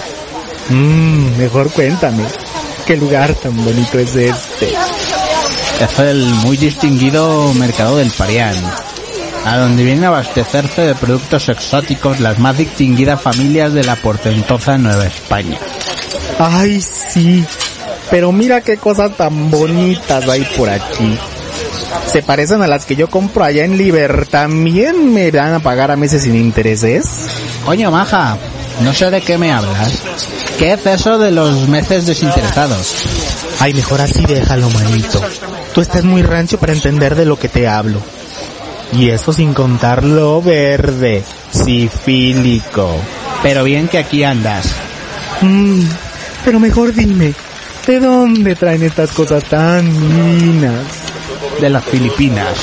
Mmm, 0.69 1.37
mejor 1.37 1.71
cuéntame, 1.71 2.23
¿qué 2.85 2.95
lugar 2.95 3.33
tan 3.33 3.55
bonito 3.63 3.97
es 3.97 4.15
este? 4.15 4.73
Es 5.79 5.99
el 5.99 6.23
muy 6.23 6.57
distinguido 6.57 7.51
mercado 7.53 7.97
del 7.97 8.11
Parián, 8.11 8.55
a 9.43 9.57
donde 9.57 9.83
vienen 9.83 10.05
a 10.05 10.09
abastecerse 10.09 10.83
de 10.83 10.95
productos 10.95 11.49
exóticos 11.49 12.19
las 12.19 12.37
más 12.37 12.57
distinguidas 12.57 13.21
familias 13.21 13.73
de 13.73 13.83
la 13.83 13.95
portentosa 13.95 14.77
Nueva 14.77 15.05
España. 15.07 15.57
Ay, 16.37 16.79
sí, 16.79 17.43
pero 18.11 18.31
mira 18.31 18.61
qué 18.61 18.77
cosas 18.77 19.17
tan 19.17 19.49
bonitas 19.49 20.27
hay 20.29 20.43
por 20.55 20.69
aquí. 20.69 21.17
Se 22.07 22.21
parecen 22.21 22.61
a 22.61 22.67
las 22.67 22.85
que 22.85 22.95
yo 22.95 23.09
compro 23.09 23.43
allá 23.43 23.65
en 23.65 23.77
Liber. 23.77 24.25
¿También 24.27 25.13
me 25.13 25.31
dan 25.31 25.53
a 25.53 25.59
pagar 25.59 25.91
a 25.91 25.95
meses 25.95 26.23
sin 26.23 26.35
intereses? 26.35 27.05
Coño, 27.65 27.91
maja, 27.91 28.37
no 28.81 28.93
sé 28.93 29.09
de 29.09 29.21
qué 29.21 29.37
me 29.37 29.51
hablas. 29.51 30.01
¿Qué 30.57 30.73
es 30.73 30.85
eso 30.85 31.17
de 31.17 31.31
los 31.31 31.67
meses 31.67 32.05
desinteresados? 32.05 32.95
Ay, 33.59 33.73
mejor 33.73 34.01
así 34.01 34.25
déjalo, 34.25 34.69
manito. 34.69 35.21
Tú 35.73 35.81
estás 35.81 36.03
muy 36.03 36.21
rancho 36.21 36.57
para 36.57 36.73
entender 36.73 37.15
de 37.15 37.25
lo 37.25 37.37
que 37.37 37.49
te 37.49 37.67
hablo. 37.67 37.99
Y 38.93 39.09
eso 39.09 39.33
sin 39.33 39.53
contar 39.53 40.03
lo 40.03 40.41
verde, 40.41 41.23
sifílico. 41.51 42.95
Pero 43.43 43.63
bien 43.63 43.87
que 43.87 43.97
aquí 43.97 44.23
andas. 44.23 44.67
Mm, 45.41 45.81
pero 46.43 46.59
mejor 46.59 46.93
dime, 46.93 47.33
¿de 47.87 47.99
dónde 47.99 48.55
traen 48.55 48.83
estas 48.83 49.11
cosas 49.11 49.43
tan 49.45 49.85
finas? 49.85 51.04
De 51.59 51.69
las 51.69 51.83
Filipinas. 51.85 52.57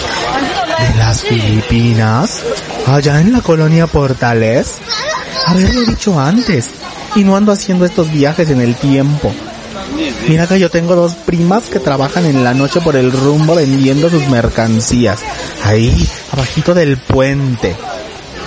¿De 0.79 0.99
las 0.99 1.23
Filipinas? 1.23 2.43
¿Allá 2.87 3.21
en 3.21 3.33
la 3.33 3.41
colonia 3.41 3.87
Portales? 3.87 4.75
Haberlo 5.47 5.83
dicho 5.83 6.19
antes. 6.21 6.71
Y 7.15 7.25
no 7.25 7.37
ando 7.37 7.53
haciendo 7.53 7.85
estos 7.85 8.11
viajes 8.11 8.51
en 8.51 8.61
el 8.61 8.75
tiempo. 8.77 9.33
Mira 10.29 10.47
que 10.47 10.59
yo 10.59 10.71
tengo 10.71 10.95
dos 10.95 11.15
primas 11.15 11.65
que 11.65 11.79
trabajan 11.79 12.27
en 12.27 12.45
la 12.45 12.55
noche 12.55 12.81
por 12.81 12.97
el 12.97 13.13
rumbo 13.13 13.55
vendiendo 13.55 14.09
sus 14.09 14.27
mercancías. 14.29 15.21
Ahí, 15.65 16.09
abajito 16.33 16.75
del 16.75 16.97
puente. 16.97 17.77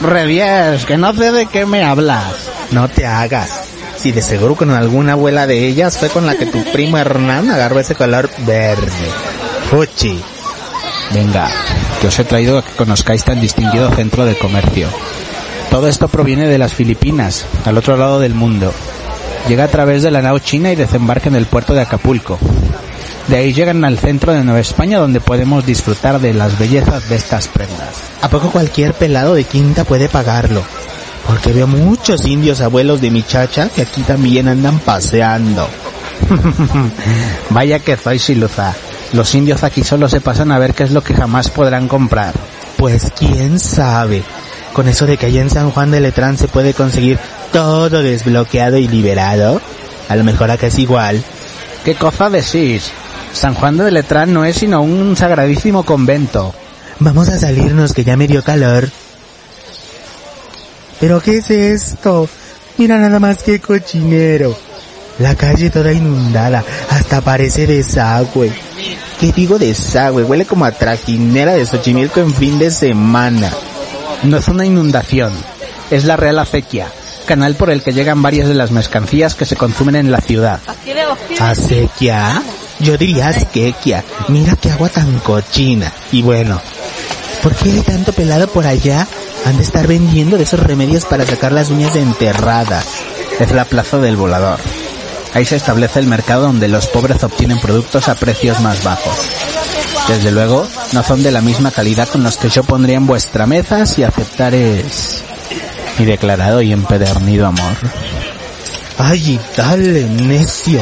Revies, 0.01 0.85
que 0.85 0.97
no 0.97 1.13
sé 1.13 1.31
de 1.31 1.45
qué 1.47 1.65
me 1.65 1.83
hablas. 1.83 2.33
No 2.71 2.87
te 2.87 3.05
hagas. 3.05 3.49
Si 3.97 4.11
de 4.11 4.21
seguro 4.21 4.55
con 4.55 4.71
alguna 4.71 5.13
abuela 5.13 5.47
de 5.47 5.65
ellas 5.67 5.97
fue 5.97 6.09
con 6.09 6.25
la 6.25 6.35
que 6.35 6.45
tu 6.45 6.63
primo 6.71 6.97
Hernán 6.97 7.49
agarró 7.49 7.79
ese 7.79 7.95
color 7.95 8.29
verde. 8.45 8.91
Fuchi. 9.69 10.21
Venga, 11.13 11.47
que 12.01 12.07
os 12.07 12.19
he 12.19 12.23
traído 12.23 12.57
a 12.57 12.63
que 12.63 12.73
conozcáis 12.73 13.23
tan 13.23 13.39
distinguido 13.39 13.91
centro 13.91 14.25
de 14.25 14.37
comercio. 14.37 14.89
Todo 15.69 15.87
esto 15.87 16.07
proviene 16.07 16.47
de 16.47 16.57
las 16.57 16.73
Filipinas, 16.73 17.45
al 17.65 17.77
otro 17.77 17.97
lado 17.97 18.19
del 18.19 18.33
mundo. 18.33 18.73
Llega 19.47 19.65
a 19.65 19.69
través 19.69 20.01
de 20.03 20.11
la 20.11 20.21
nao 20.21 20.39
china 20.39 20.71
y 20.71 20.75
desembarca 20.75 21.29
en 21.29 21.35
el 21.35 21.45
puerto 21.45 21.73
de 21.73 21.81
Acapulco. 21.81 22.39
De 23.27 23.37
ahí 23.37 23.53
llegan 23.53 23.83
al 23.85 23.97
centro 23.97 24.33
de 24.33 24.43
Nueva 24.43 24.59
España 24.59 24.99
donde 24.99 25.19
podemos 25.19 25.65
disfrutar 25.65 26.19
de 26.19 26.33
las 26.33 26.57
bellezas 26.59 27.09
de 27.09 27.15
estas 27.15 27.47
prendas. 27.47 27.95
¿A 28.21 28.29
poco 28.29 28.51
cualquier 28.51 28.93
pelado 28.93 29.33
de 29.33 29.43
quinta 29.43 29.83
puede 29.83 30.09
pagarlo? 30.09 30.63
Porque 31.27 31.51
veo 31.51 31.65
muchos 31.65 32.25
indios 32.25 32.61
abuelos 32.61 33.01
de 33.01 33.09
mi 33.09 33.23
chacha 33.23 33.69
que 33.69 33.81
aquí 33.81 34.01
también 34.03 34.47
andan 34.47 34.79
paseando. 34.79 35.67
Vaya 37.49 37.79
que 37.79 37.97
sois 37.97 38.29
ilusa. 38.29 38.75
Los 39.15 39.33
indios 39.33 39.63
aquí 39.63 39.85
solo 39.85 40.09
se 40.09 40.19
pasan 40.19 40.51
a 40.51 40.59
ver 40.59 40.73
qué 40.73 40.83
es 40.83 40.91
lo 40.91 41.01
que 41.01 41.13
jamás 41.13 41.49
podrán 41.49 41.87
comprar. 41.87 42.33
Pues 42.75 43.13
quién 43.17 43.61
sabe. 43.61 44.23
Con 44.73 44.89
eso 44.89 45.05
de 45.05 45.15
que 45.15 45.27
allá 45.27 45.39
en 45.39 45.49
San 45.49 45.71
Juan 45.71 45.89
de 45.89 46.01
Letrán 46.01 46.37
se 46.37 46.49
puede 46.49 46.73
conseguir 46.73 47.17
todo 47.53 48.03
desbloqueado 48.03 48.75
y 48.75 48.89
liberado. 48.89 49.61
A 50.09 50.17
lo 50.17 50.25
mejor 50.25 50.51
acá 50.51 50.67
es 50.67 50.77
igual. 50.79 51.23
¿Qué 51.85 51.95
cosa 51.95 52.29
decís? 52.29 52.91
San 53.31 53.53
Juan 53.53 53.77
de 53.77 53.89
Letrán 53.89 54.33
no 54.33 54.43
es 54.43 54.57
sino 54.57 54.81
un 54.81 55.15
sagradísimo 55.15 55.83
convento. 55.83 56.53
Vamos 56.99 57.29
a 57.29 57.39
salirnos 57.39 57.93
que 57.93 58.03
ya 58.03 58.17
me 58.17 58.27
dio 58.27 58.43
calor. 58.43 58.89
¿Pero 60.99 61.21
qué 61.21 61.37
es 61.37 61.49
esto? 61.49 62.27
Mira 62.77 62.97
nada 62.97 63.21
más 63.21 63.43
que 63.43 63.61
cochinero. 63.61 64.57
La 65.19 65.35
calle 65.35 65.69
toda 65.69 65.93
inundada, 65.93 66.65
hasta 66.89 67.21
parece 67.21 67.65
desagüe. 67.65 68.64
¿Qué 69.19 69.31
digo 69.31 69.57
desagüe? 69.57 70.23
Huele 70.23 70.45
como 70.45 70.65
a 70.65 70.71
trajinera 70.71 71.53
de 71.53 71.65
Xochimilco 71.65 72.19
en 72.19 72.33
fin 72.33 72.59
de 72.59 72.69
semana. 72.69 73.49
No 74.23 74.37
es 74.37 74.47
una 74.47 74.65
inundación, 74.65 75.31
es 75.89 76.03
la 76.05 76.17
Real 76.17 76.39
Acequia, 76.39 76.87
canal 77.25 77.55
por 77.55 77.69
el 77.69 77.81
que 77.81 77.93
llegan 77.93 78.21
varias 78.21 78.47
de 78.47 78.55
las 78.55 78.71
mercancías 78.71 79.35
que 79.35 79.45
se 79.45 79.55
consumen 79.55 79.95
en 79.95 80.11
la 80.11 80.19
ciudad. 80.19 80.59
¿Acequia? 81.39 82.41
Yo 82.79 82.97
diría 82.97 83.29
asquequia. 83.29 84.03
Mira 84.27 84.55
qué 84.59 84.71
agua 84.71 84.89
tan 84.89 85.19
cochina. 85.19 85.91
Y 86.11 86.21
bueno, 86.21 86.59
¿por 87.41 87.55
qué 87.55 87.71
hay 87.71 87.81
tanto 87.81 88.11
pelado 88.11 88.47
por 88.47 88.67
allá? 88.67 89.07
Han 89.45 89.57
de 89.57 89.63
estar 89.63 89.87
vendiendo 89.87 90.37
de 90.37 90.43
esos 90.43 90.59
remedios 90.59 91.05
para 91.05 91.25
sacar 91.25 91.51
las 91.51 91.69
uñas 91.69 91.93
de 91.93 92.01
enterrada. 92.01 92.83
Es 93.39 93.51
la 93.51 93.65
plaza 93.65 93.97
del 93.97 94.17
volador. 94.17 94.59
Ahí 95.35 95.43
se 95.43 95.57
establece 95.57 95.99
el 95.99 96.07
mercado 96.07 96.43
donde 96.43 96.69
los 96.69 96.87
pobres 96.87 97.21
obtienen 97.23 97.59
productos 97.59 98.07
a 98.07 98.15
precios 98.15 98.61
más 98.61 98.83
bajos. 98.83 99.13
Desde 100.07 100.31
luego, 100.31 100.65
no 100.93 101.03
son 101.03 101.23
de 101.23 101.31
la 101.31 101.41
misma 101.41 101.71
calidad 101.71 102.07
con 102.07 102.23
los 102.23 102.37
que 102.37 102.49
yo 102.49 102.63
pondría 102.63 102.95
en 102.95 103.05
vuestra 103.05 103.45
mesa 103.45 103.85
si 103.85 104.03
aceptares 104.03 105.25
mi 105.99 106.05
declarado 106.05 106.61
y 106.61 106.71
empedernido 106.71 107.47
amor. 107.47 107.75
Ay, 108.97 109.37
dale, 109.57 110.05
necio. 110.05 110.79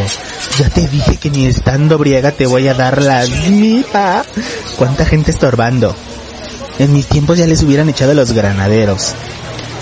Ya 0.60 0.70
te 0.70 0.88
dije 0.88 1.18
que 1.18 1.32
ni 1.32 1.48
estando 1.48 1.98
briega 1.98 2.32
te 2.32 2.46
voy 2.46 2.68
a 2.68 2.76
dar 2.76 3.02
las 3.02 3.30
mipa. 3.50 4.24
¿Cuánta 4.78 5.04
gente 5.04 5.32
estorbando? 5.32 5.96
En 6.78 6.94
mis 6.94 7.08
tiempos 7.08 7.40
ya 7.40 7.48
les 7.48 7.64
hubieran 7.64 7.90
echado 7.90 8.14
los 8.14 8.34
granaderos. 8.34 9.16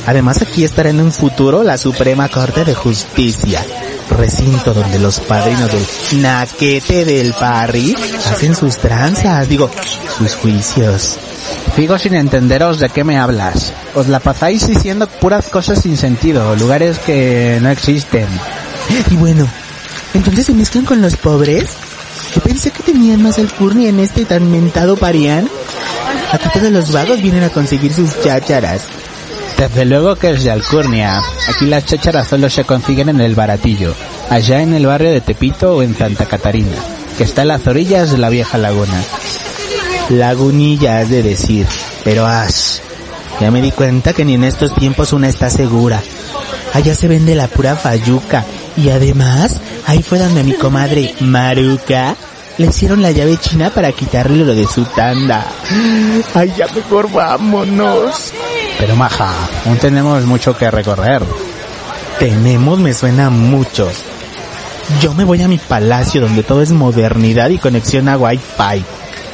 Además 0.07 0.41
aquí 0.41 0.63
estará 0.63 0.91
en 0.91 1.01
un 1.01 1.11
futuro 1.11 1.61
la 1.61 1.77
Suprema 1.77 2.29
Corte 2.29 2.63
de 2.63 2.73
Justicia, 2.73 3.63
recinto 4.11 4.73
donde 4.73 4.99
los 4.99 5.19
padrinos 5.19 5.69
del 5.71 6.21
naquete 6.21 7.05
del 7.05 7.33
parry 7.33 7.95
hacen 8.29 8.55
sus 8.55 8.77
tranzas, 8.77 9.47
digo, 9.47 9.69
sus 10.17 10.35
juicios. 10.35 11.17
Figo 11.75 11.97
sin 11.97 12.15
entenderos 12.15 12.79
de 12.79 12.89
qué 12.89 13.03
me 13.03 13.17
hablas. 13.17 13.73
Os 13.95 14.07
la 14.07 14.19
pasáis 14.19 14.67
diciendo 14.67 15.07
puras 15.07 15.47
cosas 15.47 15.81
sin 15.81 15.97
sentido, 15.97 16.55
lugares 16.55 16.99
que 16.99 17.59
no 17.61 17.69
existen. 17.69 18.27
Y 19.09 19.15
bueno, 19.15 19.47
¿entonces 20.13 20.45
se 20.45 20.53
mezclan 20.53 20.85
con 20.85 21.01
los 21.01 21.15
pobres? 21.15 21.69
Yo 22.35 22.41
pensé 22.41 22.71
que 22.71 22.83
tenían 22.83 23.21
más 23.21 23.39
alcurnia 23.39 23.89
en 23.89 23.99
este 23.99 24.25
tan 24.25 24.51
mentado 24.51 24.95
parián. 24.95 25.49
Aquí 26.31 26.47
todos 26.53 26.71
los 26.71 26.91
vagos 26.91 27.21
vienen 27.21 27.43
a 27.43 27.49
conseguir 27.49 27.93
sus 27.93 28.21
chácharas. 28.21 28.83
Desde 29.61 29.85
luego 29.85 30.15
que 30.15 30.31
es 30.31 30.43
de 30.43 30.49
Alcurnia. 30.49 31.21
Aquí 31.47 31.67
las 31.67 31.85
chácharas 31.85 32.27
solo 32.27 32.49
se 32.49 32.63
consiguen 32.63 33.09
en 33.09 33.21
el 33.21 33.35
baratillo, 33.35 33.93
allá 34.27 34.59
en 34.59 34.73
el 34.73 34.87
barrio 34.87 35.11
de 35.11 35.21
Tepito 35.21 35.75
o 35.75 35.83
en 35.83 35.95
Santa 35.95 36.25
Catarina, 36.25 36.75
que 37.15 37.25
está 37.25 37.43
en 37.43 37.49
las 37.49 37.67
orillas 37.67 38.09
de 38.09 38.17
la 38.17 38.29
vieja 38.29 38.57
laguna. 38.57 39.03
Lagunilla 40.09 40.97
has 40.97 41.11
de 41.11 41.21
decir, 41.21 41.67
pero 42.03 42.25
ash, 42.25 42.79
ya 43.39 43.51
me 43.51 43.61
di 43.61 43.69
cuenta 43.69 44.13
que 44.13 44.25
ni 44.25 44.33
en 44.33 44.45
estos 44.45 44.73
tiempos 44.73 45.13
una 45.13 45.29
está 45.29 45.51
segura. 45.51 46.01
Allá 46.73 46.95
se 46.95 47.07
vende 47.07 47.35
la 47.35 47.47
pura 47.47 47.75
fayuca 47.75 48.43
y 48.75 48.89
además 48.89 49.61
ahí 49.85 50.01
fue 50.01 50.17
donde 50.17 50.43
mi 50.43 50.53
comadre 50.53 51.13
Maruca 51.19 52.15
le 52.57 52.65
hicieron 52.65 53.03
la 53.03 53.11
llave 53.11 53.37
china 53.37 53.69
para 53.69 53.91
quitarle 53.91 54.43
lo 54.43 54.55
de 54.55 54.65
su 54.65 54.85
tanda. 54.85 55.45
Ay, 56.33 56.51
ya 56.57 56.65
mejor 56.73 57.11
vámonos. 57.11 58.33
Pero 58.81 58.95
maja, 58.95 59.31
aún 59.63 59.77
tenemos 59.77 60.25
mucho 60.25 60.57
que 60.57 60.71
recorrer. 60.71 61.21
Tenemos 62.17 62.79
me 62.79 62.95
suena 62.95 63.29
mucho. 63.29 63.87
Yo 64.99 65.13
me 65.13 65.23
voy 65.23 65.43
a 65.43 65.47
mi 65.47 65.59
palacio 65.59 66.21
donde 66.21 66.41
todo 66.41 66.63
es 66.63 66.71
modernidad 66.71 67.51
y 67.51 67.59
conexión 67.59 68.09
a 68.09 68.17
Wi-Fi. 68.17 68.83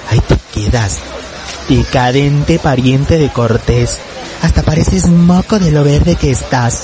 Ahí 0.09 0.19
te 0.27 0.37
quedas. 0.53 0.99
Decadente 1.69 2.59
pariente 2.59 3.17
de 3.17 3.29
Cortés. 3.29 3.99
Hasta 4.41 4.63
pareces 4.63 5.07
moco 5.07 5.59
de 5.59 5.71
lo 5.71 5.85
verde 5.85 6.17
que 6.17 6.29
estás. 6.29 6.83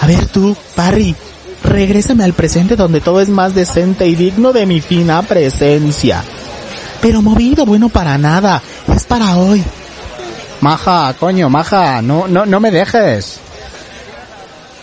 A 0.00 0.06
ver 0.06 0.24
tú, 0.28 0.56
Parry, 0.74 1.14
Regrésame 1.62 2.24
al 2.24 2.32
presente 2.32 2.74
donde 2.74 3.02
todo 3.02 3.20
es 3.20 3.28
más 3.28 3.54
decente 3.54 4.08
y 4.08 4.14
digno 4.14 4.54
de 4.54 4.64
mi 4.64 4.80
fina 4.80 5.20
presencia. 5.20 6.24
Pero 7.02 7.20
movido, 7.20 7.66
bueno 7.66 7.90
para 7.90 8.16
nada. 8.16 8.62
Es 8.88 9.04
para 9.04 9.36
hoy. 9.36 9.62
Maja, 10.60 11.14
coño, 11.18 11.48
maja, 11.48 12.02
no, 12.02 12.28
no, 12.28 12.44
no 12.44 12.60
me 12.60 12.70
dejes. 12.70 13.40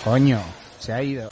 Coño, 0.04 0.40
se 0.80 0.94
ha 0.94 1.04
ido. 1.04 1.30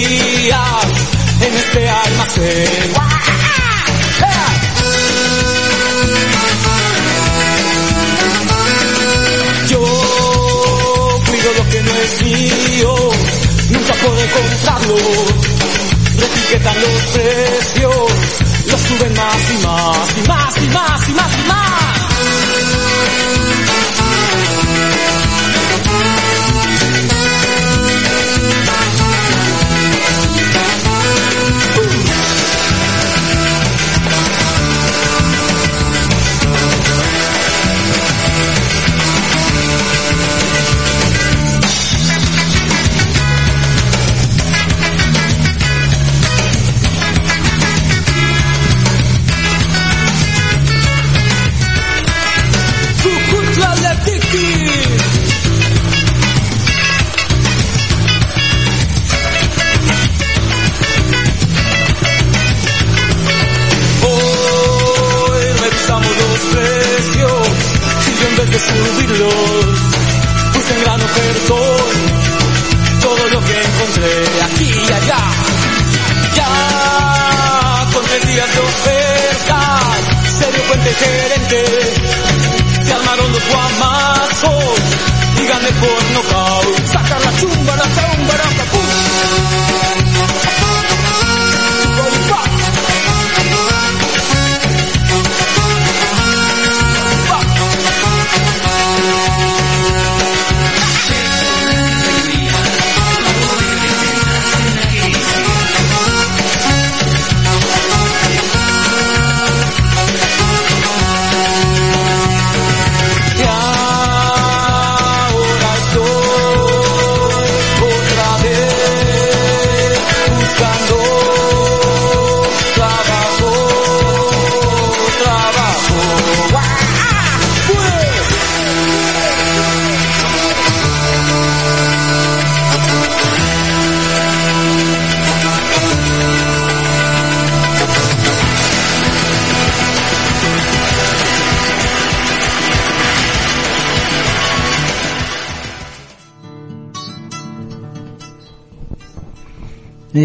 En 0.00 1.54
este 1.54 1.88
almacén. 1.88 2.92
Yo 9.68 9.80
cuido 11.26 11.52
lo 11.58 11.68
que 11.70 11.82
no 11.82 11.90
es 11.94 12.22
mío, 12.22 12.94
nunca 13.70 13.94
podré 13.94 14.26
comprarlo. 14.30 14.96
Repiquetan 16.18 16.76
los 16.80 17.02
precios, 17.12 18.10
los 18.66 18.80
suben 18.80 19.14
más 19.14 19.50
y 19.50 19.66
más 19.66 20.08
y 20.16 20.28
más 20.28 20.56
y 20.56 20.68
más 20.68 21.08
y 21.08 21.12
más 21.12 21.32
y 21.38 21.48
más. 21.48 21.88
Se 80.94 81.77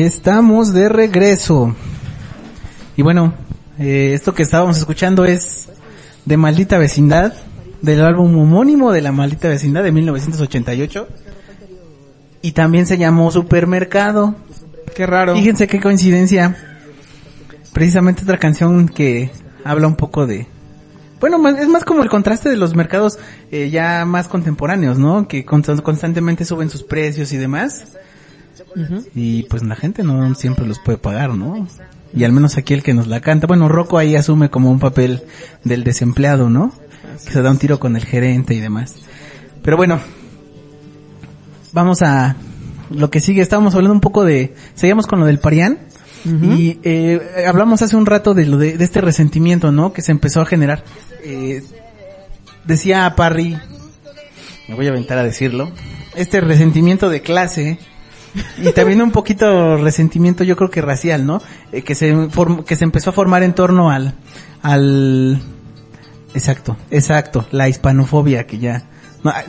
Estamos 0.01 0.73
de 0.73 0.89
regreso. 0.89 1.75
Y 2.97 3.03
bueno, 3.03 3.35
eh, 3.77 4.11
esto 4.15 4.33
que 4.33 4.41
estábamos 4.41 4.77
escuchando 4.79 5.23
es 5.25 5.69
de 6.25 6.35
Maldita 6.35 6.79
Vecindad, 6.79 7.33
del 7.81 8.01
álbum 8.01 8.35
homónimo 8.39 8.91
de 8.91 9.01
la 9.01 9.11
Maldita 9.11 9.49
Vecindad 9.49 9.83
de 9.83 9.91
1988. 9.91 11.07
Y 12.41 12.53
también 12.53 12.87
se 12.87 12.97
llamó 12.97 13.29
Supermercado. 13.29 14.35
Qué 14.95 15.05
raro. 15.05 15.35
Fíjense 15.35 15.67
qué 15.67 15.79
coincidencia. 15.79 16.57
Precisamente 17.71 18.23
otra 18.23 18.39
canción 18.39 18.87
que 18.87 19.29
habla 19.63 19.85
un 19.87 19.95
poco 19.95 20.25
de... 20.25 20.47
Bueno, 21.19 21.47
es 21.49 21.67
más 21.67 21.85
como 21.85 22.01
el 22.03 22.09
contraste 22.09 22.49
de 22.49 22.57
los 22.57 22.75
mercados 22.75 23.17
eh, 23.51 23.69
ya 23.69 24.03
más 24.05 24.27
contemporáneos, 24.27 24.97
¿no? 24.97 25.27
Que 25.27 25.45
constan- 25.45 25.81
constantemente 25.81 26.45
suben 26.45 26.69
sus 26.71 26.81
precios 26.83 27.31
y 27.31 27.37
demás. 27.37 27.85
Y 29.15 29.43
pues 29.43 29.63
la 29.63 29.75
gente 29.75 30.03
no 30.03 30.33
siempre 30.35 30.65
los 30.65 30.79
puede 30.79 30.97
pagar, 30.97 31.35
¿no? 31.35 31.67
Y 32.15 32.23
al 32.23 32.31
menos 32.31 32.57
aquí 32.57 32.73
el 32.73 32.83
que 32.83 32.93
nos 32.93 33.07
la 33.07 33.21
canta, 33.21 33.47
bueno, 33.47 33.67
Rocco 33.67 33.97
ahí 33.97 34.15
asume 34.15 34.49
como 34.49 34.71
un 34.71 34.79
papel 34.79 35.23
del 35.63 35.83
desempleado, 35.83 36.49
¿no? 36.49 36.73
Que 37.25 37.31
se 37.31 37.41
da 37.41 37.51
un 37.51 37.57
tiro 37.57 37.79
con 37.79 37.95
el 37.95 38.05
gerente 38.05 38.53
y 38.53 38.59
demás. 38.59 38.95
Pero 39.63 39.77
bueno, 39.77 39.99
vamos 41.71 42.01
a 42.01 42.35
lo 42.89 43.09
que 43.09 43.19
sigue. 43.19 43.41
Estábamos 43.41 43.73
hablando 43.75 43.93
un 43.93 44.01
poco 44.01 44.23
de, 44.23 44.53
seguimos 44.75 45.07
con 45.07 45.19
lo 45.19 45.25
del 45.25 45.39
Parián. 45.39 45.79
Y 46.25 46.79
eh, 46.83 47.43
hablamos 47.45 47.81
hace 47.81 47.97
un 47.97 48.05
rato 48.05 48.33
de 48.33 48.45
lo 48.45 48.57
de, 48.57 48.77
de 48.77 48.83
este 48.85 49.01
resentimiento, 49.01 49.73
¿no? 49.73 49.91
Que 49.91 50.01
se 50.01 50.13
empezó 50.13 50.39
a 50.39 50.45
generar. 50.45 50.81
Eh, 51.21 51.61
decía 52.65 53.13
Parry, 53.17 53.57
me 54.69 54.75
voy 54.75 54.87
a 54.87 54.91
aventar 54.91 55.17
a 55.17 55.23
decirlo, 55.23 55.69
este 56.15 56.39
resentimiento 56.41 57.09
de 57.09 57.21
clase 57.21 57.77
y 58.57 58.71
también 58.71 59.01
un 59.01 59.11
poquito 59.11 59.77
resentimiento 59.77 60.43
yo 60.43 60.55
creo 60.55 60.69
que 60.69 60.81
racial, 60.81 61.25
¿no? 61.25 61.41
Eh, 61.71 61.81
que 61.83 61.95
se 61.95 62.13
form- 62.29 62.63
que 62.63 62.75
se 62.75 62.83
empezó 62.83 63.11
a 63.11 63.13
formar 63.13 63.43
en 63.43 63.53
torno 63.53 63.89
al 63.91 64.13
al 64.61 65.41
exacto, 66.33 66.77
exacto, 66.89 67.45
la 67.51 67.69
hispanofobia 67.69 68.47
que 68.47 68.57
ya 68.59 68.83
no, 69.23 69.29
ah, 69.31 69.43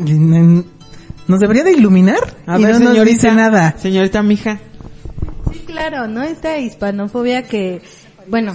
nos 1.26 1.40
debería 1.40 1.64
de 1.64 1.72
iluminar 1.72 2.36
A 2.46 2.58
y 2.58 2.64
ver, 2.64 2.74
no 2.74 2.80
nos 2.80 2.88
señorita, 2.90 3.14
dice 3.14 3.32
nada. 3.32 3.74
Señorita 3.78 4.22
mija. 4.22 4.58
Sí, 5.52 5.60
claro, 5.66 6.06
¿no? 6.06 6.22
Esta 6.22 6.58
hispanofobia 6.58 7.44
que, 7.44 7.80
bueno, 8.28 8.54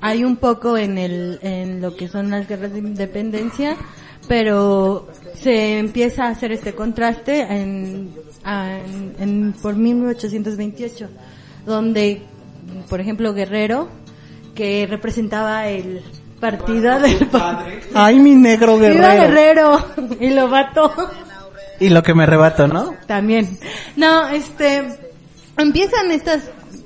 hay 0.00 0.24
un 0.24 0.36
poco 0.36 0.76
en 0.76 0.98
el, 0.98 1.38
en 1.42 1.80
lo 1.80 1.94
que 1.96 2.08
son 2.08 2.30
las 2.30 2.48
guerras 2.48 2.72
de 2.72 2.80
independencia, 2.80 3.76
pero 4.26 5.08
se 5.34 5.78
empieza 5.78 6.24
a 6.24 6.30
hacer 6.30 6.50
este 6.52 6.74
contraste 6.74 7.42
en, 7.42 8.10
en- 8.44 9.14
en- 9.18 9.52
por 9.60 9.76
1828, 9.76 11.08
donde, 11.66 12.22
por 12.88 13.00
ejemplo, 13.00 13.32
Guerrero, 13.34 13.88
que 14.54 14.86
representaba 14.88 15.68
el 15.68 16.02
partido 16.40 16.98
del 17.00 17.26
padre. 17.28 17.80
Ay, 17.94 18.18
mi 18.18 18.34
negro 18.34 18.78
guerrero. 18.78 19.22
Guerrero 19.22 19.86
y 20.20 20.30
lo 20.30 20.48
mató. 20.48 20.92
Y 21.78 21.88
lo 21.88 22.02
que 22.02 22.14
me 22.14 22.26
rebato, 22.26 22.66
¿no? 22.68 22.94
También. 23.06 23.58
No, 23.96 24.28
este, 24.28 24.82
empiezan 25.56 26.10
estas 26.10 26.42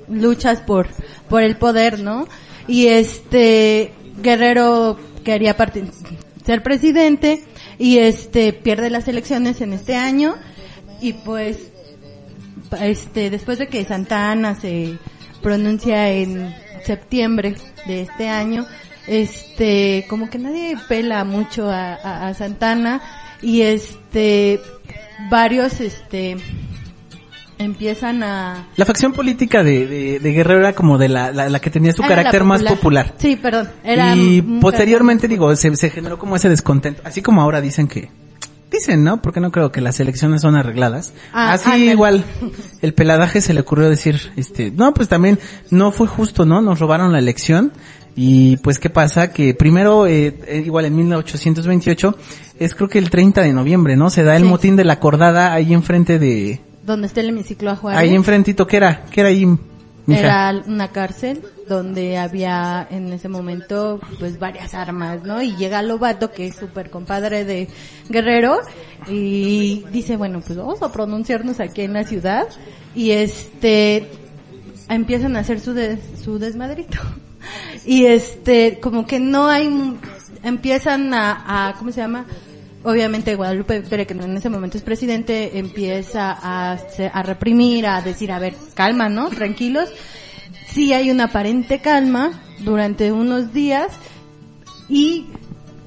luchas 0.09 0.61
por, 0.61 0.87
por 1.29 1.41
el 1.43 1.57
poder, 1.57 1.99
¿no? 1.99 2.27
Y 2.67 2.87
este, 2.87 3.91
Guerrero 4.21 4.97
quería 5.23 5.57
parti- 5.57 5.89
ser 6.45 6.63
presidente 6.63 7.43
y 7.77 7.97
este, 7.97 8.53
pierde 8.53 8.89
las 8.89 9.07
elecciones 9.07 9.59
en 9.61 9.73
este 9.73 9.95
año 9.95 10.35
y 11.01 11.13
pues, 11.13 11.71
este, 12.79 13.29
después 13.29 13.57
de 13.59 13.67
que 13.67 13.83
Santa 13.85 14.31
Ana 14.31 14.55
se 14.55 14.97
pronuncia 15.41 16.11
en 16.11 16.53
septiembre 16.83 17.55
de 17.87 18.01
este 18.01 18.29
año, 18.29 18.65
este, 19.07 20.05
como 20.09 20.29
que 20.29 20.39
nadie 20.39 20.75
pela 20.87 21.23
mucho 21.23 21.69
a, 21.69 21.93
a, 21.93 22.27
a 22.27 22.33
Santana 22.33 23.01
y 23.41 23.61
este, 23.61 24.59
varios, 25.29 25.79
este, 25.81 26.37
empiezan 27.59 28.23
a... 28.23 28.67
La 28.75 28.85
facción 28.85 29.13
política 29.13 29.63
de, 29.63 29.85
de, 29.85 30.19
de 30.19 30.31
Guerrero 30.31 30.61
era 30.61 30.73
como 30.73 30.97
de 30.97 31.09
la, 31.09 31.31
la, 31.31 31.49
la 31.49 31.59
que 31.59 31.69
tenía 31.69 31.93
su 31.93 32.01
Era 32.01 32.09
la 32.09 32.15
carácter 32.15 32.43
más 32.43 32.63
popular. 32.63 33.13
Sí, 33.17 33.35
perdón. 33.35 33.69
Era 33.83 34.15
y 34.15 34.41
posteriormente, 34.41 35.27
digo, 35.27 35.55
se, 35.55 35.75
se 35.75 35.89
generó 35.89 36.17
como 36.17 36.35
ese 36.35 36.49
descontento. 36.49 37.01
Así 37.05 37.21
como 37.21 37.41
ahora 37.41 37.61
dicen 37.61 37.87
que... 37.87 38.09
Dicen, 38.71 39.03
¿no? 39.03 39.21
Porque 39.21 39.39
no 39.39 39.51
creo 39.51 39.71
que 39.71 39.79
las 39.79 39.99
elecciones 39.99 40.41
son 40.41 40.55
arregladas. 40.55 41.13
Ah, 41.31 41.53
Así 41.53 41.65
ándale. 41.69 41.91
igual, 41.91 42.25
el 42.81 42.93
peladaje 42.93 43.39
se 43.41 43.53
le 43.53 43.61
ocurrió 43.61 43.89
decir, 43.89 44.31
este, 44.35 44.71
no, 44.71 44.93
pues 44.93 45.07
también 45.07 45.39
no 45.69 45.91
fue 45.91 46.07
justo, 46.07 46.45
¿no? 46.45 46.61
Nos 46.61 46.79
robaron 46.79 47.11
la 47.11 47.19
elección. 47.19 47.71
Y 48.17 48.57
pues, 48.57 48.79
¿qué 48.79 48.89
pasa? 48.89 49.31
Que 49.33 49.53
primero, 49.53 50.07
eh, 50.07 50.37
eh, 50.47 50.63
igual 50.65 50.85
en 50.85 50.95
1828, 50.95 52.17
es 52.59 52.73
creo 52.73 52.87
que 52.89 52.97
el 52.97 53.09
30 53.09 53.41
de 53.41 53.51
noviembre, 53.53 53.95
¿no? 53.97 54.09
Se 54.09 54.23
da 54.23 54.35
el 54.37 54.43
Sí. 54.43 54.47
motín 54.49 54.75
de 54.77 54.85
la 54.85 54.93
acordada 54.93 55.53
ahí 55.53 55.73
enfrente 55.73 56.17
de... 56.17 56.61
Donde 56.85 57.07
está 57.07 57.19
el 57.21 57.29
hemiciclo 57.29 57.71
a 57.71 57.75
Juárez. 57.75 57.99
Ahí 57.99 58.15
enfrentito, 58.15 58.67
¿qué 58.67 58.77
era? 58.77 59.03
¿Qué 59.11 59.19
era 59.21 59.29
ahí, 59.29 59.45
mija? 60.05 60.19
Era 60.49 60.63
una 60.65 60.89
cárcel 60.91 61.41
donde 61.67 62.17
había 62.17 62.87
en 62.89 63.11
ese 63.13 63.27
momento 63.29 63.99
pues 64.19 64.37
varias 64.39 64.73
armas, 64.73 65.23
¿no? 65.23 65.41
Y 65.41 65.55
llega 65.55 65.81
Lobato, 65.81 66.31
que 66.31 66.47
es 66.47 66.55
súper 66.55 66.89
compadre 66.89 67.43
de 67.45 67.67
Guerrero, 68.09 68.59
y 69.07 69.83
dice, 69.91 70.17
bueno, 70.17 70.41
pues 70.45 70.57
vamos 70.57 70.81
a 70.81 70.91
pronunciarnos 70.91 71.59
aquí 71.59 71.81
en 71.81 71.93
la 71.93 72.03
ciudad. 72.03 72.47
Y 72.95 73.11
este, 73.11 74.07
empiezan 74.89 75.35
a 75.35 75.39
hacer 75.39 75.59
su, 75.59 75.73
des- 75.73 75.99
su 76.23 76.39
desmadrito. 76.39 76.99
Y 77.85 78.05
este, 78.07 78.79
como 78.79 79.05
que 79.05 79.19
no 79.19 79.47
hay, 79.47 79.69
empiezan 80.41 81.13
a, 81.13 81.67
a 81.69 81.73
¿cómo 81.73 81.91
se 81.91 82.01
llama? 82.01 82.25
Obviamente 82.83 83.35
Guadalupe 83.35 83.79
Victoria, 83.81 84.05
que 84.05 84.13
en 84.13 84.35
ese 84.37 84.49
momento 84.49 84.77
es 84.77 84.83
presidente, 84.83 85.59
empieza 85.59 86.31
a, 86.31 86.71
a 87.13 87.23
reprimir, 87.23 87.85
a 87.85 88.01
decir, 88.01 88.31
a 88.31 88.39
ver, 88.39 88.55
calma, 88.73 89.09
¿no? 89.09 89.29
Tranquilos. 89.29 89.89
Sí 90.75 90.91
hay 90.91 91.09
una 91.09 91.25
aparente 91.25 91.79
calma 91.79 92.43
durante 92.59 93.11
unos 93.13 93.53
días 93.53 93.87
y 94.89 95.25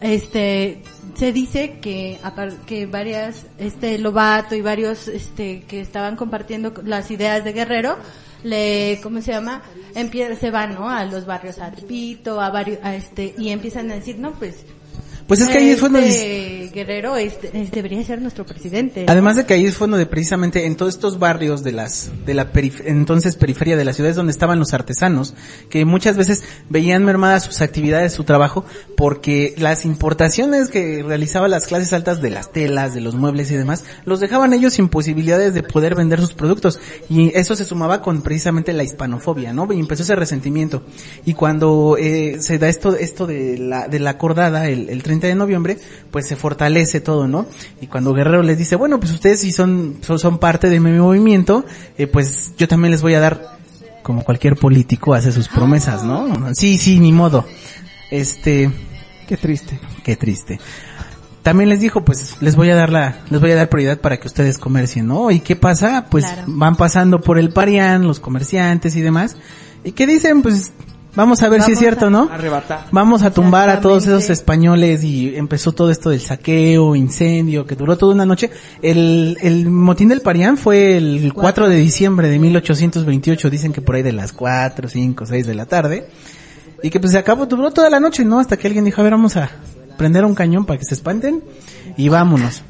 este 0.00 0.82
se 1.14 1.30
dice 1.32 1.78
que 1.82 2.18
que 2.66 2.86
varias 2.86 3.44
este 3.58 3.98
Lobato 3.98 4.54
y 4.54 4.62
varios 4.62 5.06
este 5.08 5.60
que 5.68 5.82
estaban 5.82 6.16
compartiendo 6.16 6.72
las 6.86 7.10
ideas 7.10 7.44
de 7.44 7.52
Guerrero 7.52 7.98
le 8.44 8.98
cómo 9.02 9.20
se 9.20 9.32
llama 9.32 9.60
Empie- 9.94 10.34
se 10.38 10.50
van 10.50 10.74
no 10.74 10.88
a 10.88 11.04
los 11.04 11.26
barrios 11.26 11.58
a 11.58 11.70
Tepito 11.70 12.40
a 12.40 12.48
varios 12.50 12.78
a 12.82 12.94
este 12.96 13.34
y 13.36 13.50
empiezan 13.50 13.90
a 13.90 13.96
decir 13.96 14.18
no 14.18 14.32
pues 14.32 14.64
Pues 15.28 15.40
es 15.40 15.48
que 15.48 15.58
ahí 15.58 15.76
fue 15.76 15.88
donde... 15.90 16.08
este 16.08 16.70
Guerrero 16.74 17.16
este, 17.16 17.50
es- 17.54 17.70
debería 17.70 18.02
ser 18.04 18.20
nuestro 18.20 18.44
presidente 18.46 19.04
Además 19.08 19.36
de 19.36 19.46
que 19.46 19.54
ahí 19.54 19.68
fue 19.70 19.88
donde 19.88 20.06
precisamente 20.06 20.66
en 20.66 20.76
todos 20.76 20.94
estos 20.94 21.18
barrios 21.18 21.62
de 21.62 21.72
las 21.72 22.10
de 22.26 22.34
la 22.34 22.52
perif- 22.52 22.82
entonces 22.84 23.36
periferia 23.36 23.76
de 23.76 23.84
las 23.84 23.96
ciudades 23.96 24.16
donde 24.16 24.32
estaban 24.32 24.58
los 24.58 24.74
artesanos, 24.74 25.34
que 25.70 25.84
muchas 25.84 26.16
veces 26.16 26.44
veían 26.68 27.04
mermadas 27.04 27.44
sus 27.44 27.60
actividades, 27.62 28.12
su 28.12 28.24
trabajo, 28.24 28.64
porque 28.96 29.54
las 29.58 29.84
importaciones 29.84 30.68
que 30.70 31.02
realizaban 31.02 31.50
las 31.50 31.66
clases 31.66 31.92
altas 31.92 32.20
de 32.22 32.30
las 32.30 32.52
telas, 32.52 32.94
de 32.94 33.00
los 33.00 33.14
muebles 33.14 33.50
y 33.50 33.56
demás, 33.56 33.84
los 34.04 34.20
dejaban 34.20 34.52
ellos 34.52 34.74
sin 34.74 34.88
posibilidades 34.88 35.52
de 35.54 35.62
poder 35.62 35.94
vender 35.94 36.20
sus 36.20 36.34
productos. 36.34 36.80
Y 37.08 37.36
eso 37.36 37.54
se 37.56 37.64
sumaba 37.64 38.02
con 38.02 38.22
precisamente 38.22 38.72
la 38.72 38.84
hispanofobia, 38.84 39.52
¿no? 39.52 39.70
Y 39.72 39.78
empezó 39.80 40.02
ese 40.02 40.16
resentimiento. 40.16 40.82
Y 41.24 41.34
cuando 41.34 41.96
eh, 41.98 42.36
se 42.40 42.58
da 42.58 42.68
esto 42.68 42.94
esto 42.96 43.26
de 43.26 43.58
la, 43.58 43.88
de 43.88 43.98
la 44.00 44.10
acordada 44.10 44.68
el, 44.68 44.88
el 44.90 45.02
30 45.20 45.26
de 45.28 45.34
noviembre, 45.34 45.78
pues 46.10 46.26
se 46.26 46.36
fortalece 46.36 47.00
todo, 47.00 47.26
¿no? 47.28 47.46
Y 47.80 47.86
cuando 47.86 48.12
Guerrero 48.14 48.42
les 48.42 48.58
dice, 48.58 48.76
bueno, 48.76 48.98
pues 49.00 49.12
ustedes 49.12 49.40
si 49.40 49.52
son, 49.52 49.98
son, 50.02 50.18
son 50.18 50.38
parte 50.38 50.68
de 50.70 50.80
mi 50.80 50.92
movimiento, 50.92 51.64
eh, 51.96 52.06
pues 52.06 52.52
yo 52.56 52.68
también 52.68 52.90
les 52.92 53.02
voy 53.02 53.14
a 53.14 53.20
dar, 53.20 53.58
como 54.02 54.22
cualquier 54.24 54.56
político 54.56 55.14
hace 55.14 55.32
sus 55.32 55.48
promesas, 55.48 56.02
¿no? 56.04 56.54
Sí, 56.54 56.78
sí, 56.78 56.98
ni 57.00 57.12
modo. 57.12 57.44
Este... 58.10 58.70
Qué 59.26 59.36
triste. 59.36 59.78
Qué 60.04 60.16
triste. 60.16 60.58
También 61.42 61.68
les 61.70 61.80
dijo, 61.80 62.04
pues 62.04 62.36
les 62.40 62.56
voy 62.56 62.70
a 62.70 62.74
dar 62.74 62.90
la, 62.90 63.20
les 63.30 63.40
voy 63.40 63.50
a 63.52 63.54
dar 63.56 63.68
prioridad 63.68 64.00
para 64.00 64.18
que 64.18 64.26
ustedes 64.26 64.58
comercien, 64.58 65.06
¿no? 65.06 65.30
¿Y 65.30 65.40
qué 65.40 65.54
pasa? 65.56 66.06
Pues 66.10 66.24
Claro. 66.24 66.42
van 66.46 66.76
pasando 66.76 67.20
por 67.20 67.38
el 67.38 67.50
Parián, 67.50 68.06
los 68.06 68.20
comerciantes 68.20 68.96
y 68.96 69.00
demás. 69.02 69.36
¿Y 69.84 69.92
qué 69.92 70.06
dicen? 70.06 70.42
Pues 70.42 70.72
vamos 71.18 71.42
a 71.42 71.48
ver 71.48 71.62
si 71.62 71.72
es 71.72 71.78
cierto, 71.80 72.06
a 72.06 72.10
¿no? 72.10 72.28
arrebatar. 72.30 72.86
Vamos 72.92 73.24
a 73.24 73.32
tumbar 73.32 73.68
a 73.70 73.80
todos 73.80 74.06
esos 74.06 74.30
españoles 74.30 75.02
y 75.02 75.34
empezó 75.36 75.72
todo 75.72 75.90
esto 75.90 76.10
del 76.10 76.20
saqueo, 76.20 76.94
incendio, 76.94 77.66
que 77.66 77.74
duró 77.74 77.98
toda 77.98 78.14
una 78.14 78.24
noche. 78.24 78.50
El, 78.80 79.36
el 79.42 79.68
motín 79.68 80.08
del 80.08 80.20
Parián 80.20 80.56
fue 80.56 80.96
el 80.96 81.32
4 81.34 81.68
de 81.68 81.76
diciembre 81.76 82.28
de 82.28 82.38
1828, 82.38 83.50
dicen 83.50 83.72
que 83.72 83.82
por 83.82 83.96
ahí 83.96 84.02
de 84.02 84.12
las 84.12 84.32
4, 84.32 84.88
5, 84.88 85.26
6 85.26 85.46
de 85.46 85.54
la 85.54 85.66
tarde. 85.66 86.08
Y 86.84 86.90
que 86.90 87.00
pues 87.00 87.10
se 87.12 87.18
acabó, 87.18 87.46
duró 87.46 87.72
toda 87.72 87.90
la 87.90 87.98
noche, 87.98 88.24
¿no? 88.24 88.38
Hasta 88.38 88.56
que 88.56 88.68
alguien 88.68 88.84
dijo, 88.84 89.00
a 89.00 89.04
ver, 89.04 89.12
vamos 89.12 89.36
a 89.36 89.50
prender 89.96 90.24
un 90.24 90.36
cañón 90.36 90.64
para 90.64 90.78
que 90.78 90.84
se 90.84 90.94
espanten 90.94 91.42
y 91.96 92.08
vámonos. 92.08 92.62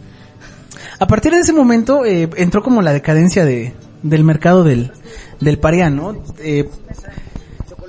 A 0.99 1.07
partir 1.07 1.33
de 1.33 1.41
ese 1.41 1.53
momento 1.53 2.07
eh, 2.07 2.31
entró 2.37 2.63
como 2.63 2.81
la 2.81 2.95
decadencia 2.95 3.45
de, 3.45 3.75
del 4.03 4.25
mercado 4.25 4.65
del, 4.65 4.91
del 5.39 5.59
Parián, 5.59 5.97
¿no? 5.97 6.25
Eh, 6.39 6.69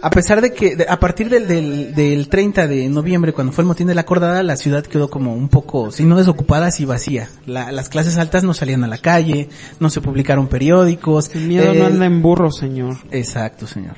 a 0.01 0.09
pesar 0.09 0.41
de 0.41 0.53
que 0.53 0.75
de- 0.75 0.85
a 0.87 0.99
partir 0.99 1.29
del, 1.29 1.47
del, 1.47 1.93
del 1.95 2.29
30 2.29 2.67
de 2.67 2.87
noviembre, 2.89 3.33
cuando 3.33 3.51
fue 3.53 3.63
el 3.63 3.67
motín 3.67 3.87
de 3.87 3.95
la 3.95 4.01
acordada, 4.01 4.41
la 4.43 4.55
ciudad 4.55 4.83
quedó 4.85 5.09
como 5.09 5.33
un 5.33 5.49
poco, 5.49 5.91
si 5.91 6.03
no 6.03 6.15
desocupada, 6.17 6.71
sí 6.71 6.85
vacía. 6.85 7.29
La- 7.45 7.71
las 7.71 7.89
clases 7.89 8.17
altas 8.17 8.43
no 8.43 8.53
salían 8.53 8.83
a 8.83 8.87
la 8.87 8.97
calle, 8.97 9.49
no 9.79 9.89
se 9.89 10.01
publicaron 10.01 10.47
periódicos. 10.47 11.31
El 11.33 11.47
miedo 11.47 11.65
no 11.73 11.85
el- 11.87 11.93
anda 11.93 12.05
en 12.05 12.21
burro, 12.21 12.51
señor. 12.51 12.97
Exacto, 13.11 13.67
señor. 13.67 13.95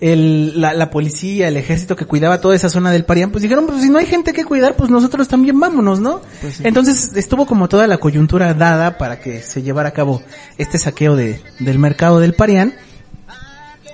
El, 0.00 0.60
la, 0.60 0.74
la 0.74 0.90
policía, 0.90 1.48
el 1.48 1.56
ejército 1.56 1.94
que 1.96 2.04
cuidaba 2.04 2.40
toda 2.40 2.54
esa 2.56 2.68
zona 2.68 2.90
del 2.90 3.04
Parián, 3.04 3.30
pues 3.30 3.42
dijeron, 3.42 3.66
pues 3.66 3.80
si 3.82 3.90
no 3.90 3.98
hay 3.98 4.06
gente 4.06 4.32
que 4.32 4.44
cuidar, 4.44 4.74
pues 4.76 4.90
nosotros 4.90 5.28
también 5.28 5.58
vámonos, 5.60 6.00
¿no? 6.00 6.20
Pues 6.40 6.56
sí. 6.56 6.62
Entonces 6.66 7.12
estuvo 7.16 7.46
como 7.46 7.68
toda 7.68 7.86
la 7.86 7.98
coyuntura 7.98 8.52
dada 8.54 8.98
para 8.98 9.20
que 9.20 9.40
se 9.40 9.62
llevara 9.62 9.90
a 9.90 9.92
cabo 9.92 10.20
este 10.58 10.78
saqueo 10.78 11.16
de, 11.16 11.40
del 11.60 11.78
mercado 11.78 12.18
del 12.20 12.34
Parián, 12.34 12.74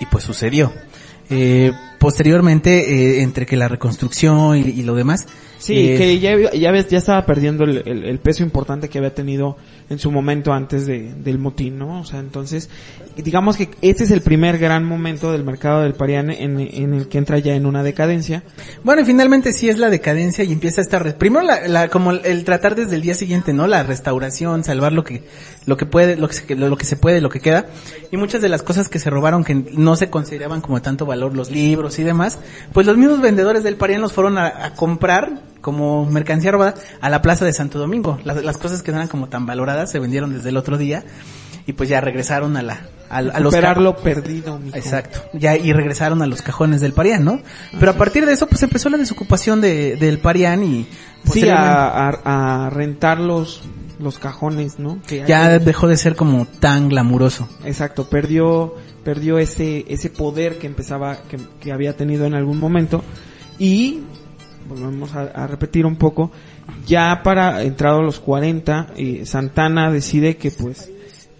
y 0.00 0.06
pues 0.06 0.24
sucedió. 0.24 0.72
Eh, 1.30 1.72
posteriormente, 1.98 3.18
eh, 3.18 3.22
entre 3.22 3.46
que 3.46 3.56
la 3.56 3.68
reconstrucción 3.68 4.56
y, 4.56 4.60
y 4.60 4.82
lo 4.82 4.94
demás, 4.94 5.26
Sí, 5.60 5.90
eh, 5.90 5.96
que 5.98 6.18
ya, 6.18 6.52
ya 6.52 6.70
ves, 6.72 6.88
ya 6.88 6.96
estaba 6.98 7.26
perdiendo 7.26 7.64
el, 7.64 7.82
el- 7.86 8.04
el 8.04 8.18
peso 8.18 8.42
importante 8.42 8.88
que 8.88 8.96
había 8.96 9.14
tenido 9.14 9.58
en 9.90 9.98
su 9.98 10.10
momento 10.10 10.54
antes 10.54 10.86
de, 10.86 11.12
del 11.14 11.38
motín, 11.38 11.78
¿no? 11.78 12.00
O 12.00 12.04
sea, 12.06 12.18
entonces, 12.20 12.70
digamos 13.16 13.58
que 13.58 13.68
este 13.82 14.04
es 14.04 14.10
el 14.10 14.22
primer 14.22 14.56
gran 14.56 14.84
momento 14.86 15.32
del 15.32 15.44
mercado 15.44 15.82
del 15.82 15.92
Parián 15.92 16.30
en, 16.30 16.58
en 16.60 16.94
el 16.94 17.08
que 17.08 17.18
entra 17.18 17.38
ya 17.40 17.54
en 17.54 17.66
una 17.66 17.82
decadencia. 17.82 18.42
Bueno, 18.84 19.02
y 19.02 19.04
finalmente 19.04 19.52
sí 19.52 19.68
es 19.68 19.76
la 19.78 19.90
decadencia 19.90 20.44
y 20.44 20.52
empieza 20.52 20.80
esta 20.80 20.98
primero 21.18 21.44
la, 21.44 21.68
la- 21.68 21.88
como 21.88 22.12
el, 22.12 22.44
tratar 22.44 22.74
desde 22.74 22.96
el 22.96 23.02
día 23.02 23.14
siguiente, 23.14 23.52
¿no? 23.52 23.66
La 23.66 23.82
restauración, 23.82 24.64
salvar 24.64 24.92
lo 24.92 25.04
que 25.04 25.24
lo 25.66 25.76
que 25.76 25.84
puede, 25.84 26.16
lo 26.16 26.26
que 26.28 26.34
se, 26.34 26.54
lo, 26.54 26.70
lo 26.70 26.76
que 26.78 26.86
se 26.86 26.96
puede, 26.96 27.20
lo 27.20 27.28
que 27.28 27.40
queda 27.40 27.66
y 28.10 28.16
muchas 28.16 28.40
de 28.40 28.48
las 28.48 28.62
cosas 28.62 28.88
que 28.88 28.98
se 28.98 29.10
robaron 29.10 29.44
que 29.44 29.54
no 29.54 29.94
se 29.94 30.08
consideraban 30.08 30.62
como 30.62 30.80
tanto 30.80 31.04
valor 31.04 31.36
los 31.36 31.50
libros 31.50 31.98
y 31.98 32.02
demás, 32.02 32.38
pues 32.72 32.86
los 32.86 32.96
mismos 32.96 33.20
vendedores 33.20 33.62
del 33.62 33.76
Parián 33.76 34.00
los 34.00 34.14
fueron 34.14 34.38
a, 34.38 34.64
a 34.64 34.74
comprar 34.74 35.49
como 35.60 36.06
mercancía 36.06 36.52
robada 36.52 36.74
a 37.00 37.10
la 37.10 37.22
Plaza 37.22 37.44
de 37.44 37.52
Santo 37.52 37.78
Domingo. 37.78 38.18
Las, 38.24 38.42
las 38.44 38.58
cosas 38.58 38.82
que 38.82 38.92
no 38.92 38.98
eran 38.98 39.08
como 39.08 39.28
tan 39.28 39.46
valoradas 39.46 39.90
se 39.90 39.98
vendieron 39.98 40.32
desde 40.32 40.48
el 40.48 40.56
otro 40.56 40.78
día 40.78 41.04
y 41.66 41.72
pues 41.72 41.88
ya 41.88 42.00
regresaron 42.00 42.56
a 42.56 42.62
la 42.62 42.88
a, 43.10 43.18
a 43.18 43.40
los 43.40 43.54
lo 43.78 43.96
perdido, 43.96 44.58
mijo. 44.58 44.76
Exacto. 44.76 45.20
Ya, 45.32 45.56
y 45.56 45.72
regresaron 45.72 46.22
a 46.22 46.26
los 46.26 46.42
cajones 46.42 46.80
del 46.80 46.92
Parián, 46.92 47.24
¿no? 47.24 47.40
Pero 47.78 47.90
a 47.90 47.94
partir 47.94 48.24
de 48.24 48.32
eso, 48.32 48.46
pues 48.46 48.62
empezó 48.62 48.88
la 48.88 48.98
desocupación 48.98 49.60
de, 49.60 49.96
del 49.96 50.18
Parián 50.18 50.62
y... 50.62 50.84
Sí, 50.84 51.26
posteriormente 51.26 51.68
a, 51.68 52.08
a, 52.24 52.66
a 52.66 52.70
rentar 52.70 53.18
los, 53.18 53.62
los 53.98 54.18
cajones, 54.18 54.78
¿no? 54.78 55.02
Que 55.06 55.24
Ya 55.26 55.58
dejó 55.58 55.88
de 55.88 55.96
ser 55.96 56.14
como 56.16 56.46
tan 56.46 56.88
glamuroso. 56.88 57.48
Exacto, 57.64 58.08
perdió, 58.08 58.76
perdió 59.04 59.38
ese, 59.38 59.84
ese 59.88 60.08
poder 60.08 60.58
que 60.58 60.66
empezaba, 60.68 61.16
que, 61.28 61.38
que 61.60 61.72
había 61.72 61.96
tenido 61.96 62.26
en 62.26 62.34
algún 62.34 62.58
momento. 62.58 63.02
Y, 63.58 64.00
volvemos 64.70 65.14
a, 65.14 65.22
a 65.22 65.46
repetir 65.46 65.84
un 65.84 65.96
poco, 65.96 66.30
ya 66.86 67.22
para 67.22 67.62
entrado 67.62 67.98
a 67.98 68.02
los 68.02 68.20
40, 68.20 68.94
eh, 68.96 69.22
Santana 69.26 69.90
decide 69.90 70.36
que 70.36 70.50
pues 70.50 70.90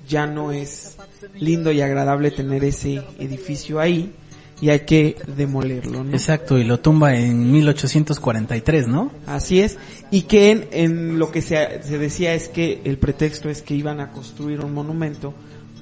ya 0.09 0.27
no 0.27 0.53
es 0.53 0.97
lindo 1.39 1.71
y 1.73 1.81
agradable 1.81 2.31
tener 2.31 2.65
ese 2.65 3.03
edificio 3.19 3.81
ahí 3.81 4.13
y 4.61 4.69
hay 4.69 4.81
que 4.81 5.17
demolerlo, 5.37 6.05
¿no? 6.05 6.13
Exacto, 6.13 6.59
y 6.59 6.65
lo 6.65 6.81
tumba 6.81 7.17
en 7.17 7.51
1843, 7.51 8.89
¿no? 8.89 9.11
Así 9.27 9.61
es, 9.61 9.79
y 10.11 10.23
que 10.23 10.51
en, 10.51 10.69
en 10.73 11.19
lo 11.19 11.31
que 11.31 11.41
se, 11.41 11.83
se 11.83 11.99
decía 11.99 12.35
es 12.35 12.49
que 12.49 12.83
el 12.85 12.99
pretexto 12.99 13.49
es 13.49 13.63
que 13.63 13.75
iban 13.75 14.01
a 14.01 14.11
construir 14.11 14.61
un 14.61 14.75
monumento 14.75 15.33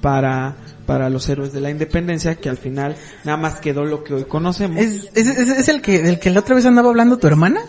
para, 0.01 0.55
para 0.85 1.09
los 1.09 1.27
héroes 1.29 1.51
de 1.53 1.61
la 1.61 1.69
independencia, 1.69 2.35
que 2.35 2.49
al 2.49 2.57
final 2.57 2.95
nada 3.23 3.37
más 3.37 3.59
quedó 3.59 3.85
lo 3.85 4.03
que 4.03 4.13
hoy 4.13 4.23
conocemos. 4.25 4.77
¿Es, 4.81 5.09
es, 5.15 5.27
es- 5.27 5.49
es 5.49 5.67
el 5.69 5.81
que 5.81 6.01
del 6.01 6.19
que 6.19 6.29
la 6.29 6.39
otra 6.39 6.55
vez 6.55 6.65
andaba 6.65 6.89
hablando 6.89 7.17
tu 7.17 7.27
hermana? 7.27 7.61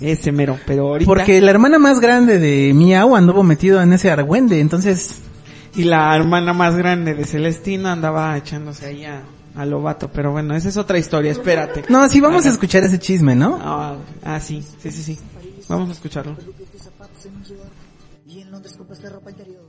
Ese 0.00 0.32
mero, 0.32 0.58
pero 0.66 0.88
ahorita... 0.88 1.08
Porque 1.08 1.40
la 1.40 1.50
hermana 1.52 1.78
más 1.78 2.00
grande 2.00 2.38
de 2.38 2.72
Miau 2.74 3.14
anduvo 3.14 3.42
metido 3.44 3.80
en 3.80 3.92
ese 3.92 4.10
argüende, 4.10 4.58
entonces... 4.60 5.16
Y 5.76 5.84
la 5.84 6.14
hermana 6.16 6.52
más 6.52 6.74
grande 6.76 7.14
de 7.14 7.24
Celestina 7.24 7.92
andaba 7.92 8.36
echándose 8.36 8.86
ahí 8.86 9.04
a, 9.04 9.22
a 9.54 9.64
Lobato, 9.64 10.10
pero 10.12 10.32
bueno, 10.32 10.54
esa 10.56 10.68
es 10.68 10.76
otra 10.76 10.98
historia, 10.98 11.30
espérate. 11.30 11.84
No, 11.88 12.06
sí 12.08 12.20
vamos 12.20 12.44
a 12.44 12.48
Ajá. 12.48 12.54
escuchar 12.54 12.82
ese 12.84 12.98
chisme, 12.98 13.34
¿no? 13.36 13.58
Ah, 13.62 13.94
ah, 14.24 14.40
sí, 14.40 14.62
sí, 14.82 14.90
sí, 14.90 15.02
sí. 15.02 15.18
Vamos 15.68 15.88
a 15.88 15.92
escucharlo. 15.92 16.36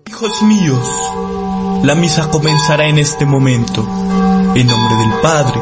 Hijos 0.08 0.44
míos, 0.44 0.88
la 1.84 1.96
misa 1.96 2.30
comenzará 2.30 2.86
en 2.88 3.00
este 3.00 3.26
momento, 3.26 3.82
en 4.54 4.68
nombre 4.68 4.96
del 4.98 5.20
Padre, 5.20 5.60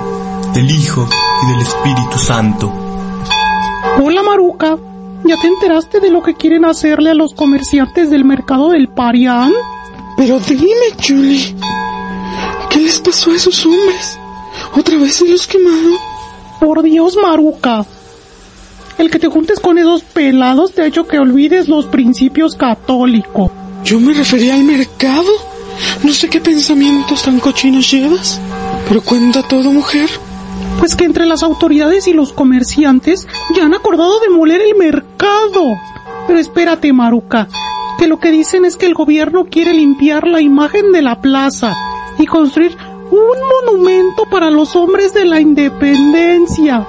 del 0.53 0.69
Hijo 0.69 1.07
y 1.43 1.51
del 1.51 1.61
Espíritu 1.61 2.17
Santo. 2.17 2.69
Hola 4.03 4.21
Maruca, 4.21 4.77
¿ya 5.23 5.37
te 5.39 5.47
enteraste 5.47 6.01
de 6.01 6.09
lo 6.09 6.21
que 6.21 6.35
quieren 6.35 6.65
hacerle 6.65 7.11
a 7.11 7.13
los 7.13 7.33
comerciantes 7.33 8.09
del 8.09 8.25
mercado 8.25 8.71
del 8.71 8.89
Parián? 8.89 9.53
Pero 10.17 10.39
dime, 10.39 10.65
Julie, 11.01 11.55
¿qué 12.69 12.79
les 12.79 12.99
pasó 12.99 13.31
a 13.31 13.35
esos 13.35 13.65
hombres? 13.65 14.19
¿Otra 14.77 14.97
vez 14.97 15.15
se 15.15 15.27
los 15.29 15.47
quemaron? 15.47 15.95
Por 16.59 16.83
Dios, 16.83 17.15
Maruca. 17.21 17.85
El 19.01 19.09
que 19.09 19.17
te 19.17 19.29
juntes 19.29 19.59
con 19.59 19.79
esos 19.79 20.03
pelados 20.03 20.73
te 20.73 20.83
ha 20.83 20.85
hecho 20.85 21.07
que 21.07 21.17
olvides 21.17 21.67
los 21.67 21.87
principios 21.87 22.55
católicos. 22.55 23.49
Yo 23.83 23.99
me 23.99 24.13
refería 24.13 24.53
al 24.53 24.63
mercado. 24.63 25.31
No 26.03 26.13
sé 26.13 26.29
qué 26.29 26.39
pensamientos 26.39 27.23
tan 27.23 27.39
cochinos 27.39 27.89
llevas. 27.89 28.39
Pero 28.87 29.01
cuenta 29.01 29.41
todo, 29.41 29.71
mujer. 29.71 30.07
Pues 30.77 30.95
que 30.95 31.05
entre 31.05 31.25
las 31.25 31.41
autoridades 31.41 32.07
y 32.07 32.13
los 32.13 32.31
comerciantes 32.31 33.27
ya 33.55 33.65
han 33.65 33.73
acordado 33.73 34.19
demoler 34.19 34.61
el 34.61 34.75
mercado. 34.75 35.63
Pero 36.27 36.37
espérate, 36.37 36.93
Maruca, 36.93 37.47
que 37.97 38.05
lo 38.05 38.19
que 38.19 38.29
dicen 38.29 38.65
es 38.65 38.77
que 38.77 38.85
el 38.85 38.93
gobierno 38.93 39.45
quiere 39.45 39.73
limpiar 39.73 40.27
la 40.27 40.41
imagen 40.41 40.91
de 40.91 41.01
la 41.01 41.21
plaza 41.21 41.73
y 42.19 42.27
construir 42.27 42.77
un 43.09 43.71
monumento 43.73 44.25
para 44.29 44.51
los 44.51 44.75
hombres 44.75 45.11
de 45.15 45.25
la 45.25 45.41
independencia. 45.41 46.85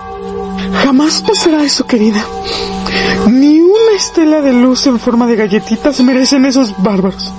Jamás 0.83 1.23
pasará 1.23 1.63
eso, 1.63 1.87
querida. 1.87 2.25
Ni 3.29 3.61
una 3.61 3.97
estela 3.97 4.41
de 4.41 4.53
luz 4.53 4.87
en 4.87 4.99
forma 4.99 5.27
de 5.27 5.37
galletitas 5.37 6.01
merecen 6.01 6.45
esos 6.45 6.75
bárbaros. 6.83 7.33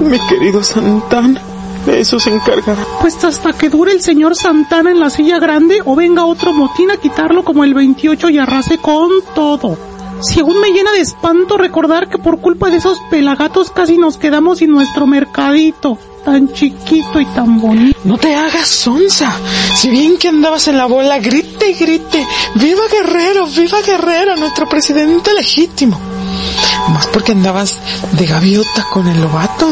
Mi 0.00 0.18
querido 0.28 0.62
Santana, 0.62 1.40
de 1.86 2.00
eso 2.00 2.18
se 2.18 2.30
encargará. 2.30 2.84
Pues 3.00 3.22
hasta 3.24 3.52
que 3.52 3.68
dure 3.68 3.92
el 3.92 4.02
señor 4.02 4.36
Santana 4.36 4.90
en 4.90 5.00
la 5.00 5.10
silla 5.10 5.38
grande 5.38 5.80
o 5.84 5.96
venga 5.96 6.24
otro 6.24 6.52
motín 6.52 6.90
a 6.90 6.96
quitarlo 6.96 7.44
como 7.44 7.64
el 7.64 7.74
28 7.74 8.30
y 8.30 8.38
arrase 8.38 8.78
con 8.78 9.10
todo. 9.34 9.95
Si 10.20 10.40
aún 10.40 10.60
me 10.60 10.70
llena 10.70 10.92
de 10.92 11.00
espanto 11.00 11.56
recordar 11.58 12.08
que 12.08 12.18
por 12.18 12.40
culpa 12.40 12.70
de 12.70 12.78
esos 12.78 12.98
pelagatos 13.10 13.70
casi 13.70 13.98
nos 13.98 14.16
quedamos 14.16 14.58
sin 14.58 14.70
nuestro 14.70 15.06
mercadito, 15.06 15.98
tan 16.24 16.52
chiquito 16.52 17.20
y 17.20 17.26
tan 17.26 17.60
bonito. 17.60 17.98
No 18.04 18.16
te 18.16 18.34
hagas 18.34 18.68
sonza. 18.68 19.32
Si 19.74 19.90
bien 19.90 20.16
que 20.16 20.28
andabas 20.28 20.68
en 20.68 20.78
la 20.78 20.86
bola, 20.86 21.18
grite 21.18 21.70
y 21.70 21.74
grite. 21.74 22.26
¡Viva 22.54 22.82
Guerrero! 22.90 23.46
¡Viva 23.46 23.80
Guerrero! 23.82 24.36
Nuestro 24.36 24.68
presidente 24.68 25.34
legítimo. 25.34 26.00
Más 26.88 27.06
porque 27.08 27.32
andabas 27.32 27.78
de 28.12 28.26
gaviota 28.26 28.86
con 28.92 29.08
el 29.08 29.20
lobato. 29.20 29.68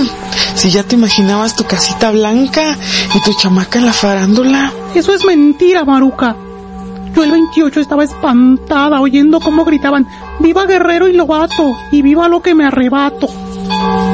Si 0.54 0.70
ya 0.70 0.82
te 0.82 0.94
imaginabas 0.94 1.56
tu 1.56 1.64
casita 1.64 2.10
blanca 2.10 2.76
y 3.14 3.20
tu 3.22 3.32
chamaca 3.34 3.78
en 3.78 3.86
la 3.86 3.92
farándula. 3.92 4.72
Eso 4.94 5.14
es 5.14 5.24
mentira, 5.24 5.84
Maruca. 5.84 6.36
Yo 7.14 7.22
el 7.22 7.30
28 7.30 7.80
estaba 7.80 8.04
espantada 8.04 9.00
oyendo 9.00 9.40
cómo 9.40 9.64
gritaban 9.64 10.06
¡Viva 10.40 10.66
Guerrero 10.66 11.08
y 11.08 11.12
Lobato! 11.12 11.76
y 11.92 12.02
¡Viva 12.02 12.28
lo 12.28 12.42
que 12.42 12.54
me 12.54 12.64
arrebato! 12.64 13.28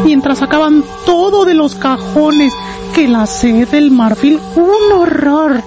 Mientras 0.04 0.38
sacaban 0.38 0.84
todo 1.06 1.44
de 1.44 1.54
los 1.54 1.74
cajones, 1.74 2.52
que 2.94 3.08
la 3.08 3.26
sed 3.26 3.68
del 3.68 3.90
marfil, 3.90 4.38
un 4.56 4.98
horror. 4.98 5.62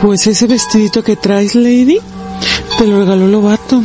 Pues 0.00 0.26
ese 0.26 0.46
vestidito 0.46 1.02
que 1.02 1.16
traes, 1.16 1.54
Lady, 1.54 1.98
te 2.78 2.86
lo 2.86 3.00
regaló 3.00 3.28
Lobato. 3.28 3.82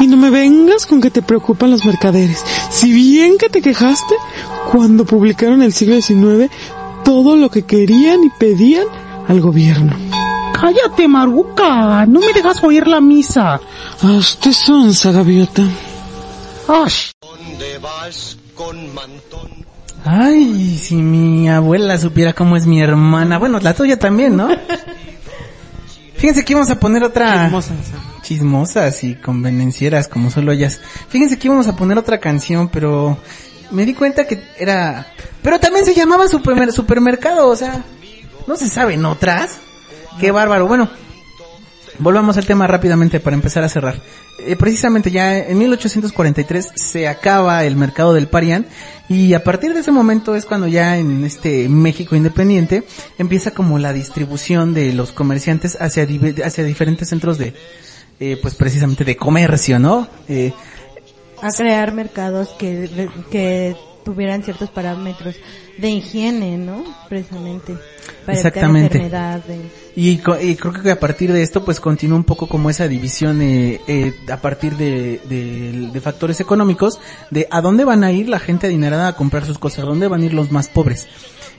Y 0.00 0.06
no 0.06 0.16
me 0.16 0.30
vengas 0.30 0.86
con 0.86 1.00
que 1.00 1.10
te 1.10 1.22
preocupan 1.22 1.70
los 1.70 1.84
mercaderes. 1.84 2.44
Si 2.70 2.92
bien 2.92 3.36
que 3.38 3.48
te 3.48 3.62
quejaste 3.62 4.14
cuando 4.70 5.04
publicaron 5.04 5.62
el 5.62 5.72
siglo 5.72 6.00
XIX 6.00 6.50
todo 7.04 7.36
lo 7.36 7.50
que 7.50 7.64
querían 7.64 8.22
y 8.22 8.30
pedían 8.30 8.86
al 9.26 9.40
gobierno. 9.40 10.07
Cállate, 10.60 11.06
Maruca, 11.06 12.04
no 12.06 12.20
me 12.20 12.32
dejas 12.32 12.62
oír 12.64 12.86
la 12.86 13.00
misa. 13.00 13.60
A 14.02 14.06
usted 14.06 14.52
sonza, 14.52 15.12
gaviota. 15.12 15.62
Ash. 16.68 17.10
¿Dónde 17.20 17.78
vas 17.78 18.36
con 18.54 18.92
mantón? 18.94 19.48
Ay, 20.04 20.76
si 20.78 20.96
mi 20.96 21.48
abuela 21.48 21.98
supiera 21.98 22.32
cómo 22.32 22.56
es 22.56 22.66
mi 22.66 22.80
hermana. 22.80 23.38
Bueno, 23.38 23.58
la 23.60 23.74
tuya 23.74 23.98
también, 23.98 24.36
¿no? 24.36 24.48
Fíjense 26.16 26.44
que 26.44 26.52
íbamos 26.52 26.70
a 26.70 26.80
poner 26.80 27.04
otra... 27.04 27.44
Chismosas. 27.44 27.76
Chismosas 28.22 29.04
y 29.04 29.14
convenencieras 29.14 30.08
como 30.08 30.30
solo 30.30 30.52
ellas. 30.52 30.80
Fíjense 31.08 31.38
que 31.38 31.46
íbamos 31.46 31.68
a 31.68 31.76
poner 31.76 31.96
otra 31.98 32.18
canción, 32.18 32.68
pero 32.68 33.16
me 33.70 33.86
di 33.86 33.94
cuenta 33.94 34.26
que 34.26 34.42
era... 34.58 35.06
Pero 35.42 35.60
también 35.60 35.84
se 35.84 35.94
llamaba 35.94 36.24
supermer- 36.26 36.72
supermercado, 36.72 37.48
o 37.48 37.54
sea... 37.56 37.84
No 38.46 38.56
se 38.56 38.68
saben 38.68 39.04
otras. 39.04 39.60
Qué 40.20 40.32
bárbaro. 40.32 40.66
Bueno, 40.66 40.88
volvamos 41.98 42.36
al 42.36 42.46
tema 42.46 42.66
rápidamente 42.66 43.20
para 43.20 43.36
empezar 43.36 43.62
a 43.62 43.68
cerrar. 43.68 44.00
Eh, 44.40 44.56
precisamente 44.56 45.10
ya 45.10 45.36
en 45.38 45.58
1843 45.58 46.72
se 46.74 47.08
acaba 47.08 47.64
el 47.64 47.76
mercado 47.76 48.14
del 48.14 48.28
Parián 48.28 48.66
y 49.08 49.34
a 49.34 49.44
partir 49.44 49.74
de 49.74 49.80
ese 49.80 49.92
momento 49.92 50.34
es 50.34 50.44
cuando 50.44 50.66
ya 50.66 50.96
en 50.96 51.24
este 51.24 51.68
México 51.68 52.16
independiente 52.16 52.84
empieza 53.18 53.52
como 53.52 53.78
la 53.78 53.92
distribución 53.92 54.74
de 54.74 54.92
los 54.92 55.12
comerciantes 55.12 55.76
hacia, 55.80 56.06
diferentes 56.06 57.08
centros 57.08 57.38
de, 57.38 57.54
eh, 58.20 58.38
pues 58.40 58.54
precisamente 58.54 59.04
de 59.04 59.16
comercio, 59.16 59.78
¿no? 59.78 60.08
Eh, 60.28 60.52
a 61.40 61.50
crear 61.50 61.92
mercados 61.92 62.48
que, 62.58 63.08
que 63.30 63.76
tuvieran 64.08 64.42
ciertos 64.42 64.70
parámetros 64.70 65.34
de 65.76 65.90
higiene, 65.90 66.56
¿no? 66.56 66.82
Precisamente. 67.10 67.74
Para 68.24 68.32
evitar 68.32 68.34
Exactamente. 68.36 68.96
enfermedades. 68.96 69.60
Y, 69.94 70.12
y 70.12 70.56
creo 70.56 70.72
que 70.72 70.90
a 70.90 70.98
partir 70.98 71.30
de 71.30 71.42
esto 71.42 71.62
pues 71.62 71.78
continúa 71.78 72.16
un 72.16 72.24
poco 72.24 72.46
como 72.46 72.70
esa 72.70 72.88
división 72.88 73.42
eh, 73.42 73.82
eh, 73.86 74.14
a 74.32 74.38
partir 74.38 74.76
de, 74.78 75.20
de- 75.28 75.90
de 75.92 76.00
factores 76.00 76.40
económicos 76.40 76.98
de 77.30 77.46
a 77.50 77.60
dónde 77.60 77.84
van 77.84 78.02
a 78.02 78.10
ir 78.10 78.30
la 78.30 78.38
gente 78.38 78.66
adinerada 78.66 79.08
a 79.08 79.16
comprar 79.16 79.44
sus 79.44 79.58
cosas, 79.58 79.80
a 79.80 79.88
dónde 79.88 80.08
van 80.08 80.22
a 80.22 80.24
ir 80.24 80.32
los 80.32 80.50
más 80.50 80.68
pobres. 80.68 81.06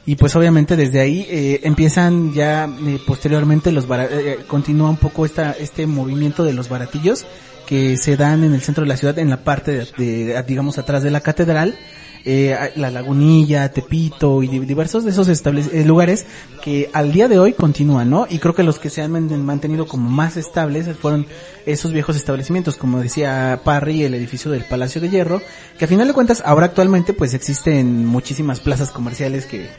Y 0.08 0.16
pues 0.16 0.36
obviamente 0.36 0.76
desde 0.76 1.02
ahí 1.02 1.28
eh, 1.30 1.60
empiezan 1.66 2.34
ya 2.34 2.66
eh, 2.66 3.00
posteriormente 3.06 3.72
los 3.72 3.86
eh, 3.92 4.40
continúa 4.48 4.90
un 4.90 4.98
poco 4.98 5.24
esta 5.24 5.52
este 5.52 5.86
movimiento 5.86 6.44
de 6.44 6.54
los 6.54 6.68
baratillos 6.68 7.28
que 7.68 7.96
se 7.98 8.18
dan 8.18 8.44
en 8.44 8.54
el 8.56 8.62
centro 8.62 8.84
de 8.84 8.88
la 8.88 8.98
ciudad 8.98 9.20
en 9.20 9.30
la 9.30 9.44
parte 9.44 9.72
de, 9.72 9.88
de, 10.34 10.44
digamos 10.48 10.80
atrás 10.80 11.04
de 11.04 11.12
la 11.12 11.22
catedral 11.22 11.78
eh, 12.26 12.72
la 12.76 12.92
Lagunilla, 12.92 13.72
Tepito 13.72 14.44
y 14.44 14.48
di- 14.48 14.60
diversos 14.60 15.04
de 15.06 15.12
esos 15.12 15.28
estables- 15.30 15.70
eh, 15.74 15.86
lugares 15.86 16.26
que 16.64 16.90
al 16.94 17.12
día 17.12 17.28
de 17.28 17.40
hoy 17.40 17.54
continúan, 17.54 18.10
¿no? 18.10 18.28
Y 18.30 18.40
creo 18.40 18.54
que 18.54 18.64
los 18.64 18.78
que 18.80 18.90
se 18.90 19.02
han 19.02 19.12
man- 19.12 19.46
mantenido 19.46 19.88
como 19.88 20.10
más 20.10 20.36
estables 20.38 20.88
fueron 20.98 21.26
esos 21.66 21.92
viejos 21.94 22.16
establecimientos, 22.16 22.76
como 22.76 23.00
decía 23.00 23.62
Parry, 23.64 24.04
el 24.04 24.14
edificio 24.14 24.52
del 24.52 24.64
Palacio 24.66 25.00
de 25.02 25.10
Hierro, 25.10 25.42
que 25.78 25.86
a 25.86 25.88
final 25.88 26.08
de 26.08 26.14
cuentas 26.14 26.44
ahora 26.46 26.66
actualmente 26.68 27.14
pues 27.14 27.34
existen 27.34 28.06
muchísimas 28.06 28.60
plazas 28.60 28.92
comerciales 28.92 29.46
que 29.46 29.70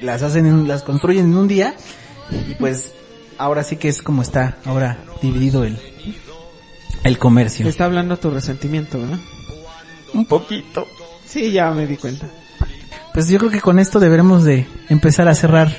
las 0.00 0.22
hacen, 0.22 0.46
en- 0.46 0.68
las 0.68 0.82
construyen 0.82 1.24
en 1.26 1.36
un 1.36 1.48
día 1.48 1.74
y 2.50 2.54
pues 2.54 2.92
ahora 3.38 3.64
sí 3.64 3.76
que 3.76 3.88
es 3.88 4.02
como 4.02 4.20
está 4.22 4.58
ahora 4.64 4.98
dividido 5.22 5.64
el, 5.64 5.78
el 7.04 7.18
comercio. 7.18 7.64
Te 7.64 7.70
está 7.70 7.84
hablando 7.86 8.16
tu 8.18 8.30
resentimiento, 8.30 8.98
¿verdad? 9.00 9.18
Un 10.14 10.26
poquito. 10.26 10.86
Sí, 11.28 11.52
ya 11.52 11.70
me 11.70 11.86
di 11.86 11.96
cuenta. 11.96 12.26
Pues 13.12 13.28
yo 13.28 13.38
creo 13.38 13.50
que 13.50 13.60
con 13.60 13.78
esto 13.78 14.00
deberemos 14.00 14.44
de 14.44 14.66
empezar 14.88 15.28
a 15.28 15.34
cerrar 15.34 15.76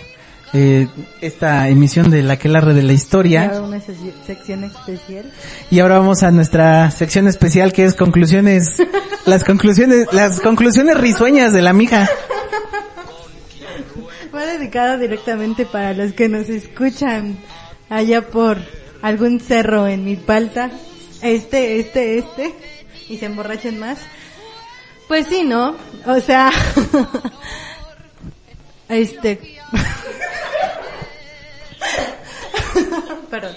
eh, 0.53 0.87
esta 1.21 1.67
emisión 1.69 2.09
de 2.11 2.21
la 2.23 2.37
de 2.73 2.83
la 2.83 2.91
Y 2.91 2.95
historia. 2.95 3.45
ahora 3.45 3.61
una 3.61 3.77
sec- 3.77 4.13
sección 4.25 4.63
especial. 4.63 5.31
Y 5.71 5.79
ahora 5.79 5.99
vamos 5.99 6.21
a 6.23 6.31
nuestra 6.31 6.91
sección 6.91 7.27
especial 7.27 7.71
que 7.73 7.85
es 7.85 7.95
conclusiones, 7.95 8.75
las 9.25 9.43
conclusiones, 9.43 10.07
las 10.11 10.39
conclusiones 10.39 10.97
risueñas 10.97 11.53
de 11.53 11.61
la 11.61 11.73
mija. 11.73 12.09
Va 14.35 14.45
dedicado 14.45 14.97
directamente 14.99 15.65
para 15.65 15.93
los 15.93 16.13
que 16.13 16.29
nos 16.29 16.49
escuchan 16.49 17.37
allá 17.89 18.27
por 18.27 18.57
algún 19.01 19.39
cerro 19.39 19.87
en 19.87 20.03
mi 20.03 20.15
palta. 20.15 20.69
Este, 21.21 21.79
este, 21.79 22.17
este. 22.19 22.53
Y 23.09 23.17
se 23.17 23.25
emborrachen 23.25 23.79
más. 23.79 23.97
Pues 25.09 25.25
sí, 25.25 25.43
¿no? 25.43 25.75
O 26.05 26.19
sea, 26.19 26.51
este, 28.89 29.57
perdón. 33.31 33.55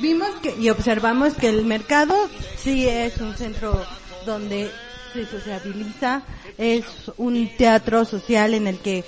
Vimos 0.00 0.28
que 0.40 0.54
y 0.60 0.70
observamos 0.70 1.34
que 1.34 1.48
el 1.48 1.64
mercado 1.64 2.14
sí 2.56 2.88
es 2.88 3.18
un 3.18 3.36
centro 3.36 3.84
donde 4.24 4.70
se 5.12 5.26
sociabiliza, 5.26 6.22
es 6.56 6.84
un 7.16 7.50
teatro 7.56 8.04
social 8.04 8.54
en 8.54 8.68
el 8.68 8.78
que 8.78 9.04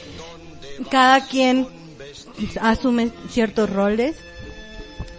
cada 0.90 1.28
quien 1.28 1.68
asume 2.60 3.12
ciertos 3.30 3.70
roles 3.70 4.16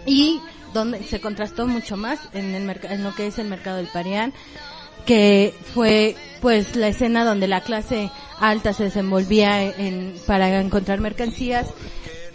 y 0.04 0.42
donde 0.74 1.02
se 1.04 1.22
contrastó 1.22 1.66
mucho 1.66 1.96
más 1.96 2.20
en 2.34 2.54
el 2.54 2.68
en 2.82 3.02
lo 3.02 3.14
que 3.14 3.28
es 3.28 3.38
el 3.38 3.48
mercado 3.48 3.78
del 3.78 3.88
Parián 3.88 4.34
que 5.08 5.54
fue 5.72 6.16
pues 6.42 6.76
la 6.76 6.88
escena 6.88 7.24
donde 7.24 7.48
la 7.48 7.62
clase 7.62 8.10
alta 8.40 8.74
se 8.74 8.84
desenvolvía 8.84 9.64
en, 9.64 10.14
para 10.26 10.60
encontrar 10.60 11.00
mercancías 11.00 11.66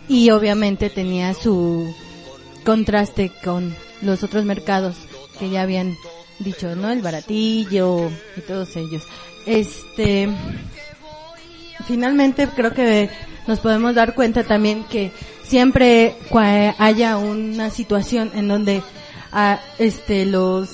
y 0.08 0.32
obviamente 0.32 0.90
tenía 0.90 1.36
su 1.36 1.96
contraste 2.66 3.32
con 3.44 3.76
los 4.02 4.24
otros 4.24 4.44
mercados 4.44 4.96
que 5.38 5.52
ya 5.52 5.62
habían 5.62 5.96
dicho, 6.40 6.76
¿no? 6.76 6.90
El 6.90 7.04
baratillo 7.04 8.10
y 8.36 8.42
todos 8.42 8.76
ellos. 8.76 9.04
Este, 9.46 10.28
finalmente 11.86 12.48
creo 12.56 12.74
que 12.74 13.12
nos 13.46 13.60
podemos 13.60 13.94
dar 13.94 14.16
cuenta 14.16 14.44
también 14.44 14.84
que 14.86 15.12
siempre 15.44 16.16
haya 16.80 17.18
una 17.18 17.70
situación 17.70 18.32
en 18.34 18.48
donde 18.48 18.82
ah, 19.32 19.60
este 19.78 20.26
los 20.26 20.72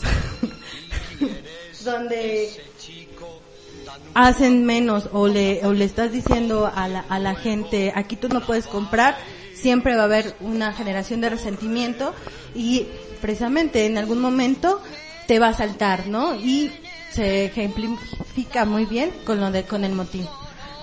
donde 1.84 2.50
hacen 4.14 4.66
menos 4.66 5.10
o 5.12 5.28
le, 5.28 5.66
o 5.66 5.74
le 5.74 5.86
estás 5.86 6.12
diciendo 6.12 6.72
a 6.74 6.88
la, 6.88 7.00
a 7.10 7.20
la 7.20 7.36
gente, 7.36 7.92
aquí 7.96 8.16
tú 8.16 8.30
no 8.30 8.42
puedes 8.42 8.68
comprar, 8.68 9.18
siempre 9.54 9.96
va 9.96 10.04
a 10.04 10.06
haber 10.06 10.36
una 10.40 10.74
generación 10.74 11.22
de 11.22 11.30
resentimiento 11.30 12.14
y 12.56 12.88
precisamente 13.22 13.86
en 13.86 13.98
algún 13.98 14.20
momento 14.20 14.82
te 15.28 15.40
va 15.40 15.50
a 15.50 15.54
saltar, 15.54 16.08
¿no? 16.08 16.36
Y 16.36 16.72
se 17.12 17.46
ejemplifica 17.46 18.66
muy 18.66 18.86
bien 18.86 19.12
con 19.26 19.40
lo 19.40 19.52
de, 19.52 19.64
con 19.64 19.84
el 19.84 19.94
motín. 19.94 20.26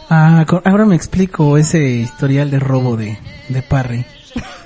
Ah, 0.09 0.44
ahora 0.64 0.84
me 0.84 0.94
explico 0.94 1.57
ese 1.59 1.84
historial 1.88 2.51
de 2.51 2.61
robo 2.61 2.97
de, 2.97 3.18
de 3.49 3.62
Parry. 3.62 4.05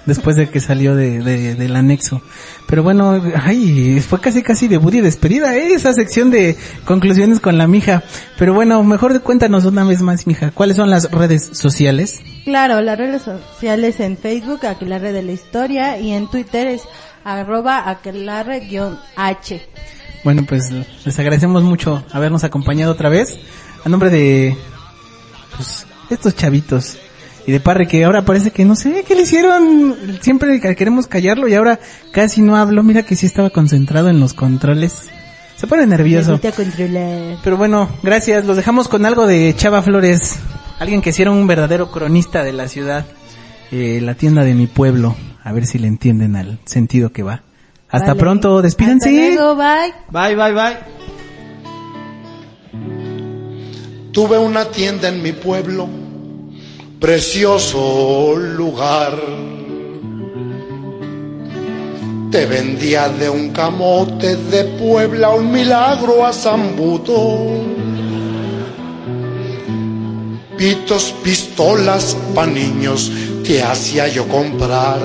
Después 0.07 0.37
de 0.37 0.49
que 0.49 0.61
salió 0.61 0.95
de, 0.95 1.21
de- 1.21 1.55
del 1.55 1.77
anexo. 1.77 2.23
Pero 2.67 2.83
bueno, 2.83 3.23
ay, 3.45 4.01
fue 4.01 4.21
casi 4.21 4.43
casi 4.43 4.67
debut 4.69 4.95
y 4.95 5.01
despedida, 5.01 5.55
¿eh? 5.57 5.73
Esa 5.75 5.93
sección 5.93 6.31
de 6.31 6.57
conclusiones 6.85 7.41
con 7.41 7.59
la 7.59 7.67
mija. 7.67 8.03
Pero 8.39 8.55
bueno, 8.55 8.83
mejor 8.83 9.21
cuéntanos 9.23 9.65
una 9.65 9.85
vez 9.85 10.03
más, 10.03 10.27
mija. 10.27 10.51
¿Cuáles 10.53 10.77
son 10.77 10.91
las 10.91 11.11
redes 11.11 11.51
sociales? 11.53 12.21
Claro, 12.45 12.81
las 12.81 12.99
redes 12.99 13.23
sociales 13.23 14.01
en 14.01 14.17
Facebook, 14.17 14.67
Aquelarre 14.67 15.13
de 15.13 15.23
la 15.23 15.33
Historia, 15.33 15.99
y 15.99 16.13
en 16.13 16.29
Twitter 16.31 16.67
es 16.69 16.83
arroba 17.25 17.89
aquelarre-h. 17.91 19.61
Bueno, 20.25 20.45
pues 20.47 20.71
les 21.05 21.19
agradecemos 21.19 21.63
mucho 21.63 22.05
habernos 22.13 22.45
acompañado 22.45 22.93
otra 22.93 23.09
vez. 23.09 23.39
A 23.85 23.89
nombre 23.89 24.11
de 24.11 24.57
pues, 25.57 25.87
estos 26.11 26.35
chavitos 26.37 26.99
y 27.47 27.53
de 27.53 27.61
Parre 27.61 27.87
que 27.87 28.05
ahora 28.05 28.25
parece 28.25 28.51
que 28.51 28.65
no 28.65 28.77
sé 28.77 29.05
qué 29.07 29.15
le 29.15 29.23
hicieron. 29.23 29.97
Siempre 30.21 30.61
queremos 30.77 31.07
callarlo 31.07 31.49
y 31.49 31.55
ahora 31.55 31.79
casi 32.13 32.43
no 32.43 32.57
hablo. 32.57 32.83
Mira 32.83 33.03
que 33.03 33.17
sí 33.17 33.27
estaba 33.27 33.51
concentrado 33.51 34.09
en 34.09 34.21
los 34.21 34.35
controles. 34.35 35.09
Se 35.57 35.67
pone 35.67 35.87
nervioso. 35.87 36.41
Pero 37.45 37.57
bueno, 37.57 37.89
gracias. 38.03 38.45
Los 38.47 38.57
dejamos 38.57 38.89
con 38.89 39.05
algo 39.05 39.27
de 39.27 39.55
Chava 39.57 39.83
Flores. 39.83 40.37
Alguien 40.79 41.03
que 41.03 41.13
era 41.19 41.31
un 41.31 41.47
verdadero 41.47 41.91
cronista 41.91 42.43
de 42.43 42.53
la 42.53 42.69
ciudad. 42.69 43.05
Eh, 43.71 44.01
la 44.03 44.15
tienda 44.15 44.43
de 44.45 44.55
mi 44.55 44.67
pueblo. 44.67 45.15
A 45.45 45.53
ver 45.53 45.67
si 45.67 45.79
le 45.79 45.87
entienden 45.87 46.37
al 46.37 46.59
sentido 46.65 47.13
que 47.13 47.23
va. 47.23 47.43
Hasta 47.91 48.09
Vale. 48.09 48.21
pronto. 48.21 48.63
Despídense. 48.63 49.09
Hasta 49.11 49.43
luego, 49.43 49.57
bye. 49.57 49.93
Bye, 50.11 50.37
bye, 50.37 50.53
bye. 50.53 51.01
Tuve 54.13 54.39
una 54.39 54.65
tienda 54.67 55.09
en 55.09 55.23
mi 55.23 55.33
pueblo, 55.33 55.89
precioso 57.01 58.37
lugar. 58.37 59.19
Te 62.31 62.45
vendía 62.47 63.09
de 63.09 63.31
un 63.31 63.51
camote 63.51 64.37
de 64.37 64.65
Puebla 64.65 65.31
un 65.31 65.51
milagro 65.51 66.25
a 66.25 66.33
Zambuto. 66.33 67.17
Pitos, 70.59 71.15
pistolas 71.25 72.17
pa' 72.35 72.47
niños 72.47 73.11
te 73.45 73.63
hacía 73.63 74.07
yo 74.09 74.29
comprar. 74.29 75.01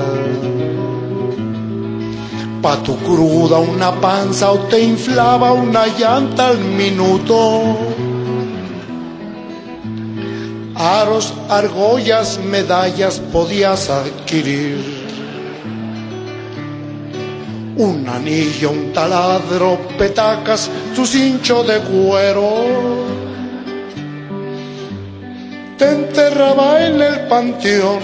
Pa' 2.62 2.84
tu 2.84 2.98
cruda 2.98 3.60
una 3.60 3.92
panza 4.02 4.52
o 4.52 4.60
te 4.68 4.84
inflaba 4.84 5.54
una 5.54 5.88
llanta 5.88 6.50
al 6.50 6.60
minuto 6.60 8.05
aros, 10.86 11.34
argollas, 11.50 12.40
medallas 12.40 13.20
podías 13.34 13.90
adquirir. 13.90 14.78
Un 17.78 18.08
anillo, 18.08 18.72
un 18.72 18.94
taladro, 18.94 19.80
petacas, 19.98 20.70
tu 20.96 21.06
cincho 21.06 21.64
de 21.64 21.80
cuero. 21.80 22.50
Te 25.78 25.92
enterraba 25.92 26.86
en 26.86 27.02
el 27.02 27.28
panteón, 27.28 28.04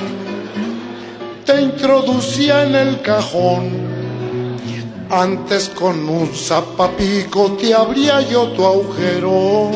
te 1.46 1.62
introducía 1.62 2.64
en 2.64 2.76
el 2.76 3.02
cajón. 3.02 3.92
Antes 5.10 5.70
con 5.70 6.08
un 6.10 6.34
zapapico 6.34 7.52
te 7.54 7.74
abría 7.74 8.22
yo 8.22 8.48
tu 8.54 8.66
agujero 8.66 9.72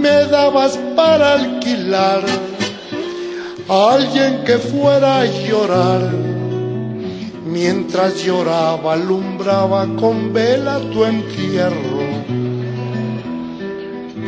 me 0.00 0.26
dabas 0.26 0.78
para 0.96 1.34
alquilar 1.34 2.24
a 3.68 3.94
alguien 3.94 4.42
que 4.44 4.58
fuera 4.58 5.20
a 5.20 5.26
llorar. 5.26 6.02
Mientras 7.44 8.22
lloraba, 8.24 8.94
alumbraba 8.94 9.86
con 9.96 10.32
vela 10.32 10.80
tu 10.92 11.04
entierro. 11.04 12.00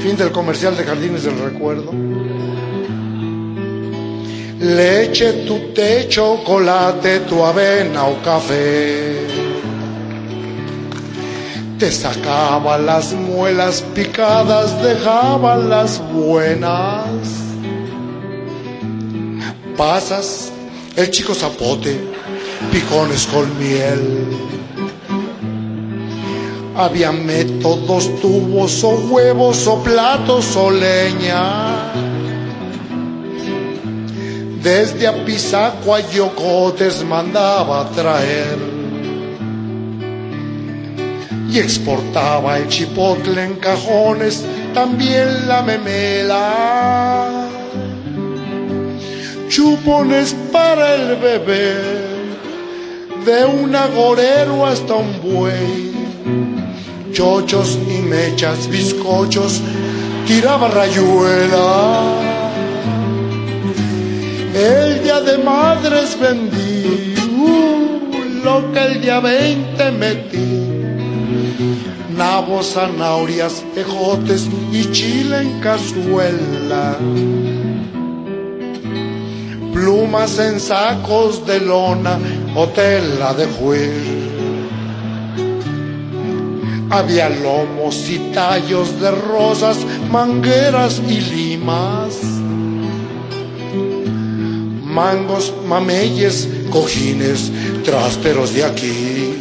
Fin 0.00 0.16
del 0.16 0.32
comercial 0.32 0.76
de 0.76 0.84
Jardines 0.84 1.22
del 1.24 1.38
Recuerdo. 1.38 1.92
Leche, 4.60 5.44
tu 5.46 5.72
té, 5.72 6.06
chocolate, 6.08 7.20
tu 7.20 7.42
avena 7.44 8.06
o 8.06 8.22
café 8.22 9.51
te 11.82 11.90
sacaba 11.90 12.78
las 12.78 13.12
muelas 13.12 13.82
picadas, 13.92 14.80
dejaba 14.84 15.56
las 15.56 16.00
buenas. 16.12 17.10
Pasas 19.76 20.52
el 20.94 21.10
chico 21.10 21.34
zapote, 21.34 21.98
picones 22.70 23.26
con 23.26 23.58
miel. 23.58 24.28
Había 26.76 27.10
métodos, 27.10 28.20
tubos 28.20 28.84
o 28.84 28.90
huevos 29.10 29.66
o 29.66 29.82
platos 29.82 30.54
o 30.54 30.70
leña. 30.70 31.92
Desde 34.62 35.08
Apizaco 35.08 35.96
a 35.96 36.00
Yocotes 36.12 37.02
mandaba 37.02 37.90
traer 37.90 38.81
y 41.52 41.58
exportaba 41.58 42.56
el 42.56 42.68
chipotle 42.68 43.44
en 43.44 43.54
cajones, 43.56 44.42
también 44.72 45.46
la 45.46 45.62
memela. 45.62 47.48
Chupones 49.48 50.34
para 50.50 50.94
el 50.94 51.16
bebé, 51.16 51.74
de 53.26 53.44
un 53.44 53.76
agorero 53.76 54.64
hasta 54.64 54.94
un 54.94 55.20
buey. 55.20 55.92
Chochos 57.12 57.78
y 57.86 57.98
mechas, 58.00 58.68
bizcochos, 58.68 59.60
tiraba 60.26 60.68
rayuela. 60.68 62.02
El 64.54 65.02
día 65.02 65.20
de 65.20 65.36
madres 65.38 66.18
vendí 66.18 67.14
uh, 67.36 68.42
lo 68.42 68.72
que 68.72 68.80
el 68.80 69.02
día 69.02 69.20
20 69.20 69.92
metí 69.92 70.81
nabos, 72.16 72.72
zanahorias, 72.74 73.64
ejotes 73.76 74.48
y 74.72 74.90
chile 74.92 75.42
en 75.42 75.60
cazuela. 75.60 76.96
Plumas 79.72 80.38
en 80.38 80.60
sacos 80.60 81.46
de 81.46 81.60
lona 81.60 82.18
o 82.54 82.68
tela 82.68 83.34
de 83.34 83.46
juez. 83.46 84.22
Había 86.90 87.30
lomos 87.30 88.10
y 88.10 88.18
tallos 88.34 89.00
de 89.00 89.10
rosas, 89.10 89.78
mangueras 90.10 91.00
y 91.08 91.20
limas. 91.20 92.18
Mangos, 94.84 95.54
mameyes, 95.66 96.46
cojines, 96.70 97.50
trasteros 97.82 98.52
de 98.52 98.64
aquí. 98.64 99.31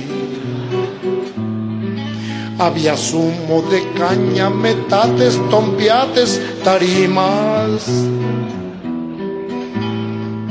Había 2.62 2.96
zumo 2.96 3.64
de 3.72 3.82
caña, 3.98 4.52
metates, 4.52 5.36
tompiates, 5.50 6.40
tarimas. 6.64 7.88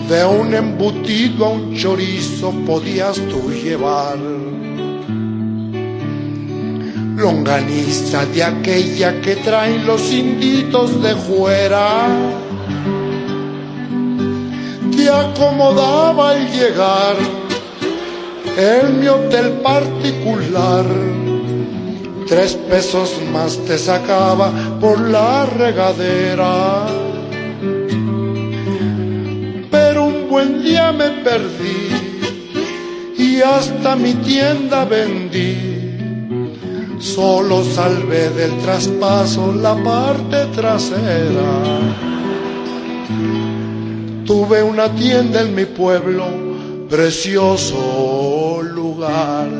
De 0.08 0.24
un 0.24 0.52
embutido 0.52 1.46
a 1.46 1.50
un 1.50 1.76
chorizo 1.76 2.50
podías 2.66 3.14
tú 3.14 3.52
llevar 3.52 4.18
longaniza 7.16 8.26
de 8.26 8.42
aquella 8.42 9.20
que 9.20 9.36
traen 9.36 9.86
los 9.86 10.10
inditos 10.10 11.00
de 11.00 11.14
fuera. 11.14 12.08
Te 14.96 15.08
acomodaba 15.08 16.30
al 16.30 16.50
llegar 16.50 17.14
en 18.56 18.98
mi 18.98 19.06
hotel 19.06 19.52
particular. 19.62 21.19
Tres 22.30 22.54
pesos 22.54 23.20
más 23.32 23.58
te 23.66 23.76
sacaba 23.76 24.52
por 24.80 25.00
la 25.00 25.46
regadera. 25.46 26.86
Pero 29.68 30.04
un 30.04 30.28
buen 30.30 30.62
día 30.62 30.92
me 30.92 31.10
perdí 31.24 31.88
y 33.18 33.42
hasta 33.42 33.96
mi 33.96 34.14
tienda 34.14 34.84
vendí 34.84 35.80
solo 37.00 37.64
salvé 37.64 38.30
del 38.30 38.58
traspaso 38.58 39.52
la 39.52 39.74
parte 39.82 40.46
trasera. 40.54 41.80
Tuve 44.24 44.62
una 44.62 44.88
tienda 44.94 45.40
en 45.40 45.52
mi 45.56 45.64
pueblo, 45.64 46.26
precioso 46.88 48.60
lugar. 48.62 49.59